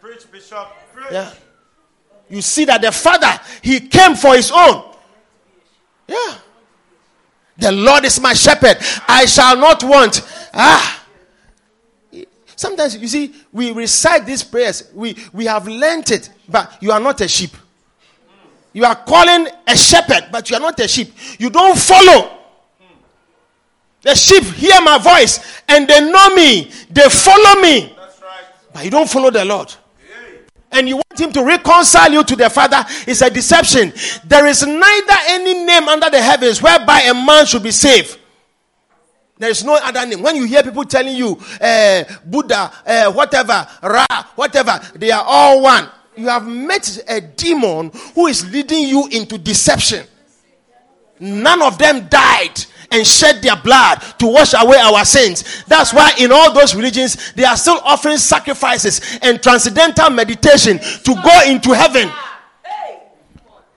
Preach, 0.00 0.30
Bishop. 0.32 0.68
Preach. 0.94 1.12
Yeah. 1.12 1.32
You 2.28 2.42
see 2.42 2.64
that 2.66 2.82
the 2.82 2.92
Father, 2.92 3.40
He 3.62 3.80
came 3.80 4.14
for 4.16 4.34
His 4.34 4.50
own. 4.50 4.87
Yeah. 6.08 6.38
The 7.58 7.72
Lord 7.72 8.04
is 8.04 8.20
my 8.20 8.32
shepherd. 8.32 8.78
I 9.06 9.26
shall 9.26 9.56
not 9.56 9.84
want. 9.84 10.22
Ah. 10.54 11.04
Sometimes 12.56 12.96
you 12.96 13.06
see, 13.06 13.34
we 13.52 13.70
recite 13.72 14.26
these 14.26 14.42
prayers. 14.42 14.90
We 14.94 15.16
we 15.32 15.44
have 15.46 15.68
learnt 15.68 16.10
it, 16.10 16.30
but 16.48 16.76
you 16.80 16.90
are 16.90 17.00
not 17.00 17.20
a 17.20 17.28
sheep. 17.28 17.50
You 18.72 18.84
are 18.84 18.96
calling 18.96 19.48
a 19.66 19.76
shepherd, 19.76 20.28
but 20.30 20.48
you 20.50 20.56
are 20.56 20.60
not 20.60 20.78
a 20.80 20.88
sheep. 20.88 21.12
You 21.38 21.50
don't 21.50 21.78
follow. 21.78 22.38
The 24.02 24.14
sheep 24.14 24.44
hear 24.44 24.80
my 24.80 24.98
voice 24.98 25.62
and 25.68 25.86
they 25.88 26.00
know 26.00 26.34
me. 26.34 26.70
They 26.90 27.08
follow 27.08 27.60
me. 27.60 27.92
Right. 27.96 28.44
But 28.72 28.84
you 28.84 28.90
don't 28.90 29.10
follow 29.10 29.30
the 29.30 29.44
Lord 29.44 29.74
and 30.72 30.88
you 30.88 30.96
want 30.96 31.18
him 31.18 31.32
to 31.32 31.44
reconcile 31.44 32.12
you 32.12 32.22
to 32.24 32.36
the 32.36 32.50
Father 32.50 32.84
is 33.06 33.22
a 33.22 33.30
deception. 33.30 33.92
There 34.24 34.46
is 34.46 34.66
neither 34.66 35.14
any 35.28 35.64
name 35.64 35.88
under 35.88 36.10
the 36.10 36.20
heavens 36.20 36.62
whereby 36.62 37.02
a 37.02 37.14
man 37.14 37.46
should 37.46 37.62
be 37.62 37.70
saved. 37.70 38.18
There 39.38 39.50
is 39.50 39.64
no 39.64 39.74
other 39.76 40.04
name. 40.04 40.22
When 40.22 40.34
you 40.36 40.44
hear 40.44 40.62
people 40.62 40.84
telling 40.84 41.16
you, 41.16 41.38
uh, 41.60 42.04
Buddha, 42.26 42.72
uh, 42.84 43.12
whatever, 43.12 43.66
Ra, 43.82 44.06
whatever, 44.34 44.80
they 44.96 45.10
are 45.12 45.24
all 45.24 45.62
one. 45.62 45.88
You 46.16 46.26
have 46.26 46.46
met 46.46 46.98
a 47.08 47.20
demon 47.20 47.92
who 48.14 48.26
is 48.26 48.50
leading 48.52 48.88
you 48.88 49.06
into 49.12 49.38
deception. 49.38 50.04
None 51.20 51.62
of 51.62 51.78
them 51.78 52.08
died 52.08 52.64
and 52.90 53.06
shed 53.06 53.42
their 53.42 53.56
blood 53.56 53.96
to 54.18 54.26
wash 54.26 54.54
away 54.54 54.78
our 54.78 55.04
sins. 55.04 55.64
That's 55.64 55.92
why 55.92 56.12
in 56.18 56.32
all 56.32 56.52
those 56.52 56.74
religions, 56.74 57.32
they 57.34 57.44
are 57.44 57.56
still 57.56 57.80
offering 57.84 58.16
sacrifices 58.18 59.18
and 59.22 59.42
transcendental 59.42 60.10
meditation 60.10 60.78
to 60.78 61.14
go 61.14 61.42
into 61.46 61.72
heaven. 61.72 62.10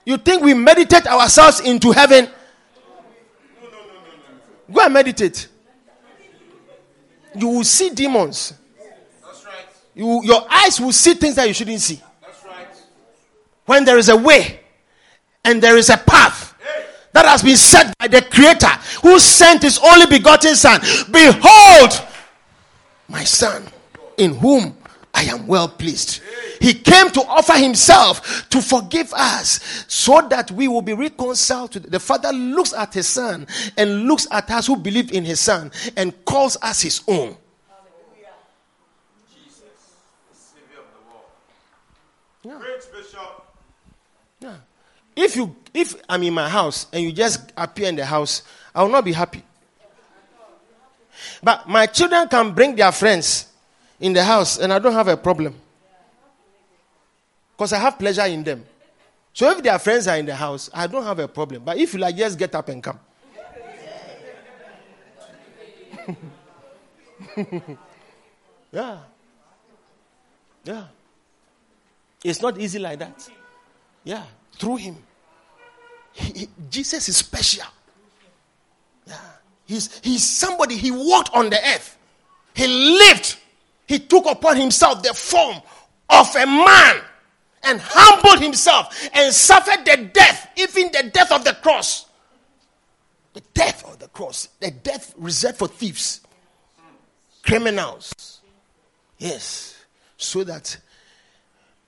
You 0.04 0.16
think 0.16 0.42
we 0.42 0.54
meditate 0.54 1.06
ourselves 1.06 1.60
into 1.60 1.92
heaven? 1.92 2.24
No, 2.24 2.30
no, 3.62 3.70
no, 3.70 3.78
no, 3.78 4.68
no. 4.68 4.74
Go 4.74 4.84
and 4.84 4.94
meditate. 4.94 5.48
You 7.36 7.48
will 7.48 7.64
see 7.64 7.90
demons. 7.90 8.54
That's 9.24 9.44
right. 9.44 9.66
You, 9.94 10.22
your 10.24 10.44
eyes 10.50 10.80
will 10.80 10.92
see 10.92 11.14
things 11.14 11.36
that 11.36 11.46
you 11.46 11.54
shouldn't 11.54 11.80
see. 11.80 12.00
That's 12.20 12.44
right. 12.44 12.66
When 13.64 13.84
there 13.84 13.98
is 13.98 14.08
a 14.08 14.16
way 14.16 14.60
and 15.44 15.62
there 15.62 15.76
is 15.76 15.88
a 15.88 15.96
path 15.96 16.41
that 17.12 17.26
has 17.26 17.42
been 17.42 17.56
set 17.56 17.96
by 17.98 18.08
the 18.08 18.22
Creator 18.22 18.68
who 19.02 19.18
sent 19.18 19.62
His 19.62 19.78
only 19.78 20.06
begotten 20.06 20.54
Son, 20.54 20.80
behold, 21.10 22.06
my 23.08 23.24
Son, 23.24 23.64
in 24.16 24.34
whom 24.34 24.76
I 25.14 25.24
am 25.24 25.46
well 25.46 25.68
pleased. 25.68 26.20
He 26.60 26.74
came 26.74 27.10
to 27.10 27.20
offer 27.22 27.54
himself 27.54 28.48
to 28.50 28.62
forgive 28.62 29.12
us 29.14 29.84
so 29.88 30.20
that 30.30 30.50
we 30.50 30.68
will 30.68 30.80
be 30.82 30.92
reconciled 30.94 31.72
to 31.72 31.80
the 31.80 32.00
Father 32.00 32.32
looks 32.32 32.72
at 32.72 32.94
his 32.94 33.08
son 33.08 33.46
and 33.76 34.04
looks 34.04 34.26
at 34.30 34.50
us 34.50 34.68
who 34.68 34.76
believe 34.76 35.12
in 35.12 35.24
his 35.24 35.40
son 35.40 35.70
and 35.96 36.24
calls 36.24 36.56
us 36.62 36.80
his 36.80 37.02
own. 37.08 37.36
Yeah. 42.44 42.58
Yeah. 42.58 42.58
If 45.14 45.36
you 45.36 45.54
if 45.74 45.94
I'm 46.08 46.22
in 46.22 46.34
my 46.34 46.48
house 46.48 46.86
and 46.92 47.02
you 47.02 47.12
just 47.12 47.52
appear 47.56 47.88
in 47.88 47.96
the 47.96 48.04
house, 48.04 48.42
I 48.74 48.82
will 48.82 48.90
not 48.90 49.04
be 49.04 49.12
happy. 49.12 49.42
But 51.42 51.68
my 51.68 51.86
children 51.86 52.28
can 52.28 52.52
bring 52.52 52.76
their 52.76 52.92
friends 52.92 53.48
in 54.00 54.12
the 54.12 54.24
house 54.24 54.58
and 54.58 54.72
I 54.72 54.78
don't 54.78 54.92
have 54.92 55.08
a 55.08 55.16
problem. 55.16 55.54
Because 57.56 57.72
I 57.72 57.78
have 57.78 57.98
pleasure 57.98 58.24
in 58.26 58.42
them. 58.44 58.64
So 59.32 59.50
if 59.50 59.62
their 59.62 59.78
friends 59.78 60.06
are 60.08 60.16
in 60.16 60.26
the 60.26 60.34
house, 60.34 60.68
I 60.74 60.86
don't 60.86 61.04
have 61.04 61.18
a 61.18 61.28
problem. 61.28 61.62
But 61.64 61.78
if 61.78 61.94
you 61.94 62.00
like, 62.00 62.16
just 62.16 62.38
get 62.38 62.54
up 62.54 62.68
and 62.68 62.82
come. 62.82 62.98
yeah. 68.72 68.98
Yeah. 70.64 70.84
It's 72.24 72.40
not 72.42 72.58
easy 72.58 72.78
like 72.78 72.98
that. 72.98 73.28
Yeah. 74.04 74.24
Through 74.62 74.76
him. 74.76 74.96
He, 76.12 76.32
he, 76.38 76.48
Jesus 76.70 77.08
is 77.08 77.16
special. 77.16 77.64
Yeah. 79.08 79.16
He's, 79.64 79.98
he's 80.04 80.22
somebody, 80.22 80.76
he 80.76 80.92
walked 80.92 81.34
on 81.34 81.50
the 81.50 81.56
earth. 81.56 81.98
He 82.54 82.68
lived. 82.68 83.38
He 83.88 83.98
took 83.98 84.24
upon 84.24 84.56
himself 84.56 85.02
the 85.02 85.14
form 85.14 85.56
of 86.08 86.36
a 86.36 86.46
man 86.46 87.00
and 87.64 87.80
humbled 87.82 88.40
himself 88.40 89.10
and 89.12 89.34
suffered 89.34 89.84
the 89.84 90.08
death, 90.14 90.50
even 90.56 90.92
the 90.92 91.10
death 91.12 91.32
of 91.32 91.42
the 91.42 91.54
cross. 91.54 92.06
The 93.32 93.42
death 93.54 93.84
of 93.84 93.98
the 93.98 94.06
cross, 94.06 94.48
the 94.60 94.70
death 94.70 95.12
reserved 95.16 95.58
for 95.58 95.66
thieves, 95.66 96.20
criminals. 97.42 98.40
Yes, 99.18 99.76
so 100.16 100.44
that 100.44 100.78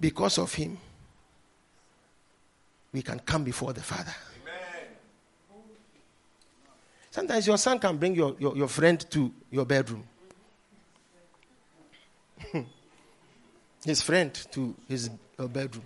because 0.01 0.39
of 0.39 0.53
him, 0.53 0.79
we 2.95 3.03
can 3.03 3.19
come 3.19 3.43
before 3.43 3.73
the 3.73 3.83
Father. 3.83 4.15
Amen. 4.41 4.55
Sometimes 7.11 7.47
your 7.47 7.59
son 7.59 7.79
can 7.81 7.97
bring 7.97 8.15
your, 8.15 8.37
your, 8.39 8.57
your 8.57 8.69
friend 8.69 9.05
to 9.11 9.33
your 9.51 9.67
bedroom. 9.67 10.05
his 13.85 14.01
friend 14.01 14.33
to 14.53 14.75
his 14.89 15.11
bedroom. 15.37 15.85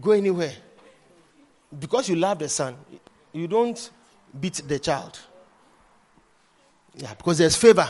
Go 0.00 0.12
anywhere. 0.12 0.54
Because 1.78 2.08
you 2.08 2.16
love 2.16 2.38
the 2.38 2.48
son, 2.48 2.76
you 3.32 3.46
don't 3.46 3.90
beat 4.40 4.62
the 4.66 4.78
child. 4.78 5.18
Yeah, 6.96 7.12
because 7.12 7.38
there's 7.38 7.56
favor. 7.56 7.88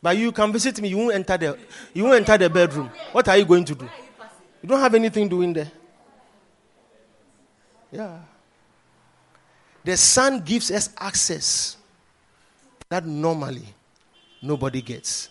But 0.00 0.16
you 0.16 0.30
can 0.30 0.52
visit 0.52 0.80
me, 0.80 0.90
you 0.90 0.96
won't 0.96 1.14
enter 1.14 1.36
the 1.36 1.58
you 1.92 2.04
won't 2.04 2.16
enter 2.16 2.38
the 2.38 2.48
bedroom. 2.48 2.88
What 3.10 3.26
are 3.28 3.36
you 3.36 3.44
going 3.44 3.64
to 3.64 3.74
do? 3.74 3.90
You 4.62 4.68
don't 4.68 4.80
have 4.80 4.94
anything 4.94 5.28
doing 5.28 5.52
there. 5.52 5.72
Yeah. 7.90 8.18
The 9.84 9.96
son 9.96 10.40
gives 10.40 10.70
us 10.70 10.90
access 10.98 11.76
that 12.88 13.06
normally 13.06 13.64
nobody 14.42 14.82
gets. 14.82 15.30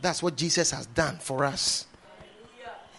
That's 0.00 0.22
what 0.22 0.36
Jesus 0.36 0.70
has 0.70 0.86
done 0.86 1.18
for 1.18 1.44
us. 1.44 1.86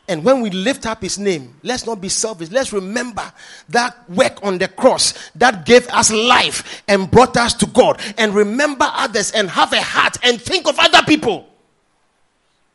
And 0.08 0.24
when 0.26 0.42
we 0.42 0.50
lift 0.50 0.86
up 0.86 1.02
his 1.02 1.18
name, 1.18 1.56
let's 1.64 1.86
not 1.86 2.02
be 2.02 2.10
selfish. 2.10 2.52
Let's 2.52 2.74
remember 2.74 3.24
that 3.70 4.10
work 4.10 4.44
on 4.44 4.58
the 4.58 4.68
cross 4.68 5.32
that 5.36 5.66
gave 5.66 5.88
us 5.88 6.12
life 6.12 6.84
and 6.90 7.10
brought 7.10 7.38
us 7.38 7.54
to 7.56 7.66
God. 7.68 8.02
And 8.18 8.36
remember 8.36 8.86
others 8.86 9.32
and 9.32 9.50
have 9.50 9.72
a 9.72 9.82
heart 9.82 10.18
and 10.22 10.42
think 10.42 10.68
of 10.68 10.78
other 10.78 11.02
people. 11.08 11.48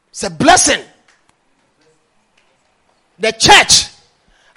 It's 0.09 0.23
a 0.23 0.31
blessing. 0.31 0.83
The 3.19 3.33
church 3.33 3.89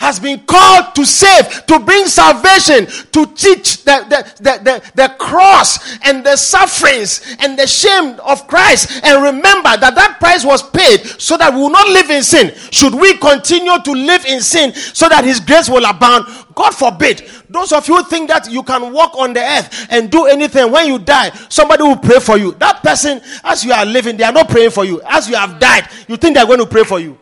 has 0.01 0.19
been 0.19 0.39
called 0.47 0.95
to 0.95 1.05
save, 1.05 1.65
to 1.67 1.77
bring 1.79 2.07
salvation, 2.07 2.87
to 3.11 3.25
teach 3.35 3.83
the, 3.85 4.01
the, 4.09 4.33
the, 4.41 4.63
the, 4.63 4.91
the 4.95 5.15
cross 5.19 5.99
and 6.03 6.25
the 6.25 6.35
sufferings 6.35 7.35
and 7.39 7.57
the 7.57 7.67
shame 7.67 8.19
of 8.21 8.47
Christ. 8.47 8.99
And 9.03 9.21
remember 9.23 9.77
that 9.77 9.93
that 9.93 10.17
price 10.19 10.43
was 10.43 10.67
paid 10.71 11.05
so 11.21 11.37
that 11.37 11.53
we 11.53 11.59
will 11.59 11.69
not 11.69 11.87
live 11.87 12.09
in 12.09 12.23
sin. 12.23 12.51
Should 12.71 12.95
we 12.95 13.15
continue 13.17 13.79
to 13.79 13.91
live 13.91 14.25
in 14.25 14.41
sin 14.41 14.73
so 14.73 15.07
that 15.07 15.23
His 15.23 15.39
grace 15.39 15.69
will 15.69 15.85
abound? 15.85 16.25
God 16.55 16.71
forbid. 16.71 17.29
Those 17.47 17.71
of 17.71 17.87
you 17.87 18.03
think 18.05 18.29
that 18.29 18.49
you 18.51 18.63
can 18.63 18.91
walk 18.91 19.15
on 19.15 19.33
the 19.33 19.41
earth 19.41 19.87
and 19.91 20.09
do 20.09 20.25
anything 20.25 20.71
when 20.71 20.87
you 20.87 20.97
die, 20.97 21.29
somebody 21.47 21.83
will 21.83 21.97
pray 21.97 22.19
for 22.19 22.39
you. 22.39 22.53
That 22.53 22.81
person, 22.81 23.21
as 23.43 23.63
you 23.63 23.71
are 23.71 23.85
living, 23.85 24.17
they 24.17 24.23
are 24.23 24.33
not 24.33 24.49
praying 24.49 24.71
for 24.71 24.83
you. 24.83 24.99
As 25.05 25.29
you 25.29 25.35
have 25.35 25.59
died, 25.59 25.87
you 26.07 26.17
think 26.17 26.35
they 26.35 26.41
are 26.41 26.47
going 26.47 26.59
to 26.59 26.65
pray 26.65 26.83
for 26.83 26.99
you. 26.99 27.19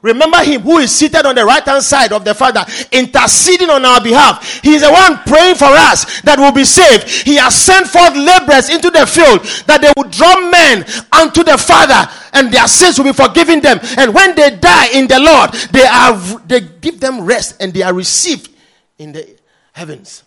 Remember 0.00 0.38
him 0.38 0.62
who 0.62 0.78
is 0.78 0.94
seated 0.94 1.26
on 1.26 1.34
the 1.34 1.44
right 1.44 1.64
hand 1.64 1.82
side 1.82 2.12
of 2.12 2.24
the 2.24 2.34
Father, 2.34 2.64
interceding 2.92 3.68
on 3.68 3.84
our 3.84 4.00
behalf. 4.00 4.60
He 4.62 4.74
is 4.74 4.82
the 4.82 4.92
one 4.92 5.16
praying 5.26 5.56
for 5.56 5.66
us 5.66 6.20
that 6.22 6.38
will 6.38 6.52
be 6.52 6.64
saved. 6.64 7.08
He 7.26 7.36
has 7.36 7.54
sent 7.54 7.86
forth 7.88 8.14
laborers 8.14 8.70
into 8.70 8.90
the 8.90 9.06
field 9.06 9.42
that 9.66 9.80
they 9.82 9.92
will 9.96 10.08
draw 10.08 10.50
men 10.50 10.84
unto 11.10 11.42
the 11.42 11.58
Father 11.58 12.08
and 12.32 12.52
their 12.52 12.68
sins 12.68 12.98
will 12.98 13.06
be 13.06 13.12
forgiven 13.12 13.60
them. 13.60 13.80
And 13.96 14.14
when 14.14 14.36
they 14.36 14.50
die 14.50 14.88
in 14.94 15.08
the 15.08 15.18
Lord, 15.18 15.52
they 15.72 15.84
are 15.84 16.14
they 16.46 16.60
give 16.60 17.00
them 17.00 17.24
rest 17.24 17.56
and 17.60 17.74
they 17.74 17.82
are 17.82 17.94
received 17.94 18.50
in 18.98 19.12
the 19.12 19.36
heavens. 19.72 20.22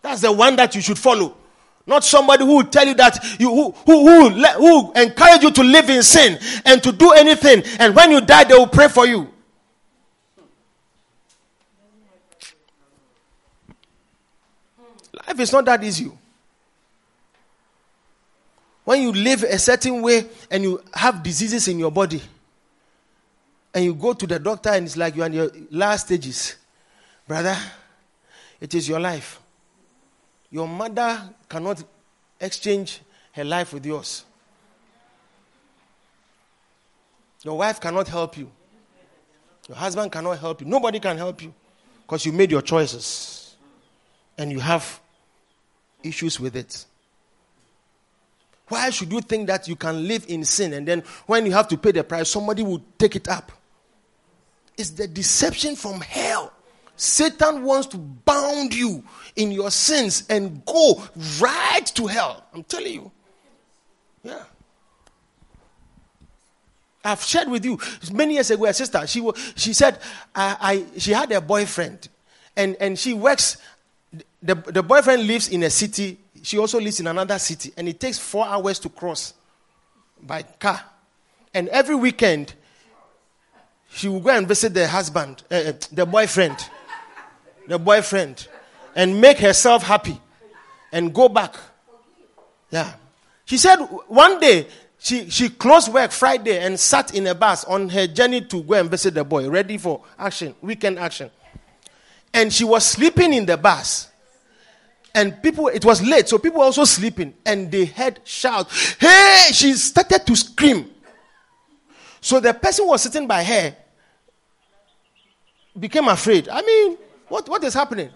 That's 0.00 0.22
the 0.22 0.32
one 0.32 0.56
that 0.56 0.74
you 0.74 0.80
should 0.80 0.98
follow. 0.98 1.36
Not 1.86 2.02
somebody 2.02 2.44
who 2.44 2.56
will 2.56 2.64
tell 2.64 2.86
you 2.86 2.94
that 2.94 3.22
you 3.38 3.50
who 3.50 3.70
who, 3.70 4.08
who, 4.08 4.30
who 4.30 4.92
encourage 4.92 5.42
you 5.42 5.50
to 5.50 5.62
live 5.62 5.90
in 5.90 6.02
sin 6.02 6.38
and 6.64 6.82
to 6.82 6.92
do 6.92 7.12
anything, 7.12 7.62
and 7.78 7.94
when 7.94 8.10
you 8.10 8.20
die, 8.22 8.44
they 8.44 8.54
will 8.54 8.66
pray 8.66 8.88
for 8.88 9.06
you. 9.06 9.28
Life 15.26 15.40
is 15.40 15.52
not 15.52 15.64
that 15.66 15.82
easy. 15.84 16.10
When 18.84 19.00
you 19.00 19.12
live 19.12 19.42
a 19.42 19.58
certain 19.58 20.02
way 20.02 20.26
and 20.50 20.62
you 20.62 20.82
have 20.92 21.22
diseases 21.22 21.68
in 21.68 21.78
your 21.78 21.90
body, 21.90 22.22
and 23.74 23.84
you 23.84 23.94
go 23.94 24.12
to 24.12 24.26
the 24.26 24.38
doctor 24.38 24.70
and 24.70 24.86
it's 24.86 24.96
like 24.96 25.16
you're 25.16 25.26
in 25.26 25.32
your 25.32 25.50
last 25.70 26.06
stages, 26.06 26.56
brother, 27.26 27.56
it 28.60 28.74
is 28.74 28.88
your 28.88 29.00
life. 29.00 29.40
Your 30.54 30.68
mother 30.68 31.20
cannot 31.48 31.82
exchange 32.40 33.00
her 33.32 33.42
life 33.42 33.72
with 33.72 33.84
yours. 33.84 34.24
Your 37.42 37.58
wife 37.58 37.80
cannot 37.80 38.06
help 38.06 38.38
you. 38.38 38.48
Your 39.68 39.76
husband 39.76 40.12
cannot 40.12 40.38
help 40.38 40.60
you. 40.60 40.68
Nobody 40.68 41.00
can 41.00 41.16
help 41.16 41.42
you 41.42 41.52
because 42.02 42.24
you 42.24 42.30
made 42.30 42.52
your 42.52 42.62
choices 42.62 43.56
and 44.38 44.52
you 44.52 44.60
have 44.60 45.00
issues 46.04 46.38
with 46.38 46.54
it. 46.54 46.84
Why 48.68 48.90
should 48.90 49.10
you 49.10 49.22
think 49.22 49.48
that 49.48 49.66
you 49.66 49.74
can 49.74 50.06
live 50.06 50.24
in 50.28 50.44
sin 50.44 50.72
and 50.72 50.86
then 50.86 51.02
when 51.26 51.46
you 51.46 51.52
have 51.52 51.66
to 51.66 51.76
pay 51.76 51.90
the 51.90 52.04
price, 52.04 52.30
somebody 52.30 52.62
will 52.62 52.84
take 52.96 53.16
it 53.16 53.26
up? 53.26 53.50
It's 54.78 54.90
the 54.90 55.08
deception 55.08 55.74
from 55.74 56.00
hell. 56.00 56.52
Satan 56.96 57.62
wants 57.64 57.88
to 57.88 57.98
bound 57.98 58.74
you 58.74 59.02
in 59.36 59.50
your 59.50 59.70
sins 59.70 60.24
and 60.28 60.64
go 60.64 61.02
right 61.40 61.86
to 61.94 62.06
hell. 62.06 62.44
I'm 62.54 62.62
telling 62.62 62.92
you. 62.92 63.10
Yeah. 64.22 64.42
I've 67.04 67.22
shared 67.22 67.48
with 67.48 67.64
you 67.64 67.78
many 68.12 68.34
years 68.34 68.50
ago. 68.50 68.64
A 68.64 68.72
sister, 68.72 69.06
she 69.06 69.28
she 69.56 69.74
said, 69.74 69.98
I, 70.34 70.56
I 70.94 70.98
she 70.98 71.12
had 71.12 71.30
a 71.32 71.40
boyfriend, 71.40 72.08
and 72.56 72.76
and 72.80 72.98
she 72.98 73.12
works. 73.12 73.58
The 74.42 74.54
the 74.54 74.82
boyfriend 74.82 75.26
lives 75.26 75.48
in 75.48 75.62
a 75.64 75.70
city. 75.70 76.18
She 76.42 76.58
also 76.58 76.80
lives 76.80 77.00
in 77.00 77.06
another 77.06 77.38
city, 77.38 77.72
and 77.76 77.88
it 77.88 78.00
takes 78.00 78.18
four 78.18 78.46
hours 78.46 78.78
to 78.80 78.88
cross 78.88 79.34
by 80.22 80.42
car. 80.42 80.82
And 81.52 81.68
every 81.68 81.94
weekend, 81.94 82.54
she 83.90 84.08
will 84.08 84.20
go 84.20 84.30
and 84.30 84.48
visit 84.48 84.72
the 84.72 84.88
husband, 84.88 85.42
uh, 85.50 85.72
the 85.92 86.06
boyfriend 86.06 86.56
the 87.68 87.78
boyfriend 87.78 88.46
and 88.94 89.20
make 89.20 89.38
herself 89.38 89.82
happy 89.82 90.20
and 90.92 91.12
go 91.14 91.28
back. 91.28 91.54
Yeah. 92.70 92.94
She 93.44 93.56
said 93.58 93.78
one 94.08 94.40
day 94.40 94.66
She, 95.04 95.28
she 95.28 95.50
closed 95.50 95.92
work 95.92 96.12
Friday 96.12 96.58
and 96.60 96.80
sat 96.80 97.14
in 97.14 97.26
a 97.26 97.34
bus 97.34 97.64
on 97.64 97.90
her 97.90 98.06
journey 98.06 98.40
to 98.40 98.62
go 98.62 98.72
and 98.72 98.90
visit 98.90 99.12
the 99.12 99.22
boy, 99.22 99.50
ready 99.50 99.76
for 99.76 100.02
action, 100.18 100.54
weekend 100.62 100.98
action. 100.98 101.30
And 102.32 102.50
she 102.50 102.64
was 102.64 102.86
sleeping 102.86 103.34
in 103.34 103.44
the 103.44 103.58
bus. 103.58 104.08
And 105.14 105.42
people, 105.42 105.68
it 105.68 105.84
was 105.84 106.00
late, 106.00 106.30
so 106.30 106.38
people 106.38 106.60
were 106.60 106.64
also 106.64 106.84
sleeping. 106.86 107.34
And 107.44 107.70
they 107.70 107.84
heard 107.84 108.20
shout, 108.24 108.72
Hey! 108.98 109.48
She 109.52 109.74
started 109.74 110.26
to 110.26 110.34
scream. 110.34 110.90
So 112.22 112.40
the 112.40 112.54
person 112.54 112.86
was 112.86 113.02
sitting 113.02 113.26
by 113.26 113.44
her 113.44 113.76
became 115.78 116.08
afraid. 116.08 116.48
I 116.48 116.62
mean, 116.62 116.96
what, 117.34 117.48
what 117.48 117.64
is 117.64 117.74
happening? 117.74 118.10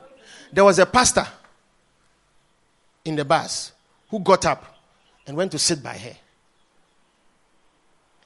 There 0.52 0.62
was 0.62 0.78
a 0.78 0.86
pastor 0.86 1.26
in 3.04 3.16
the 3.16 3.24
bus 3.24 3.72
who 4.10 4.20
got 4.20 4.46
up 4.46 4.76
and 5.26 5.36
went 5.36 5.50
to 5.50 5.58
sit 5.58 5.82
by 5.82 5.94
her 5.94 6.16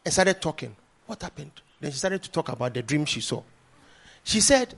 and 0.05 0.13
started 0.13 0.43
talking. 0.43 0.77
What 1.07 1.23
happened? 1.23 1.53
Then 1.81 1.93
she 1.93 1.97
started 1.97 2.23
to 2.25 2.31
talk 2.31 2.51
about 2.51 2.75
the 2.75 2.83
dream 2.83 3.07
she 3.07 3.23
saw. 3.23 3.43
She 4.23 4.41
said, 4.43 4.75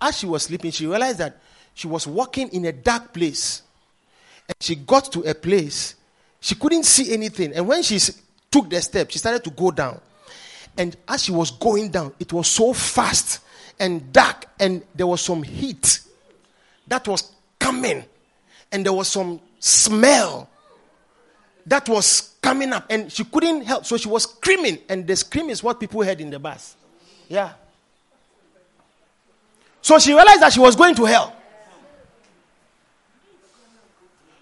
as 0.00 0.16
she 0.16 0.24
was 0.24 0.44
sleeping, 0.44 0.70
she 0.70 0.86
realized 0.86 1.18
that 1.18 1.36
she 1.74 1.86
was 1.86 2.06
walking 2.06 2.48
in 2.48 2.64
a 2.64 2.72
dark 2.72 3.12
place. 3.12 3.60
And 4.48 4.56
she 4.60 4.76
got 4.76 5.12
to 5.12 5.20
a 5.28 5.34
place, 5.34 5.94
she 6.40 6.54
couldn't 6.54 6.84
see 6.84 7.12
anything. 7.12 7.52
And 7.52 7.68
when 7.68 7.82
she 7.82 7.98
took 8.50 8.70
the 8.70 8.80
step, 8.80 9.10
she 9.10 9.18
started 9.18 9.44
to 9.44 9.50
go 9.50 9.70
down. 9.72 10.00
And 10.78 10.96
as 11.06 11.24
she 11.24 11.32
was 11.32 11.50
going 11.50 11.90
down, 11.90 12.14
it 12.18 12.32
was 12.32 12.48
so 12.48 12.72
fast 12.72 13.40
and 13.80 14.12
dark, 14.12 14.46
and 14.60 14.82
there 14.94 15.06
was 15.06 15.22
some 15.22 15.42
heat 15.42 16.00
that 16.86 17.08
was 17.08 17.32
coming, 17.58 18.04
and 18.70 18.84
there 18.84 18.92
was 18.92 19.08
some 19.08 19.40
smell 19.58 20.48
that 21.66 21.88
was 21.88 22.34
coming 22.42 22.72
up, 22.72 22.86
and 22.90 23.10
she 23.10 23.24
couldn't 23.24 23.62
help, 23.62 23.84
so 23.84 23.96
she 23.96 24.08
was 24.08 24.24
screaming, 24.24 24.78
and 24.88 25.06
the 25.06 25.16
scream 25.16 25.50
is 25.50 25.62
what 25.62 25.80
people 25.80 26.02
heard 26.02 26.20
in 26.20 26.30
the 26.30 26.38
bus. 26.38 26.76
Yeah. 27.28 27.52
So 29.82 29.98
she 29.98 30.12
realized 30.12 30.42
that 30.42 30.52
she 30.52 30.60
was 30.60 30.76
going 30.76 30.94
to 30.96 31.04
hell. 31.06 31.36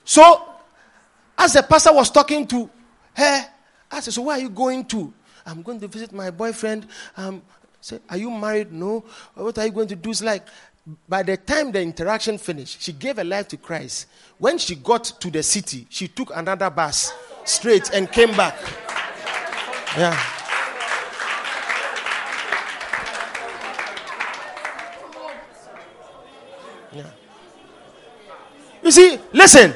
So, 0.05 0.43
as 1.37 1.53
the 1.53 1.63
pastor 1.63 1.93
was 1.93 2.11
talking 2.11 2.47
to 2.47 2.69
her, 3.15 3.47
I 3.91 4.01
said, 4.01 4.15
So, 4.15 4.23
where 4.23 4.37
are 4.37 4.41
you 4.41 4.49
going 4.49 4.87
to? 4.87 5.13
I'm 5.45 5.63
going 5.63 5.81
to 5.81 5.89
visit 5.89 6.13
my 6.13 6.31
boyfriend. 6.31 6.87
Um, 7.17 7.43
say, 7.81 7.99
Are 8.09 8.17
you 8.17 8.31
married? 8.31 8.73
No. 8.73 9.05
What 9.35 9.59
are 9.59 9.67
you 9.67 9.73
going 9.73 9.89
to 9.89 9.97
do? 9.97 10.11
It's 10.11 10.23
like, 10.23 10.47
by 11.09 11.23
the 11.23 11.37
time 11.37 11.73
the 11.73 11.83
interaction 11.83 12.39
finished, 12.39 12.83
she 12.83 12.93
gave 12.93 13.17
her 13.17 13.25
life 13.25 13.49
to 13.49 13.57
Christ. 13.57 14.07
When 14.39 14.59
she 14.59 14.75
got 14.75 15.05
to 15.05 15.31
the 15.31 15.43
city, 15.43 15.87
she 15.91 16.09
took 16.09 16.35
another 16.35 16.71
bus 16.71 17.13
straight 17.45 17.91
and 17.93 18.11
came 18.11 18.35
back. 18.37 18.57
Yeah. 19.97 20.19
Yeah. 26.93 27.11
You 28.83 28.91
see, 28.91 29.19
listen, 29.33 29.75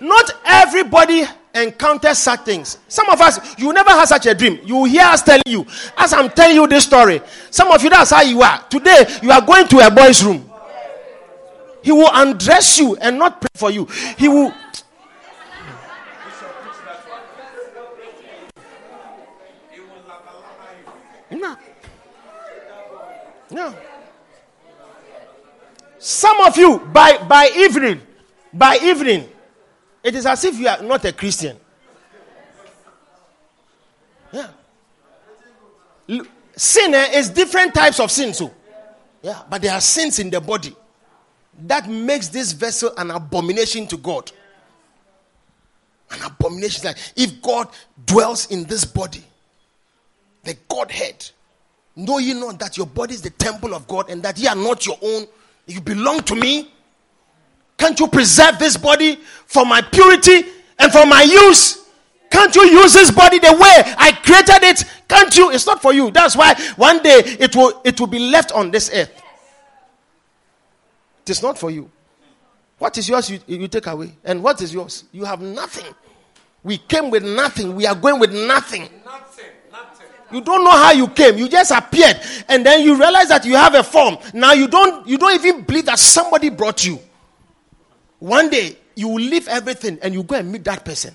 not 0.00 0.30
everybody 0.44 1.24
encounters 1.54 2.18
such 2.18 2.40
things. 2.40 2.78
Some 2.88 3.08
of 3.08 3.20
us, 3.20 3.58
you 3.58 3.72
never 3.72 3.90
had 3.90 4.06
such 4.06 4.26
a 4.26 4.34
dream. 4.34 4.58
You 4.64 4.84
hear 4.84 5.04
us 5.04 5.22
telling 5.22 5.42
you, 5.46 5.64
as 5.96 6.12
I'm 6.12 6.28
telling 6.30 6.56
you 6.56 6.66
this 6.66 6.84
story. 6.84 7.20
Some 7.50 7.70
of 7.70 7.82
you, 7.82 7.90
that's 7.90 8.10
how 8.10 8.22
you 8.22 8.42
are. 8.42 8.62
Today, 8.68 9.06
you 9.22 9.30
are 9.30 9.40
going 9.40 9.68
to 9.68 9.78
a 9.86 9.90
boy's 9.90 10.22
room. 10.24 10.50
He 11.82 11.92
will 11.92 12.10
undress 12.12 12.78
you 12.78 12.96
and 12.96 13.18
not 13.18 13.40
pray 13.40 13.48
for 13.54 13.70
you. 13.70 13.86
He 14.16 14.28
will. 14.28 14.52
No. 21.30 21.56
No. 23.50 23.74
Some 25.98 26.40
of 26.40 26.56
you, 26.56 26.78
by, 26.92 27.18
by 27.18 27.50
evening, 27.56 28.00
by 28.52 28.78
evening, 28.82 29.28
it 30.04 30.14
is 30.14 30.26
as 30.26 30.44
if 30.44 30.58
you 30.58 30.68
are 30.68 30.82
not 30.82 31.04
a 31.04 31.12
Christian. 31.12 31.56
Yeah. 34.32 34.48
Sin 36.56 36.94
eh, 36.94 37.18
is 37.18 37.30
different 37.30 37.74
types 37.74 37.98
of 37.98 38.10
sin, 38.10 38.34
so 38.34 38.52
yeah, 39.22 39.42
but 39.48 39.62
there 39.62 39.72
are 39.72 39.80
sins 39.80 40.18
in 40.18 40.28
the 40.28 40.40
body 40.40 40.76
that 41.66 41.88
makes 41.88 42.28
this 42.28 42.52
vessel 42.52 42.92
an 42.98 43.10
abomination 43.10 43.86
to 43.86 43.96
God. 43.96 44.30
An 46.10 46.22
abomination. 46.22 46.84
Like 46.84 46.98
if 47.16 47.40
God 47.40 47.68
dwells 48.04 48.50
in 48.50 48.64
this 48.64 48.84
body, 48.84 49.24
the 50.42 50.56
Godhead, 50.68 51.30
know 51.96 52.18
ye 52.18 52.34
not 52.34 52.58
that 52.58 52.76
your 52.76 52.86
body 52.86 53.14
is 53.14 53.22
the 53.22 53.30
temple 53.30 53.74
of 53.74 53.88
God 53.88 54.10
and 54.10 54.22
that 54.22 54.38
ye 54.38 54.46
are 54.46 54.56
not 54.56 54.84
your 54.84 54.98
own, 55.00 55.26
you 55.66 55.80
belong 55.80 56.20
to 56.24 56.34
me. 56.34 56.70
Can't 57.76 57.98
you 57.98 58.08
preserve 58.08 58.58
this 58.58 58.76
body 58.76 59.16
for 59.46 59.64
my 59.66 59.80
purity 59.82 60.44
and 60.78 60.92
for 60.92 61.06
my 61.06 61.22
use? 61.22 61.84
Can't 62.30 62.54
you 62.54 62.62
use 62.64 62.92
this 62.92 63.10
body 63.10 63.38
the 63.38 63.52
way 63.52 63.94
I 63.96 64.12
created 64.12 64.62
it? 64.62 64.84
Can't 65.08 65.36
you? 65.36 65.50
It's 65.50 65.66
not 65.66 65.80
for 65.80 65.92
you. 65.92 66.10
That's 66.10 66.36
why 66.36 66.54
one 66.76 67.02
day 67.02 67.22
it 67.24 67.54
will 67.54 67.80
it 67.84 68.00
will 68.00 68.08
be 68.08 68.18
left 68.18 68.52
on 68.52 68.70
this 68.70 68.90
earth. 68.92 69.22
It 71.22 71.30
is 71.30 71.42
not 71.42 71.58
for 71.58 71.70
you. 71.70 71.90
What 72.78 72.98
is 72.98 73.08
yours, 73.08 73.30
you, 73.30 73.38
you 73.46 73.68
take 73.68 73.86
away. 73.86 74.12
And 74.24 74.42
what 74.42 74.60
is 74.60 74.74
yours? 74.74 75.04
You 75.12 75.24
have 75.24 75.40
nothing. 75.40 75.86
We 76.62 76.78
came 76.78 77.10
with 77.10 77.22
nothing. 77.22 77.76
We 77.76 77.86
are 77.86 77.94
going 77.94 78.18
with 78.18 78.32
nothing. 78.32 78.88
Nothing. 79.04 79.44
Nothing. 79.70 80.06
You 80.32 80.40
don't 80.40 80.64
know 80.64 80.70
how 80.70 80.90
you 80.92 81.08
came. 81.08 81.38
You 81.38 81.48
just 81.48 81.70
appeared. 81.70 82.20
And 82.48 82.66
then 82.66 82.82
you 82.82 82.98
realize 82.98 83.28
that 83.28 83.44
you 83.44 83.54
have 83.54 83.74
a 83.74 83.82
form. 83.82 84.18
Now 84.32 84.52
you 84.52 84.66
don't 84.66 85.06
you 85.06 85.18
don't 85.18 85.34
even 85.34 85.62
believe 85.62 85.86
that 85.86 85.98
somebody 85.98 86.48
brought 86.50 86.84
you. 86.84 86.98
One 88.18 88.48
day, 88.48 88.76
you 88.94 89.08
will 89.08 89.20
leave 89.20 89.48
everything 89.48 89.98
and 90.02 90.14
you 90.14 90.22
go 90.22 90.36
and 90.36 90.50
meet 90.50 90.64
that 90.64 90.84
person. 90.84 91.14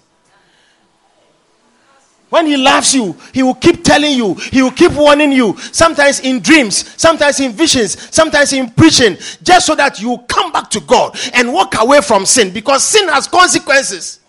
When 2.29 2.45
he 2.45 2.57
loves 2.57 2.93
you, 2.93 3.17
he 3.33 3.41
will 3.41 3.55
keep 3.55 3.83
telling 3.83 4.15
you, 4.15 4.35
he 4.35 4.61
will 4.61 4.71
keep 4.71 4.91
warning 4.91 5.31
you, 5.31 5.57
sometimes 5.57 6.19
in 6.19 6.41
dreams, 6.41 6.93
sometimes 6.95 7.39
in 7.39 7.53
visions, 7.53 7.97
sometimes 8.13 8.53
in 8.53 8.69
preaching, 8.69 9.17
just 9.41 9.65
so 9.65 9.73
that 9.73 9.99
you 9.99 10.15
come 10.27 10.51
back 10.51 10.69
to 10.69 10.79
God 10.81 11.17
and 11.33 11.51
walk 11.51 11.73
away 11.79 12.01
from 12.01 12.27
sin 12.27 12.53
because 12.53 12.83
sin 12.83 13.07
has 13.07 13.27
consequences. 13.27 14.19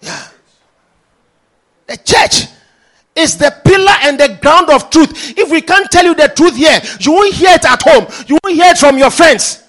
Yeah. 0.00 0.28
The 1.86 1.96
church 1.96 2.48
is 3.14 3.36
the 3.36 3.54
pillar 3.64 3.94
and 4.02 4.18
the 4.18 4.38
ground 4.42 4.70
of 4.70 4.90
truth. 4.90 5.38
If 5.38 5.50
we 5.50 5.60
can't 5.60 5.90
tell 5.90 6.04
you 6.04 6.14
the 6.14 6.28
truth 6.28 6.56
here, 6.56 6.80
you 7.00 7.12
won't 7.12 7.34
hear 7.34 7.54
it 7.54 7.64
at 7.64 7.82
home. 7.82 8.06
You 8.26 8.38
won't 8.42 8.56
hear 8.56 8.70
it 8.70 8.78
from 8.78 8.98
your 8.98 9.10
friends. 9.10 9.62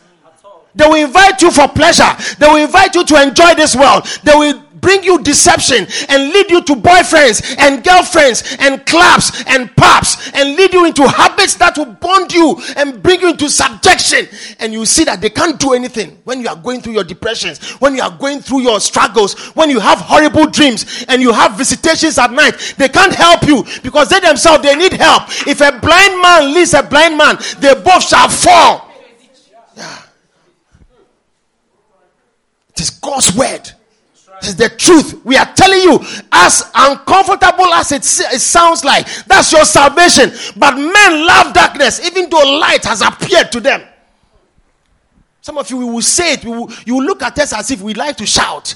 They 0.73 0.85
will 0.85 1.05
invite 1.05 1.41
you 1.41 1.51
for 1.51 1.67
pleasure. 1.67 2.09
They 2.37 2.47
will 2.47 2.63
invite 2.63 2.95
you 2.95 3.05
to 3.05 3.21
enjoy 3.21 3.55
this 3.55 3.75
world. 3.75 4.05
They 4.23 4.33
will 4.33 4.64
bring 4.85 5.03
you 5.03 5.17
deception 5.23 5.87
and 6.09 6.31
lead 6.31 6.51
you 6.51 6.61
to 6.61 6.75
boyfriends 6.75 7.57
and 7.57 7.83
girlfriends 7.83 8.55
and 8.59 8.85
clubs 8.85 9.43
and 9.47 9.75
pubs 9.75 10.29
and 10.35 10.55
lead 10.55 10.71
you 10.71 10.85
into 10.85 11.07
habits 11.07 11.55
that 11.55 11.75
will 11.75 11.87
bond 11.87 12.31
you 12.31 12.55
and 12.77 13.01
bring 13.01 13.19
you 13.19 13.31
into 13.31 13.49
subjection. 13.49 14.27
And 14.59 14.71
you 14.71 14.85
see 14.85 15.03
that 15.05 15.21
they 15.21 15.31
can't 15.31 15.59
do 15.59 15.73
anything 15.73 16.21
when 16.23 16.39
you 16.39 16.47
are 16.49 16.55
going 16.55 16.81
through 16.81 16.93
your 16.93 17.03
depressions, 17.03 17.71
when 17.81 17.95
you 17.95 18.03
are 18.03 18.15
going 18.15 18.41
through 18.41 18.61
your 18.61 18.79
struggles, 18.79 19.33
when 19.55 19.71
you 19.71 19.79
have 19.79 19.97
horrible 19.97 20.45
dreams 20.45 21.03
and 21.07 21.19
you 21.19 21.33
have 21.33 21.57
visitations 21.57 22.19
at 22.19 22.31
night. 22.31 22.75
They 22.77 22.89
can't 22.89 23.13
help 23.13 23.41
you 23.47 23.65
because 23.81 24.09
they 24.09 24.19
themselves 24.19 24.63
they 24.63 24.75
need 24.75 24.93
help. 24.93 25.23
If 25.47 25.61
a 25.61 25.79
blind 25.79 26.21
man 26.21 26.53
leads 26.53 26.75
a 26.75 26.83
blind 26.83 27.17
man, 27.17 27.37
they 27.57 27.73
both 27.73 28.03
shall 28.03 28.29
fall. 28.29 28.91
Yeah. 29.75 30.01
It 32.69 32.81
is 32.81 32.89
God's 32.91 33.35
word 33.35 33.71
is 34.47 34.55
the 34.55 34.69
truth. 34.69 35.23
We 35.25 35.37
are 35.37 35.51
telling 35.53 35.79
you, 35.81 35.99
as 36.31 36.71
uncomfortable 36.73 37.73
as 37.73 37.91
it, 37.91 38.01
it 38.01 38.39
sounds 38.39 38.83
like, 38.83 39.07
that's 39.25 39.51
your 39.51 39.65
salvation. 39.65 40.31
But 40.57 40.75
men 40.75 41.27
love 41.27 41.53
darkness, 41.53 42.05
even 42.05 42.29
though 42.29 42.57
light 42.59 42.83
has 42.85 43.01
appeared 43.01 43.51
to 43.51 43.59
them. 43.59 43.81
Some 45.41 45.57
of 45.57 45.69
you 45.69 45.77
will 45.77 46.01
say 46.01 46.33
it, 46.33 46.43
will, 46.45 46.71
you 46.85 46.95
will 46.95 47.03
look 47.03 47.21
at 47.21 47.37
us 47.39 47.53
as 47.53 47.69
if 47.71 47.81
we 47.81 47.93
like 47.93 48.17
to 48.17 48.25
shout. 48.25 48.75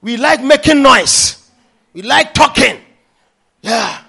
We 0.00 0.16
like 0.16 0.42
making 0.42 0.82
noise. 0.82 1.50
We 1.92 2.02
like 2.02 2.32
talking. 2.32 2.80
Yeah. 3.60 4.00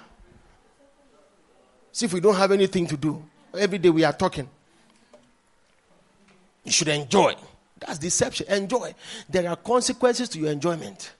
See 1.90 2.06
if 2.06 2.12
we 2.12 2.20
don't 2.20 2.36
have 2.36 2.52
anything 2.52 2.86
to 2.86 2.96
do. 2.96 3.22
Every 3.58 3.78
day 3.78 3.90
we 3.90 4.04
are 4.04 4.12
talking. 4.12 4.48
You 6.64 6.72
should 6.72 6.88
enjoy. 6.88 7.34
That's 7.86 7.98
deception. 7.98 8.46
Enjoy. 8.48 8.94
There 9.28 9.48
are 9.48 9.56
consequences 9.56 10.28
to 10.30 10.38
your 10.38 10.50
enjoyment. 10.50 11.12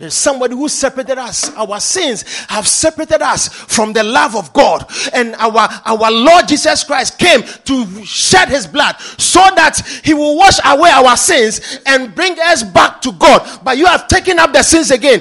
There's 0.00 0.14
somebody 0.14 0.54
who 0.54 0.66
separated 0.70 1.18
us. 1.18 1.54
Our 1.54 1.78
sins 1.78 2.22
have 2.46 2.66
separated 2.66 3.20
us 3.20 3.48
from 3.48 3.92
the 3.92 4.02
love 4.02 4.34
of 4.34 4.50
God. 4.54 4.90
And 5.12 5.34
our, 5.34 5.68
our 5.84 6.10
Lord 6.10 6.48
Jesus 6.48 6.84
Christ 6.84 7.18
came 7.18 7.42
to 7.42 8.04
shed 8.06 8.48
his 8.48 8.66
blood 8.66 8.98
so 8.98 9.40
that 9.56 9.78
he 10.02 10.14
will 10.14 10.38
wash 10.38 10.58
away 10.64 10.88
our 10.88 11.18
sins 11.18 11.80
and 11.84 12.14
bring 12.14 12.34
us 12.40 12.62
back 12.62 13.02
to 13.02 13.12
God. 13.12 13.60
But 13.62 13.76
you 13.76 13.84
have 13.84 14.08
taken 14.08 14.38
up 14.38 14.54
the 14.54 14.62
sins 14.62 14.90
again. 14.90 15.20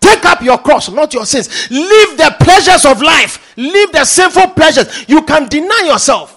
Take 0.00 0.24
up 0.24 0.40
your 0.40 0.56
cross, 0.56 0.90
not 0.90 1.12
your 1.12 1.26
sins. 1.26 1.70
Leave 1.70 2.16
the 2.16 2.34
pleasures 2.40 2.86
of 2.86 3.02
life. 3.02 3.54
Leave 3.58 3.92
the 3.92 4.06
sinful 4.06 4.48
pleasures. 4.52 5.06
You 5.06 5.22
can 5.24 5.48
deny 5.48 5.82
yourself. 5.84 6.33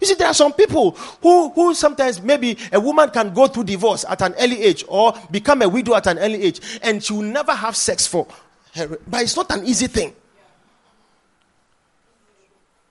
You 0.00 0.06
see, 0.06 0.14
there 0.14 0.28
are 0.28 0.34
some 0.34 0.54
people 0.54 0.92
who, 1.22 1.50
who 1.50 1.74
sometimes 1.74 2.22
maybe 2.22 2.56
a 2.72 2.80
woman 2.80 3.10
can 3.10 3.34
go 3.34 3.46
through 3.46 3.64
divorce 3.64 4.06
at 4.08 4.22
an 4.22 4.34
early 4.40 4.62
age 4.62 4.82
or 4.88 5.12
become 5.30 5.60
a 5.60 5.68
widow 5.68 5.94
at 5.94 6.06
an 6.06 6.18
early 6.18 6.42
age 6.42 6.60
and 6.82 7.04
she 7.04 7.12
will 7.12 7.22
never 7.22 7.52
have 7.52 7.76
sex 7.76 8.06
for 8.06 8.26
her. 8.74 8.98
But 9.06 9.22
it's 9.22 9.36
not 9.36 9.50
an 9.50 9.66
easy 9.66 9.88
thing. 9.88 10.14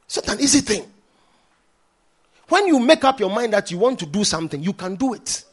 It's 0.05 0.17
not 0.17 0.35
an 0.35 0.41
easy 0.41 0.61
thing. 0.61 0.85
When 2.47 2.67
you 2.67 2.79
make 2.79 3.03
up 3.03 3.19
your 3.19 3.29
mind 3.29 3.53
that 3.53 3.71
you 3.71 3.79
want 3.79 3.99
to 3.99 4.05
do 4.05 4.23
something, 4.23 4.61
you 4.61 4.73
can 4.73 4.95
do 4.95 5.13
it. 5.13 5.43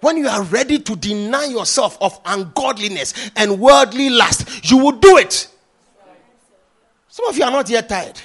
When 0.00 0.16
you 0.16 0.28
are 0.28 0.42
ready 0.42 0.80
to 0.80 0.96
deny 0.96 1.44
yourself 1.44 1.96
of 2.00 2.18
ungodliness 2.26 3.30
and 3.36 3.58
worldly 3.60 4.10
lust, 4.10 4.68
you 4.70 4.78
will 4.78 4.92
do 4.92 5.16
it. 5.16 5.48
Some 7.08 7.26
of 7.26 7.38
you 7.38 7.44
are 7.44 7.50
not 7.50 7.70
yet 7.70 7.88
tired. 7.88 8.20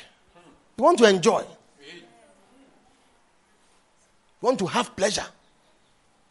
You 0.78 0.84
want 0.84 0.98
to 1.00 1.06
enjoy 1.06 1.44
want 4.42 4.60
to 4.60 4.66
have 4.66 4.96
pleasure, 4.96 5.26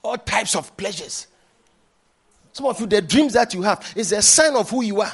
all 0.03 0.17
types 0.17 0.55
of 0.55 0.77
pleasures. 0.77 1.27
Some 2.53 2.67
of 2.67 2.81
you, 2.81 2.87
the 2.87 3.03
dreams 3.03 3.35
that 3.35 3.53
you 3.53 3.63
have 3.63 3.93
is 3.97 4.13
a 4.13 4.23
sign 4.23 4.57
of 4.57 4.71
who 4.71 4.83
you 4.83 5.01
are. 5.01 5.13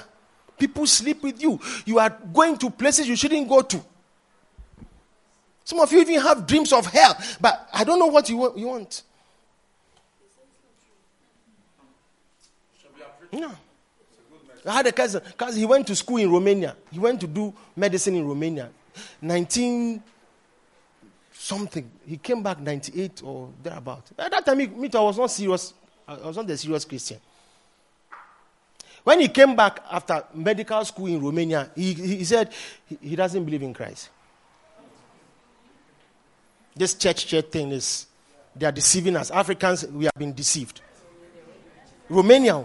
People 0.59 0.87
sleep 0.87 1.23
with 1.23 1.43
you. 1.43 1.59
You 1.85 1.99
are 1.99 2.11
going 2.33 2.57
to 2.59 2.71
places 2.71 3.09
you 3.09 3.17
shouldn't 3.17 3.49
go 3.49 3.63
to. 3.63 3.85
Some 5.65 5.81
of 5.81 5.91
you 5.93 6.01
even 6.01 6.21
have 6.21 6.47
dreams 6.47 6.73
of 6.73 6.87
hell, 6.87 7.17
but 7.41 7.69
I 7.73 7.85
don't 7.85 7.99
know 7.99 8.07
what 8.07 8.29
you 8.29 8.37
want. 8.37 8.59
You 8.59 8.67
want. 8.69 9.03
No. 13.33 13.51
I 14.65 14.73
had 14.75 14.87
a 14.87 14.93
cousin, 14.93 15.23
because 15.27 15.57
he 15.57 15.65
went 15.65 15.87
to 15.89 15.97
school 15.97 16.19
in 16.19 16.31
Romania. 16.31 16.77
He 16.93 16.99
went 16.99 17.21
to 17.23 17.27
do 17.27 17.53
medicine 17.75 18.15
in 18.15 18.29
Romania. 18.29 18.71
19 19.21 20.03
something. 21.43 21.91
He 22.07 22.17
came 22.19 22.43
back 22.43 22.61
98 22.61 23.23
or 23.25 23.51
thereabout. 23.63 24.05
At 24.17 24.31
that 24.31 24.47
time, 24.47 24.59
me, 24.59 24.91
I 24.95 25.01
was 25.01 25.19
not 25.19 25.31
serious. 25.31 25.75
I 26.07 26.15
was 26.15 26.37
not 26.37 26.49
a 26.49 26.57
serious 26.57 26.85
Christian. 26.85 27.19
When 29.03 29.19
he 29.21 29.29
came 29.29 29.57
back 29.57 29.81
after 29.91 30.23
medical 30.33 30.85
school 30.85 31.07
in 31.07 31.21
Romania, 31.21 31.69
he, 31.75 31.93
he 31.95 32.25
said 32.25 32.53
he, 32.87 32.97
he 33.01 33.17
doesn't 33.17 33.45
believe 33.45 33.63
in 33.63 33.75
Christ. 33.75 34.11
This 36.77 36.95
church 36.95 37.27
church 37.27 37.47
thing 37.47 37.73
is, 37.73 38.07
they 38.55 38.65
are 38.65 38.73
deceiving 38.73 39.17
us. 39.17 39.31
Africans, 39.33 39.85
we 39.89 40.05
have 40.05 40.15
been 40.15 40.33
deceived. 40.33 40.81
Romania, 42.09 42.63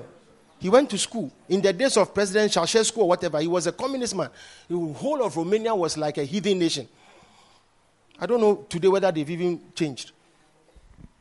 he 0.60 0.70
went 0.70 0.90
to 0.92 0.98
school. 1.00 1.32
In 1.50 1.62
the 1.62 1.74
days 1.74 1.98
of 1.98 2.14
President 2.14 2.52
Ceausescu 2.52 2.98
or 3.00 3.08
whatever, 3.08 3.40
he 3.40 3.48
was 3.48 3.66
a 3.66 3.72
communist 3.72 4.16
man. 4.16 4.30
The 4.68 4.78
whole 4.78 5.24
of 5.24 5.36
Romania 5.36 5.74
was 5.74 5.98
like 5.98 6.20
a 6.20 6.24
heathen 6.24 6.60
nation. 6.60 6.88
I 8.20 8.26
don't 8.26 8.41
know 8.41 8.65
today 8.70 8.88
whether 8.88 9.11
they've 9.11 9.30
even 9.30 9.61
changed. 9.76 10.11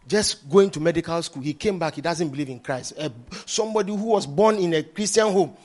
Just 0.08 0.48
going 0.48 0.70
to 0.70 0.80
medical 0.80 1.20
school, 1.22 1.42
he 1.42 1.52
came 1.52 1.78
back, 1.78 1.94
he 1.94 2.00
doesn't 2.00 2.28
believe 2.28 2.48
in 2.48 2.60
Christ. 2.60 2.92
Uh, 2.98 3.08
somebody 3.44 3.94
who 3.94 4.04
was 4.04 4.26
born 4.26 4.56
in 4.56 4.72
a 4.74 4.82
Christian 4.82 5.26
home, 5.32 5.56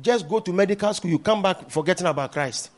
just 0.00 0.28
go 0.28 0.40
to 0.40 0.52
medical 0.52 0.94
school, 0.94 1.10
you 1.10 1.18
come 1.18 1.42
back 1.42 1.68
forgetting 1.68 2.06
about 2.06 2.32
Christ. 2.32 2.70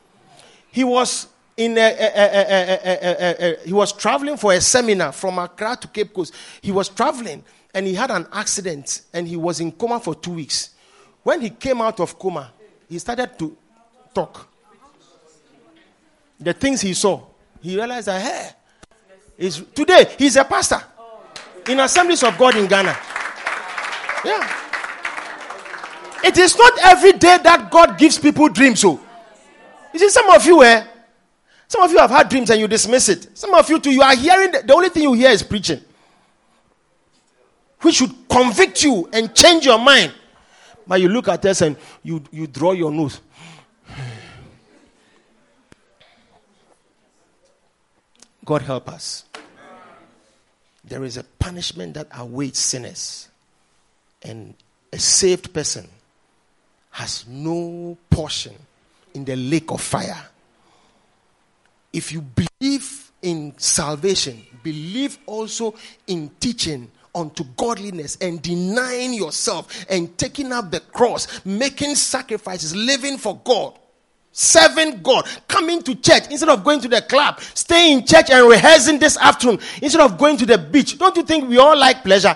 He 0.71 0.83
was 0.83 1.27
in 1.55 1.77
a, 1.77 1.81
a, 1.81 3.53
a, 3.53 3.65
he 3.65 3.71
was 3.71 3.93
traveling 3.93 4.35
for 4.35 4.51
a 4.51 4.59
seminar 4.59 5.11
from 5.11 5.39
Accra 5.39 5.77
to 5.81 5.87
Cape 5.87 6.13
Coast. 6.13 6.33
He 6.61 6.71
was 6.71 6.89
traveling 6.89 7.43
and 7.73 7.85
he 7.85 7.93
had 7.93 8.11
an 8.11 8.27
accident 8.31 9.01
and 9.13 9.27
he 9.27 9.37
was 9.37 9.59
in 9.59 9.71
coma 9.71 9.99
for 9.99 10.15
two 10.15 10.33
weeks. 10.33 10.71
When 11.23 11.41
he 11.41 11.49
came 11.51 11.81
out 11.81 11.99
of 11.99 12.17
coma, 12.19 12.51
he 12.89 12.99
started 12.99 13.37
to 13.39 13.55
talk. 14.13 14.49
The 16.39 16.53
things 16.53 16.81
he 16.81 16.93
saw, 16.93 17.23
he 17.65 17.75
realized 17.75 18.07
that, 18.07 18.21
hey, 18.21 18.49
is 19.39 19.63
today 19.73 20.05
he's 20.19 20.35
a 20.35 20.43
pastor 20.43 20.81
in 21.67 21.79
Assemblies 21.79 22.21
of 22.23 22.37
God 22.37 22.55
in 22.55 22.67
Ghana. 22.67 22.95
Yeah. 24.23 24.61
It 26.23 26.37
is 26.37 26.55
not 26.55 26.73
every 26.83 27.13
day 27.13 27.39
that 27.41 27.69
God 27.71 27.97
gives 27.97 28.19
people 28.19 28.49
dreams. 28.49 28.81
So, 28.81 28.91
oh. 28.91 29.01
you 29.93 29.99
see, 29.99 30.09
some 30.09 30.29
of 30.29 30.45
you, 30.45 30.63
eh, 30.63 30.85
some 31.67 31.81
of 31.81 31.89
you 31.91 31.97
have 31.97 32.11
had 32.11 32.29
dreams 32.29 32.51
and 32.51 32.59
you 32.59 32.67
dismiss 32.67 33.09
it. 33.09 33.35
Some 33.35 33.53
of 33.55 33.67
you 33.67 33.79
too, 33.79 33.91
you 33.91 34.03
are 34.03 34.15
hearing 34.15 34.51
the, 34.51 34.61
the 34.61 34.73
only 34.75 34.89
thing 34.89 35.01
you 35.01 35.13
hear 35.13 35.31
is 35.31 35.41
preaching, 35.41 35.81
which 37.81 37.95
should 37.95 38.13
convict 38.29 38.83
you 38.83 39.09
and 39.11 39.33
change 39.33 39.65
your 39.65 39.79
mind. 39.79 40.13
But 40.85 41.01
you 41.01 41.09
look 41.09 41.27
at 41.29 41.43
us 41.45 41.61
and 41.61 41.75
you, 42.03 42.23
you 42.31 42.45
draw 42.45 42.73
your 42.73 42.91
nose. 42.91 43.21
God 48.45 48.61
help 48.61 48.89
us. 48.89 49.25
There 50.83 51.03
is 51.03 51.17
a 51.17 51.23
punishment 51.23 51.95
that 51.95 52.07
awaits 52.15 52.59
sinners, 52.59 53.27
and 54.21 54.53
a 54.93 54.99
saved 54.99 55.51
person 55.51 55.87
has 56.91 57.25
no 57.27 57.97
portion 58.09 58.53
in 59.15 59.25
the 59.25 59.35
lake 59.35 59.71
of 59.71 59.81
fire. 59.81 60.27
If 61.91 62.11
you 62.11 62.21
believe 62.21 63.11
in 63.21 63.57
salvation, 63.57 64.45
believe 64.61 65.17
also 65.25 65.73
in 66.05 66.29
teaching 66.39 66.91
unto 67.15 67.43
godliness 67.57 68.17
and 68.21 68.41
denying 68.41 69.13
yourself 69.13 69.85
and 69.89 70.15
taking 70.17 70.51
up 70.51 70.69
the 70.69 70.81
cross, 70.81 71.43
making 71.45 71.95
sacrifices, 71.95 72.75
living 72.75 73.17
for 73.17 73.39
God 73.43 73.73
serving 74.35 75.01
God, 75.01 75.25
coming 75.47 75.81
to 75.81 75.95
church 75.95 76.23
instead 76.29 76.49
of 76.49 76.61
going 76.63 76.81
to 76.81 76.89
the 76.89 77.01
club, 77.01 77.39
staying 77.39 77.99
in 77.99 78.05
church 78.05 78.29
and 78.29 78.47
rehearsing 78.49 78.99
this 78.99 79.17
afternoon 79.17 79.59
instead 79.81 80.01
of 80.01 80.17
going 80.17 80.35
to 80.35 80.45
the 80.45 80.57
beach. 80.57 80.97
Don't 80.97 81.15
you 81.15 81.23
think 81.23 81.47
we 81.47 81.57
all 81.57 81.77
like 81.77 82.03
pleasure? 82.03 82.35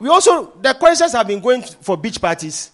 We 0.00 0.08
also, 0.08 0.52
the 0.62 0.72
Christians 0.72 1.12
have 1.12 1.26
been 1.26 1.40
going 1.40 1.60
for 1.62 1.98
beach 1.98 2.20
parties. 2.22 2.70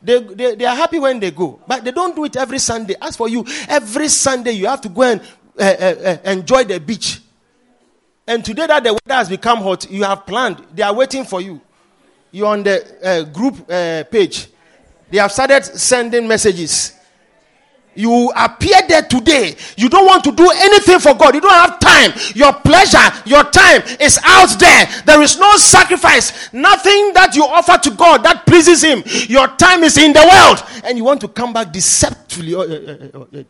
They, 0.00 0.18
they, 0.18 0.54
they, 0.54 0.64
are 0.64 0.74
happy 0.74 0.98
when 0.98 1.20
they 1.20 1.30
go, 1.30 1.60
but 1.66 1.84
they 1.84 1.90
don't 1.90 2.16
do 2.16 2.24
it 2.24 2.36
every 2.36 2.58
Sunday. 2.58 2.94
As 3.02 3.16
for 3.16 3.28
you, 3.28 3.44
every 3.68 4.08
Sunday 4.08 4.52
you 4.52 4.66
have 4.66 4.80
to 4.82 4.88
go 4.88 5.02
and 5.02 5.20
uh, 5.58 5.62
uh, 5.62 5.94
uh, 6.24 6.30
enjoy 6.30 6.64
the 6.64 6.80
beach. 6.80 7.20
And 8.26 8.42
today 8.42 8.66
that 8.66 8.82
the 8.82 8.94
weather 8.94 9.14
has 9.14 9.28
become 9.28 9.58
hot, 9.58 9.90
you 9.90 10.04
have 10.04 10.24
planned. 10.24 10.64
They 10.72 10.82
are 10.82 10.94
waiting 10.94 11.24
for 11.24 11.42
you. 11.42 11.60
You're 12.30 12.46
on 12.46 12.62
the 12.62 13.28
group 13.32 13.68
page. 14.10 14.48
They 15.10 15.18
have 15.18 15.32
started 15.32 15.64
sending 15.64 16.28
messages 16.28 16.97
you 17.98 18.30
appear 18.36 18.76
there 18.88 19.02
today. 19.02 19.56
You 19.76 19.88
don't 19.88 20.06
want 20.06 20.22
to 20.22 20.30
do 20.30 20.48
anything 20.54 21.00
for 21.00 21.14
God. 21.14 21.34
You 21.34 21.40
don't 21.40 21.50
have 21.50 21.80
time. 21.80 22.12
Your 22.32 22.52
pleasure, 22.52 23.02
your 23.26 23.42
time 23.42 23.82
is 23.98 24.20
out 24.22 24.56
there. 24.60 24.86
There 25.04 25.20
is 25.20 25.36
no 25.36 25.56
sacrifice. 25.56 26.52
Nothing 26.52 27.12
that 27.14 27.34
you 27.34 27.42
offer 27.44 27.76
to 27.76 27.90
God 27.90 28.22
that 28.22 28.46
pleases 28.46 28.84
Him. 28.84 29.02
Your 29.28 29.48
time 29.48 29.82
is 29.82 29.98
in 29.98 30.12
the 30.12 30.20
world. 30.20 30.62
And 30.84 30.96
you 30.96 31.02
want 31.02 31.20
to 31.22 31.28
come 31.28 31.52
back 31.52 31.72
deceptively, 31.72 32.54
uh, 32.54 32.60
uh, 32.60 33.18
uh, 33.20 33.42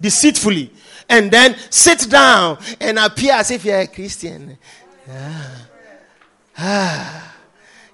deceitfully, 0.00 0.70
and 1.08 1.28
then 1.28 1.56
sit 1.68 2.08
down 2.08 2.58
and 2.80 3.00
appear 3.00 3.32
as 3.32 3.50
if 3.50 3.64
you're 3.64 3.80
a 3.80 3.88
Christian. 3.88 4.56
Ah. 5.10 5.66
Ah. 6.58 7.34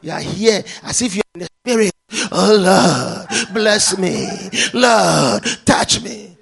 You 0.03 0.13
are 0.13 0.21
here 0.21 0.63
as 0.83 1.01
if 1.01 1.15
you're 1.15 1.25
in 1.37 1.41
the 1.41 1.49
spirit. 1.65 2.02
Oh 2.31 3.27
Lord, 3.29 3.55
bless 3.55 3.97
me. 3.99 4.29
Lord, 4.75 5.45
touch 5.65 6.03
me. 6.03 6.37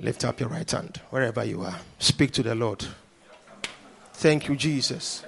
Lift 0.00 0.24
up 0.24 0.40
your 0.40 0.48
right 0.48 0.68
hand 0.68 1.00
wherever 1.10 1.44
you 1.44 1.62
are. 1.62 1.78
Speak 1.98 2.32
to 2.32 2.42
the 2.42 2.54
Lord. 2.54 2.84
Thank 4.14 4.48
you, 4.48 4.56
Jesus. 4.56 5.24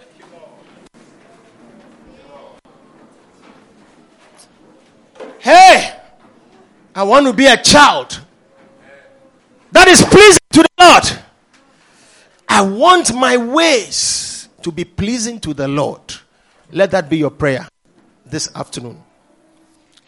Hey, 5.39 5.97
I 6.95 7.03
want 7.03 7.27
to 7.27 7.33
be 7.33 7.47
a 7.47 7.61
child 7.62 8.20
that 9.72 9.89
is 9.89 10.03
pleasing 10.03 10.39
to 10.53 10.62
the 10.62 10.68
Lord. 10.81 11.05
I 12.49 12.62
want 12.62 13.14
my 13.14 13.37
ways 13.37 14.34
to 14.65 14.73
be 14.73 14.85
pleasing 14.85 15.39
to 15.41 15.55
the 15.55 15.69
Lord. 15.69 16.01
Let 16.73 16.91
that 16.91 17.09
be 17.09 17.19
your 17.19 17.31
prayer 17.31 17.69
this 18.27 18.53
afternoon. 18.57 19.01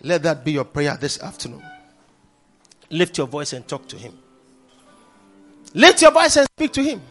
Let 0.03 0.23
that 0.25 0.45
be 0.45 0.53
your 0.53 0.65
prayer 0.65 0.97
this 0.99 1.23
afternoon. 1.23 1.63
Lift 2.91 3.19
your 3.19 3.27
voice 3.27 3.53
and 3.53 3.69
talk 3.69 3.87
to 3.89 3.97
Him. 3.97 4.19
Lift 5.75 6.01
your 6.01 6.11
voice 6.11 6.37
and 6.37 6.49
speak 6.57 6.73
to 6.73 6.83
Him. 6.83 7.03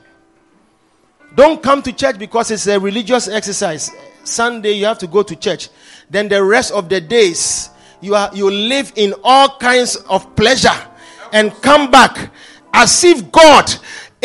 Don't 1.36 1.62
come 1.62 1.84
to 1.84 1.94
church 1.94 2.18
because 2.18 2.50
it's 2.50 2.66
a 2.66 2.80
religious 2.80 3.28
exercise. 3.28 3.92
Sunday 4.24 4.72
you 4.72 4.86
have 4.86 4.98
to 5.00 5.08
go 5.08 5.22
to 5.22 5.36
church. 5.36 5.70
Then 6.10 6.28
the 6.28 6.44
rest 6.44 6.72
of 6.72 6.90
the 6.90 7.00
days 7.00 7.70
you 8.02 8.16
are 8.16 8.32
you 8.34 8.50
live 8.50 8.92
in 8.96 9.14
all 9.24 9.58
kinds 9.60 9.98
of 9.98 10.36
pleasure 10.36 10.70
and 11.32 11.52
come 11.62 11.92
back 11.92 12.32
as 12.74 13.04
if 13.04 13.32
God 13.32 13.72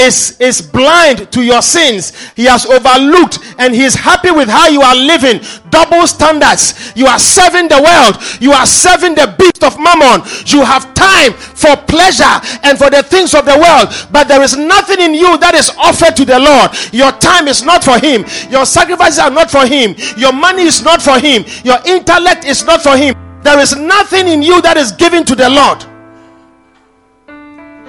is, 0.00 0.40
is 0.40 0.62
blind 0.62 1.30
to 1.32 1.42
your 1.42 1.62
sins. 1.62 2.32
He 2.34 2.44
has 2.44 2.66
overlooked 2.66 3.38
and 3.58 3.74
he 3.74 3.84
is 3.84 3.94
happy 3.94 4.30
with 4.30 4.48
how 4.48 4.68
you 4.68 4.80
are 4.80 4.96
living. 4.96 5.40
Double 5.70 6.06
standards. 6.06 6.92
You 6.96 7.06
are 7.06 7.18
serving 7.18 7.68
the 7.68 7.80
world. 7.80 8.16
You 8.40 8.52
are 8.52 8.66
serving 8.66 9.14
the 9.14 9.34
beast 9.38 9.62
of 9.62 9.78
mammon. 9.78 10.26
You 10.46 10.64
have 10.64 10.94
time 10.94 11.32
for 11.32 11.76
pleasure 11.76 12.40
and 12.64 12.78
for 12.78 12.90
the 12.90 13.02
things 13.02 13.34
of 13.34 13.44
the 13.44 13.58
world. 13.58 13.94
But 14.10 14.28
there 14.28 14.42
is 14.42 14.56
nothing 14.56 15.00
in 15.00 15.14
you 15.14 15.36
that 15.38 15.54
is 15.54 15.70
offered 15.78 16.16
to 16.16 16.24
the 16.24 16.38
Lord. 16.38 16.70
Your 16.92 17.12
time 17.12 17.48
is 17.48 17.62
not 17.62 17.84
for 17.84 17.98
him. 17.98 18.24
Your 18.50 18.64
sacrifices 18.66 19.18
are 19.18 19.30
not 19.30 19.50
for 19.50 19.66
him. 19.66 19.94
Your 20.16 20.32
money 20.32 20.62
is 20.62 20.82
not 20.82 21.02
for 21.02 21.18
him. 21.18 21.44
Your 21.64 21.78
intellect 21.86 22.44
is 22.44 22.64
not 22.64 22.82
for 22.82 22.96
him. 22.96 23.14
There 23.42 23.58
is 23.58 23.76
nothing 23.76 24.28
in 24.28 24.42
you 24.42 24.60
that 24.62 24.76
is 24.76 24.92
given 24.92 25.24
to 25.24 25.34
the 25.34 25.48
Lord. 25.48 25.84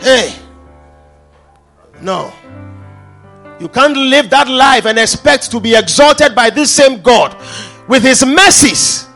Hey. 0.01 0.40
No. 2.01 2.33
You 3.59 3.69
can't 3.69 3.95
live 3.95 4.29
that 4.31 4.47
life 4.47 4.85
and 4.85 4.97
expect 4.97 5.51
to 5.51 5.59
be 5.59 5.75
exalted 5.75 6.33
by 6.33 6.49
this 6.49 6.71
same 6.71 7.01
God 7.01 7.35
with 7.87 8.01
his 8.01 8.25
mercies. 8.25 9.07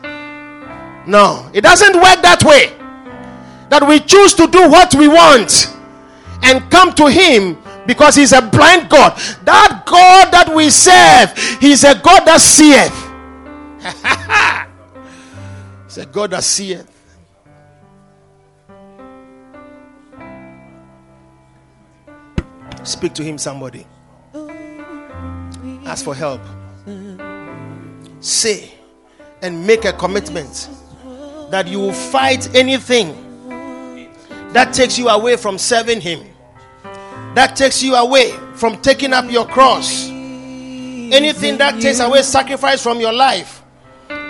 No, 1.06 1.50
it 1.52 1.62
doesn't 1.62 1.94
work 1.94 2.22
that 2.22 2.44
way. 2.44 2.72
That 3.70 3.86
we 3.88 3.98
choose 4.00 4.34
to 4.34 4.46
do 4.46 4.70
what 4.70 4.94
we 4.94 5.08
want 5.08 5.72
and 6.42 6.70
come 6.70 6.92
to 6.94 7.10
him 7.10 7.58
because 7.86 8.14
he's 8.14 8.32
a 8.32 8.42
blind 8.42 8.88
God. 8.88 9.16
That 9.44 9.82
God 9.84 10.32
that 10.32 10.54
we 10.54 10.70
serve, 10.70 11.36
he's 11.60 11.82
a 11.82 11.96
God 11.96 12.24
that 12.26 12.40
seeth. 12.40 12.92
he's 15.86 15.98
a 15.98 16.06
God 16.06 16.30
that 16.30 16.44
seeth. 16.44 16.95
Speak 22.86 23.14
to 23.14 23.22
him, 23.24 23.36
somebody. 23.36 23.84
Ask 25.84 26.04
for 26.04 26.14
help. 26.14 26.40
Say 28.20 28.72
and 29.42 29.66
make 29.66 29.84
a 29.84 29.92
commitment 29.92 30.70
that 31.50 31.66
you 31.66 31.80
will 31.80 31.92
fight 31.92 32.54
anything 32.54 33.22
that 34.52 34.72
takes 34.72 34.98
you 34.98 35.08
away 35.08 35.36
from 35.36 35.58
serving 35.58 36.00
him, 36.00 36.24
that 37.34 37.54
takes 37.56 37.82
you 37.82 37.94
away 37.94 38.30
from 38.54 38.80
taking 38.80 39.12
up 39.12 39.30
your 39.30 39.46
cross, 39.46 40.08
anything 40.08 41.58
that 41.58 41.80
takes 41.80 42.00
away 42.00 42.22
sacrifice 42.22 42.82
from 42.82 43.00
your 43.00 43.12
life. 43.12 43.62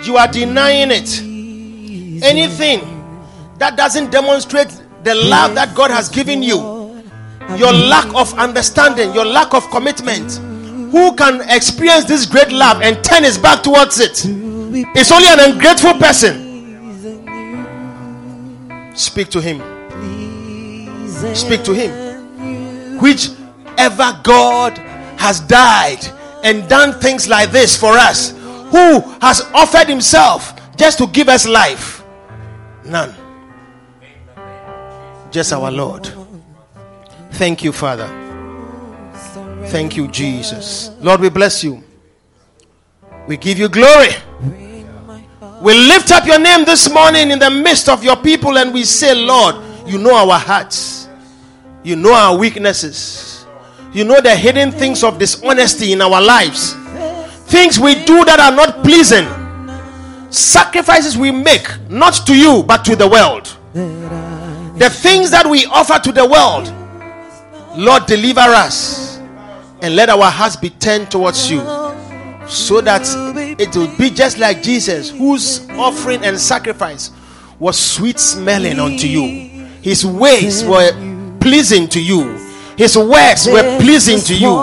You 0.03 0.17
are 0.17 0.27
denying 0.27 0.89
it. 0.91 1.21
Anything 2.23 2.81
that 3.59 3.77
doesn't 3.77 4.11
demonstrate 4.11 4.69
the 5.03 5.13
love 5.13 5.53
that 5.55 5.75
God 5.75 5.91
has 5.91 6.09
given 6.09 6.41
you 6.41 6.76
your 7.55 7.71
lack 7.71 8.13
of 8.15 8.33
understanding, 8.37 9.13
your 9.13 9.25
lack 9.25 9.53
of 9.53 9.69
commitment. 9.69 10.39
Who 10.91 11.15
can 11.15 11.41
experience 11.49 12.05
this 12.05 12.25
great 12.25 12.51
love 12.51 12.81
and 12.81 13.03
turn 13.03 13.23
his 13.23 13.37
back 13.37 13.63
towards 13.63 13.99
it? 13.99 14.23
It's 14.95 15.11
only 15.11 15.27
an 15.27 15.51
ungrateful 15.51 15.93
person. 15.95 16.45
Speak 18.95 19.29
to 19.29 19.39
him. 19.39 19.61
Speak 21.35 21.63
to 21.63 21.73
him. 21.73 22.99
Whichever 22.99 24.19
God 24.23 24.77
has 25.17 25.39
died 25.41 26.05
and 26.43 26.67
done 26.67 26.93
things 26.99 27.27
like 27.27 27.51
this 27.51 27.75
for 27.77 27.93
us, 27.93 28.31
who 28.71 28.99
has 29.21 29.41
offered 29.53 29.87
himself 29.87 30.53
just 30.75 30.97
to 30.99 31.07
give 31.07 31.29
us 31.29 31.47
life? 31.47 32.03
None. 32.85 33.13
Just 35.31 35.53
our 35.53 35.71
Lord. 35.71 36.11
Thank 37.37 37.63
you, 37.63 37.71
Father. 37.71 38.07
Thank 39.67 39.95
you, 39.95 40.07
Jesus. 40.07 40.89
Lord, 40.99 41.21
we 41.21 41.29
bless 41.29 41.63
you. 41.63 41.83
We 43.27 43.37
give 43.37 43.59
you 43.59 43.69
glory. 43.69 44.09
We 45.61 45.75
lift 45.75 46.11
up 46.11 46.25
your 46.25 46.39
name 46.39 46.65
this 46.65 46.91
morning 46.91 47.29
in 47.29 47.37
the 47.37 47.51
midst 47.51 47.89
of 47.89 48.03
your 48.03 48.15
people 48.15 48.57
and 48.57 48.73
we 48.73 48.85
say, 48.85 49.13
Lord, 49.13 49.55
you 49.85 49.99
know 49.99 50.15
our 50.15 50.39
hearts, 50.39 51.09
you 51.83 51.95
know 51.95 52.11
our 52.11 52.35
weaknesses, 52.35 53.45
you 53.93 54.03
know 54.03 54.19
the 54.19 54.35
hidden 54.35 54.71
things 54.71 55.03
of 55.03 55.19
dishonesty 55.19 55.93
in 55.93 56.01
our 56.01 56.19
lives, 56.19 56.73
things 57.45 57.79
we 57.79 58.03
do 58.03 58.25
that 58.25 58.39
are 58.39 58.55
not 58.55 58.83
pleasing, 58.83 59.27
sacrifices 60.31 61.15
we 61.15 61.29
make 61.29 61.67
not 61.87 62.13
to 62.25 62.35
you 62.35 62.63
but 62.63 62.83
to 62.85 62.95
the 62.95 63.07
world, 63.07 63.45
the 63.73 64.89
things 64.89 65.29
that 65.29 65.45
we 65.47 65.67
offer 65.67 65.99
to 65.99 66.11
the 66.11 66.25
world 66.25 66.73
Lord, 67.77 68.07
deliver 68.07 68.41
us 68.41 69.17
and 69.83 69.95
let 69.95 70.09
our 70.09 70.31
hearts 70.31 70.55
be 70.55 70.71
turned 70.71 71.11
towards 71.11 71.49
you 71.51 71.59
so 72.47 72.81
that 72.81 73.03
it 73.59 73.75
will 73.75 73.95
be 73.97 74.09
just 74.09 74.39
like 74.39 74.63
Jesus, 74.63 75.11
whose 75.11 75.69
offering 75.71 76.23
and 76.23 76.39
sacrifice 76.39 77.11
was 77.59 77.77
sweet 77.77 78.19
smelling 78.19 78.79
unto 78.79 79.05
you. 79.05 79.65
His 79.81 80.03
ways 80.05 80.63
were 80.65 80.91
pleasing 81.39 81.87
to 81.89 82.03
you, 82.03 82.23
his 82.77 82.97
words 82.97 83.47
were 83.47 83.77
pleasing 83.79 84.19
to 84.21 84.35
you. 84.35 84.53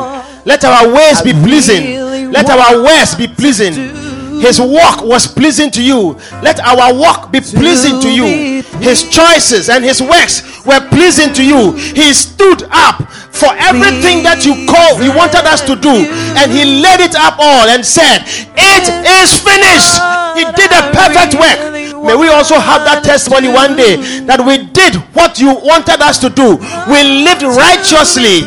Let 0.45 0.65
our 0.65 0.93
ways 0.93 1.23
be 1.23 1.33
pleasing, 1.33 2.33
let 2.33 2.51
our 2.51 2.83
words 2.83 3.15
be 3.15 3.29
pleasing 3.29 4.04
his 4.41 4.61
walk 4.61 5.03
was 5.03 5.27
pleasing 5.27 5.71
to 5.73 5.83
you. 5.83 6.19
Let 6.43 6.61
our 6.61 6.95
walk 6.95 7.31
be 7.33 7.41
pleasing 7.41 8.01
to 8.01 8.11
you. 8.11 8.63
His 8.81 9.09
choices 9.09 9.69
and 9.69 9.85
his 9.85 10.01
works 10.03 10.65
were 10.65 10.81
pleasing 10.89 11.33
to 11.35 11.45
you. 11.45 11.73
He 11.73 12.13
stood 12.13 12.65
up 12.71 13.03
for 13.35 13.51
everything 13.59 14.23
that 14.23 14.47
you 14.47 14.55
called, 14.71 15.03
you 15.03 15.11
wanted 15.11 15.43
us 15.47 15.61
to 15.67 15.75
do, 15.75 15.91
and 16.39 16.53
he 16.53 16.65
laid 16.81 17.01
it 17.01 17.15
up 17.17 17.35
all 17.39 17.67
and 17.69 17.85
said, 17.85 18.23
It 18.55 18.87
is 19.23 19.43
finished. 19.43 19.99
He 20.39 20.45
did 20.55 20.71
a 20.71 20.83
perfect 20.95 21.35
work. 21.35 21.59
May 22.05 22.15
we 22.17 22.29
also 22.29 22.55
have 22.55 22.85
that 22.85 23.03
testimony 23.03 23.49
one 23.49 23.77
day 23.77 23.97
that 24.27 24.39
we 24.45 24.59
did 24.67 24.95
what 25.15 25.41
you 25.41 25.55
wanted 25.55 26.01
us 26.03 26.19
to 26.19 26.29
do. 26.31 26.57
We 26.87 27.25
lived 27.25 27.43
righteously. 27.43 28.43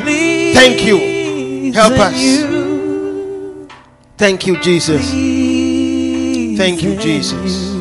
Thank 0.53 0.85
you. 0.85 1.73
Help 1.73 1.93
us. 1.99 2.15
Thank 4.17 4.47
you, 4.47 4.57
Jesus. 4.61 5.13
Thank 6.57 6.81
you, 6.81 6.95
Jesus. 6.95 7.75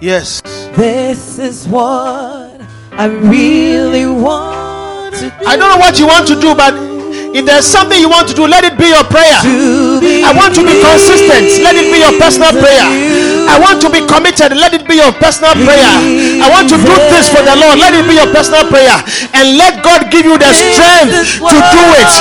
Yes. 0.00 0.40
This 0.74 1.38
is 1.38 1.68
what 1.68 2.58
I 2.92 3.04
really 3.04 4.06
want 4.06 5.14
to 5.16 5.28
do. 5.28 5.46
I 5.46 5.58
don't 5.58 5.68
know 5.68 5.76
what 5.76 5.98
you 5.98 6.06
want 6.06 6.26
to 6.28 6.40
do, 6.40 6.54
but 6.54 6.72
if 7.32 7.46
there's 7.46 7.66
something 7.66 7.98
you 7.98 8.10
want 8.10 8.26
to 8.28 8.34
do, 8.34 8.46
let 8.46 8.64
it 8.64 8.74
be 8.74 8.90
your 8.90 9.04
prayer. 9.06 9.38
I 10.26 10.34
want 10.34 10.54
to 10.58 10.62
be 10.66 10.74
consistent. 10.82 11.62
Let 11.62 11.78
it 11.78 11.86
be 11.92 12.02
your 12.02 12.14
personal 12.18 12.50
prayer. 12.50 12.82
I 13.46 13.58
want 13.58 13.78
to 13.82 13.88
be 13.90 14.02
committed. 14.06 14.54
Let 14.54 14.74
it 14.74 14.86
be 14.86 14.98
your 14.98 15.12
personal 15.14 15.54
prayer. 15.54 15.94
I 16.42 16.46
want 16.50 16.66
to 16.70 16.78
do 16.78 16.94
this 17.10 17.30
for 17.30 17.42
the 17.42 17.54
Lord. 17.54 17.78
Let 17.78 17.94
it 17.94 18.06
be 18.06 18.18
your 18.18 18.30
personal 18.34 18.66
prayer. 18.66 18.98
And 19.34 19.58
let 19.58 19.82
God 19.82 20.10
give 20.10 20.26
you 20.26 20.38
the 20.38 20.50
strength 20.50 21.38
to 21.38 21.56
do 21.58 21.84
it, 21.98 22.12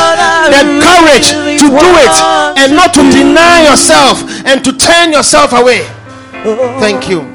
the 0.53 0.61
courage 0.81 1.29
to 1.61 1.67
do 1.67 1.89
it, 2.05 2.15
and 2.61 2.75
not 2.77 2.93
to 2.93 3.01
deny 3.09 3.65
yourself 3.69 4.21
and 4.45 4.63
to 4.63 4.73
turn 4.77 5.11
yourself 5.11 5.53
away. 5.53 5.85
Thank 6.79 7.09
you. 7.09 7.25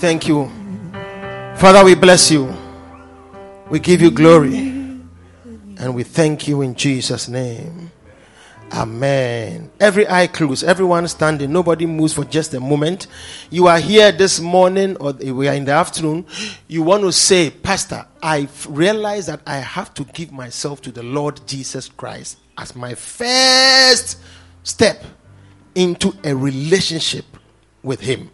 Thank 0.00 0.28
you. 0.28 0.50
Father, 1.56 1.84
we 1.84 1.94
bless 1.94 2.30
you. 2.30 2.52
We 3.68 3.78
give 3.78 4.00
you 4.00 4.10
glory. 4.10 4.75
And 5.78 5.94
we 5.94 6.02
thank 6.02 6.48
you 6.48 6.62
in 6.62 6.74
Jesus' 6.74 7.28
name. 7.28 7.90
Amen. 8.72 9.70
Every 9.78 10.08
eye 10.08 10.26
closed, 10.26 10.64
everyone 10.64 11.06
standing, 11.06 11.52
nobody 11.52 11.86
moves 11.86 12.14
for 12.14 12.24
just 12.24 12.52
a 12.54 12.60
moment. 12.60 13.06
You 13.48 13.68
are 13.68 13.78
here 13.78 14.10
this 14.10 14.40
morning 14.40 14.96
or 14.96 15.12
we 15.12 15.46
are 15.48 15.54
in 15.54 15.64
the 15.64 15.72
afternoon. 15.72 16.26
You 16.66 16.82
want 16.82 17.02
to 17.02 17.12
say, 17.12 17.50
Pastor, 17.50 18.04
I 18.22 18.48
realize 18.68 19.26
that 19.26 19.40
I 19.46 19.58
have 19.58 19.94
to 19.94 20.04
give 20.04 20.32
myself 20.32 20.82
to 20.82 20.90
the 20.90 21.04
Lord 21.04 21.40
Jesus 21.46 21.88
Christ 21.88 22.38
as 22.58 22.74
my 22.74 22.94
first 22.94 24.18
step 24.64 25.04
into 25.74 26.12
a 26.24 26.34
relationship 26.34 27.24
with 27.82 28.00
Him. 28.00 28.30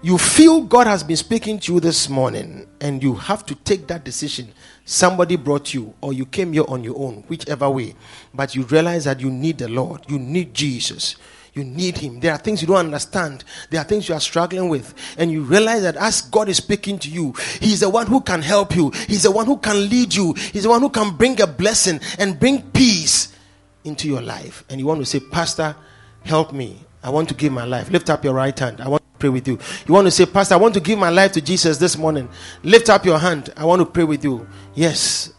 You 0.00 0.16
feel 0.16 0.62
God 0.62 0.86
has 0.86 1.02
been 1.02 1.16
speaking 1.16 1.58
to 1.60 1.74
you 1.74 1.80
this 1.80 2.08
morning, 2.08 2.68
and 2.80 3.02
you 3.02 3.14
have 3.14 3.44
to 3.46 3.56
take 3.56 3.88
that 3.88 4.04
decision. 4.04 4.54
Somebody 4.88 5.36
brought 5.36 5.74
you, 5.74 5.92
or 6.00 6.14
you 6.14 6.24
came 6.24 6.54
here 6.54 6.64
on 6.66 6.82
your 6.82 6.98
own, 6.98 7.24
whichever 7.28 7.68
way, 7.68 7.94
but 8.32 8.54
you 8.54 8.62
realize 8.62 9.04
that 9.04 9.20
you 9.20 9.30
need 9.30 9.58
the 9.58 9.68
Lord, 9.68 10.00
you 10.08 10.18
need 10.18 10.54
Jesus 10.54 11.16
You 11.58 11.64
need 11.64 11.98
Him. 11.98 12.20
There 12.20 12.32
are 12.32 12.38
things 12.38 12.62
you 12.62 12.68
don't 12.68 12.76
understand. 12.76 13.42
There 13.70 13.80
are 13.80 13.84
things 13.84 14.08
you 14.08 14.14
are 14.14 14.20
struggling 14.20 14.68
with. 14.68 14.94
And 15.18 15.32
you 15.32 15.42
realize 15.42 15.82
that 15.82 15.96
as 15.96 16.22
God 16.22 16.48
is 16.48 16.58
speaking 16.58 17.00
to 17.00 17.10
you, 17.10 17.34
He's 17.60 17.80
the 17.80 17.90
one 17.90 18.06
who 18.06 18.20
can 18.20 18.42
help 18.42 18.76
you. 18.76 18.90
He's 19.08 19.24
the 19.24 19.32
one 19.32 19.46
who 19.46 19.56
can 19.56 19.88
lead 19.88 20.14
you. 20.14 20.34
He's 20.34 20.62
the 20.62 20.68
one 20.68 20.80
who 20.80 20.88
can 20.88 21.16
bring 21.16 21.40
a 21.40 21.48
blessing 21.48 22.00
and 22.18 22.38
bring 22.38 22.62
peace 22.70 23.34
into 23.82 24.06
your 24.06 24.22
life. 24.22 24.64
And 24.70 24.78
you 24.78 24.86
want 24.86 25.00
to 25.00 25.06
say, 25.06 25.18
Pastor, 25.18 25.74
help 26.22 26.52
me. 26.52 26.78
I 27.02 27.10
want 27.10 27.28
to 27.30 27.34
give 27.34 27.52
my 27.52 27.64
life. 27.64 27.90
Lift 27.90 28.08
up 28.08 28.24
your 28.24 28.34
right 28.34 28.56
hand. 28.56 28.80
I 28.80 28.88
want 28.88 29.02
pray 29.18 29.28
with 29.28 29.48
you. 29.48 29.58
You 29.86 29.94
want 29.94 30.06
to 30.06 30.10
say, 30.10 30.26
Pastor, 30.26 30.54
I 30.54 30.58
want 30.58 30.74
to 30.74 30.80
give 30.80 30.98
my 30.98 31.10
life 31.10 31.32
to 31.32 31.40
Jesus 31.40 31.78
this 31.78 31.96
morning. 31.96 32.28
Lift 32.62 32.88
up 32.88 33.04
your 33.04 33.18
hand. 33.18 33.52
I 33.56 33.64
want 33.64 33.80
to 33.80 33.86
pray 33.86 34.04
with 34.04 34.24
you. 34.24 34.46
Yes. 34.74 35.32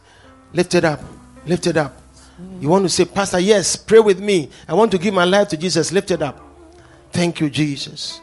Lift 0.53 0.76
it 0.76 0.85
up. 0.85 1.01
Lift 1.45 1.68
it 1.68 1.77
up. 1.77 1.95
You 2.60 2.69
want 2.69 2.85
to 2.85 2.89
say, 2.89 3.06
Pastor, 3.06 3.39
yes, 3.39 3.76
pray 3.76 3.99
with 3.99 4.19
me. 4.19 4.49
I 4.68 4.73
want 4.73 4.91
to 4.91 4.97
give 4.97 5.14
my 5.14 5.26
life 5.26 5.49
to 5.49 5.57
Jesus. 5.57 5.91
Lift 5.91 6.11
it 6.11 6.22
up. 6.22 6.39
Thank 7.11 7.39
you, 7.39 7.49
Jesus. 7.49 8.22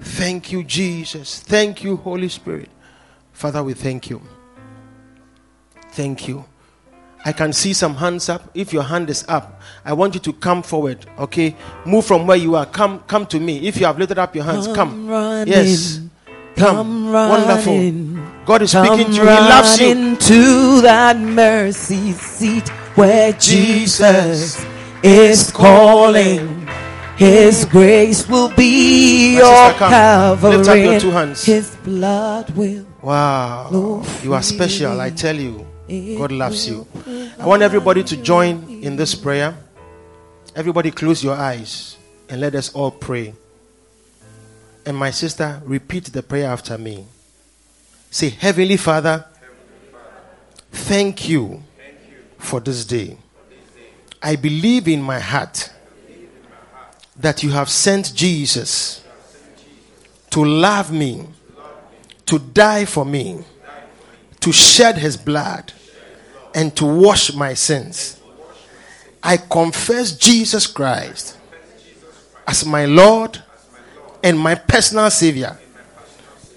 Thank 0.00 0.50
you, 0.50 0.64
Jesus. 0.64 1.40
Thank 1.40 1.84
you, 1.84 1.96
Holy 1.96 2.28
Spirit. 2.28 2.70
Father, 3.32 3.62
we 3.62 3.74
thank 3.74 4.10
you. 4.10 4.20
Thank 5.92 6.26
you. 6.28 6.44
I 7.24 7.32
can 7.32 7.52
see 7.52 7.72
some 7.72 7.94
hands 7.96 8.28
up. 8.28 8.50
If 8.54 8.72
your 8.72 8.82
hand 8.82 9.08
is 9.08 9.24
up, 9.28 9.60
I 9.84 9.92
want 9.92 10.14
you 10.14 10.20
to 10.20 10.32
come 10.32 10.62
forward. 10.62 11.06
Okay, 11.18 11.54
move 11.86 12.04
from 12.04 12.26
where 12.26 12.36
you 12.36 12.56
are. 12.56 12.66
Come, 12.66 13.00
come 13.06 13.26
to 13.26 13.38
me. 13.38 13.66
If 13.68 13.78
you 13.78 13.86
have 13.86 13.98
lifted 13.98 14.18
up 14.18 14.34
your 14.34 14.44
hands, 14.44 14.66
come. 14.68 15.06
running, 15.08 15.46
Yes, 15.52 16.00
come. 16.56 16.76
come 16.76 17.12
Wonderful. 17.12 18.44
God 18.44 18.62
is 18.62 18.72
speaking 18.72 19.06
to 19.06 19.12
you. 19.14 19.20
He 19.20 19.26
loves 19.26 19.78
you. 19.80 19.86
running 19.88 20.16
to 20.18 20.80
that 20.82 21.16
mercy 21.18 22.12
seat 22.12 22.68
where 22.96 23.32
Jesus 23.34 24.64
is 25.02 25.50
calling. 25.52 26.66
His 27.16 27.64
grace 27.66 28.26
will 28.28 28.48
be 28.56 29.34
My 29.34 29.40
your 29.40 29.66
sister, 29.70 29.78
come. 29.78 30.40
Lift 30.42 30.44
up 30.44 30.76
your 30.76 30.84
covering. 30.84 31.00
two 31.00 31.10
hands. 31.10 31.44
His 31.44 31.76
blood 31.84 32.50
will 32.56 32.84
Wow, 33.02 34.02
you 34.22 34.32
are 34.34 34.42
special. 34.42 35.00
I 35.00 35.10
tell 35.10 35.36
you, 35.36 35.66
God 35.92 36.32
loves 36.32 36.66
you. 36.66 36.86
I 37.38 37.46
want 37.46 37.62
everybody 37.62 38.02
to 38.04 38.16
join 38.16 38.82
in 38.82 38.96
this 38.96 39.14
prayer. 39.14 39.54
Everybody, 40.56 40.90
close 40.90 41.22
your 41.22 41.34
eyes 41.34 41.98
and 42.30 42.40
let 42.40 42.54
us 42.54 42.72
all 42.74 42.90
pray. 42.90 43.34
And 44.86 44.96
my 44.96 45.10
sister, 45.10 45.60
repeat 45.64 46.06
the 46.06 46.22
prayer 46.22 46.48
after 46.48 46.78
me. 46.78 47.06
Say, 48.10 48.30
Heavenly 48.30 48.78
Father, 48.78 49.24
thank 50.70 51.28
you 51.28 51.62
for 52.38 52.58
this 52.60 52.86
day. 52.86 53.18
I 54.22 54.36
believe 54.36 54.88
in 54.88 55.02
my 55.02 55.18
heart 55.20 55.70
that 57.16 57.42
you 57.42 57.50
have 57.50 57.68
sent 57.68 58.14
Jesus 58.14 59.04
to 60.30 60.42
love 60.42 60.90
me, 60.90 61.26
to 62.24 62.38
die 62.38 62.86
for 62.86 63.04
me, 63.04 63.44
to 64.40 64.52
shed 64.52 64.96
his 64.96 65.16
blood, 65.16 65.72
and 66.54 66.74
to 66.76 66.84
wash 66.84 67.32
my 67.34 67.54
sins. 67.54 68.20
I 69.22 69.36
confess 69.36 70.12
Jesus 70.12 70.66
Christ 70.66 71.38
as 72.46 72.66
my 72.66 72.86
Lord 72.86 73.42
and 74.22 74.38
my 74.38 74.54
personal 74.54 75.10
Savior. 75.10 75.58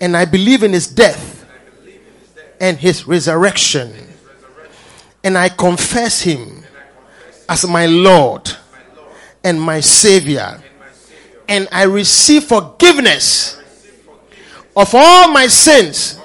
And 0.02 0.18
I 0.18 0.26
believe 0.26 0.64
in 0.64 0.74
his 0.74 0.88
death 0.88 1.46
and 2.60 2.78
his 2.78 3.08
resurrection. 3.08 3.94
And 5.24 5.38
I 5.38 5.50
confess 5.50 6.22
him 6.22 6.64
as 7.48 7.68
my 7.68 7.86
Lord 7.86 8.52
and 9.44 9.62
my 9.62 9.80
Savior. 9.80 10.62
And 11.48 11.68
I 11.72 11.84
receive 11.84 12.46
forgiveness 12.46 13.62
of 14.76 14.94
all 14.94 15.32
my 15.32 15.48
sins 15.48 16.20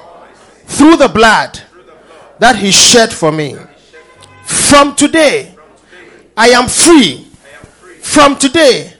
through 0.64 0.96
the 0.96 1.08
blood 1.08 1.62
that 2.40 2.56
he 2.56 2.70
shed 2.70 3.12
for 3.12 3.30
me. 3.30 3.54
From 4.44 4.96
today, 4.96 5.54
I 6.36 6.48
am 6.48 6.68
free. 6.68 7.28
From 8.00 8.36
today, 8.36 8.94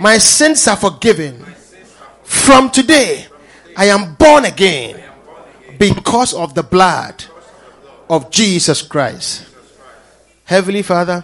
my 0.00 0.18
sins 0.18 0.66
are 0.66 0.76
forgiven. 0.76 1.44
From 2.24 2.70
today, 2.70 3.26
I 3.76 3.86
am 3.86 4.14
born 4.14 4.46
again 4.46 5.02
because 5.78 6.32
of 6.32 6.54
the 6.54 6.62
blood 6.62 7.24
of 8.08 8.30
Jesus 8.30 8.80
Christ. 8.80 9.46
Heavenly 10.44 10.82
Father, 10.82 11.22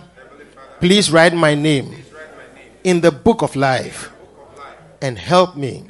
please 0.78 1.10
write 1.10 1.34
my 1.34 1.54
name 1.54 2.04
in 2.84 3.00
the 3.00 3.10
book 3.10 3.40
of 3.42 3.56
life 3.56 4.10
and 5.00 5.18
help 5.18 5.56
me 5.56 5.86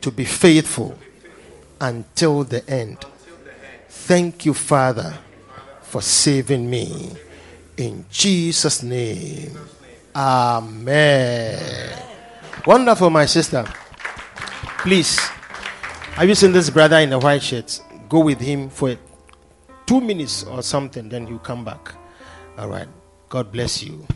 to 0.00 0.10
be 0.10 0.24
faithful 0.24 0.98
until 1.80 2.44
the 2.44 2.68
end. 2.68 3.04
Thank 4.04 4.46
you, 4.46 4.52
Father, 4.52 5.14
for 5.82 6.02
saving 6.02 6.68
me. 6.68 7.12
In 7.76 8.04
Jesus' 8.10 8.82
name. 8.82 9.56
Amen. 10.14 12.02
Wonderful, 12.66 13.10
my 13.10 13.26
sister. 13.26 13.64
Please, 14.78 15.18
have 16.18 16.28
you 16.28 16.34
seen 16.34 16.52
this 16.52 16.68
brother 16.68 16.98
in 16.98 17.10
the 17.10 17.18
white 17.18 17.42
shirt? 17.42 17.80
Go 18.08 18.20
with 18.20 18.40
him 18.40 18.68
for 18.68 18.96
two 19.86 20.00
minutes 20.00 20.42
or 20.44 20.62
something, 20.62 21.08
then 21.08 21.28
you 21.28 21.38
come 21.38 21.64
back. 21.64 21.94
All 22.58 22.68
right. 22.68 22.88
God 23.28 23.52
bless 23.52 23.82
you. 23.82 24.06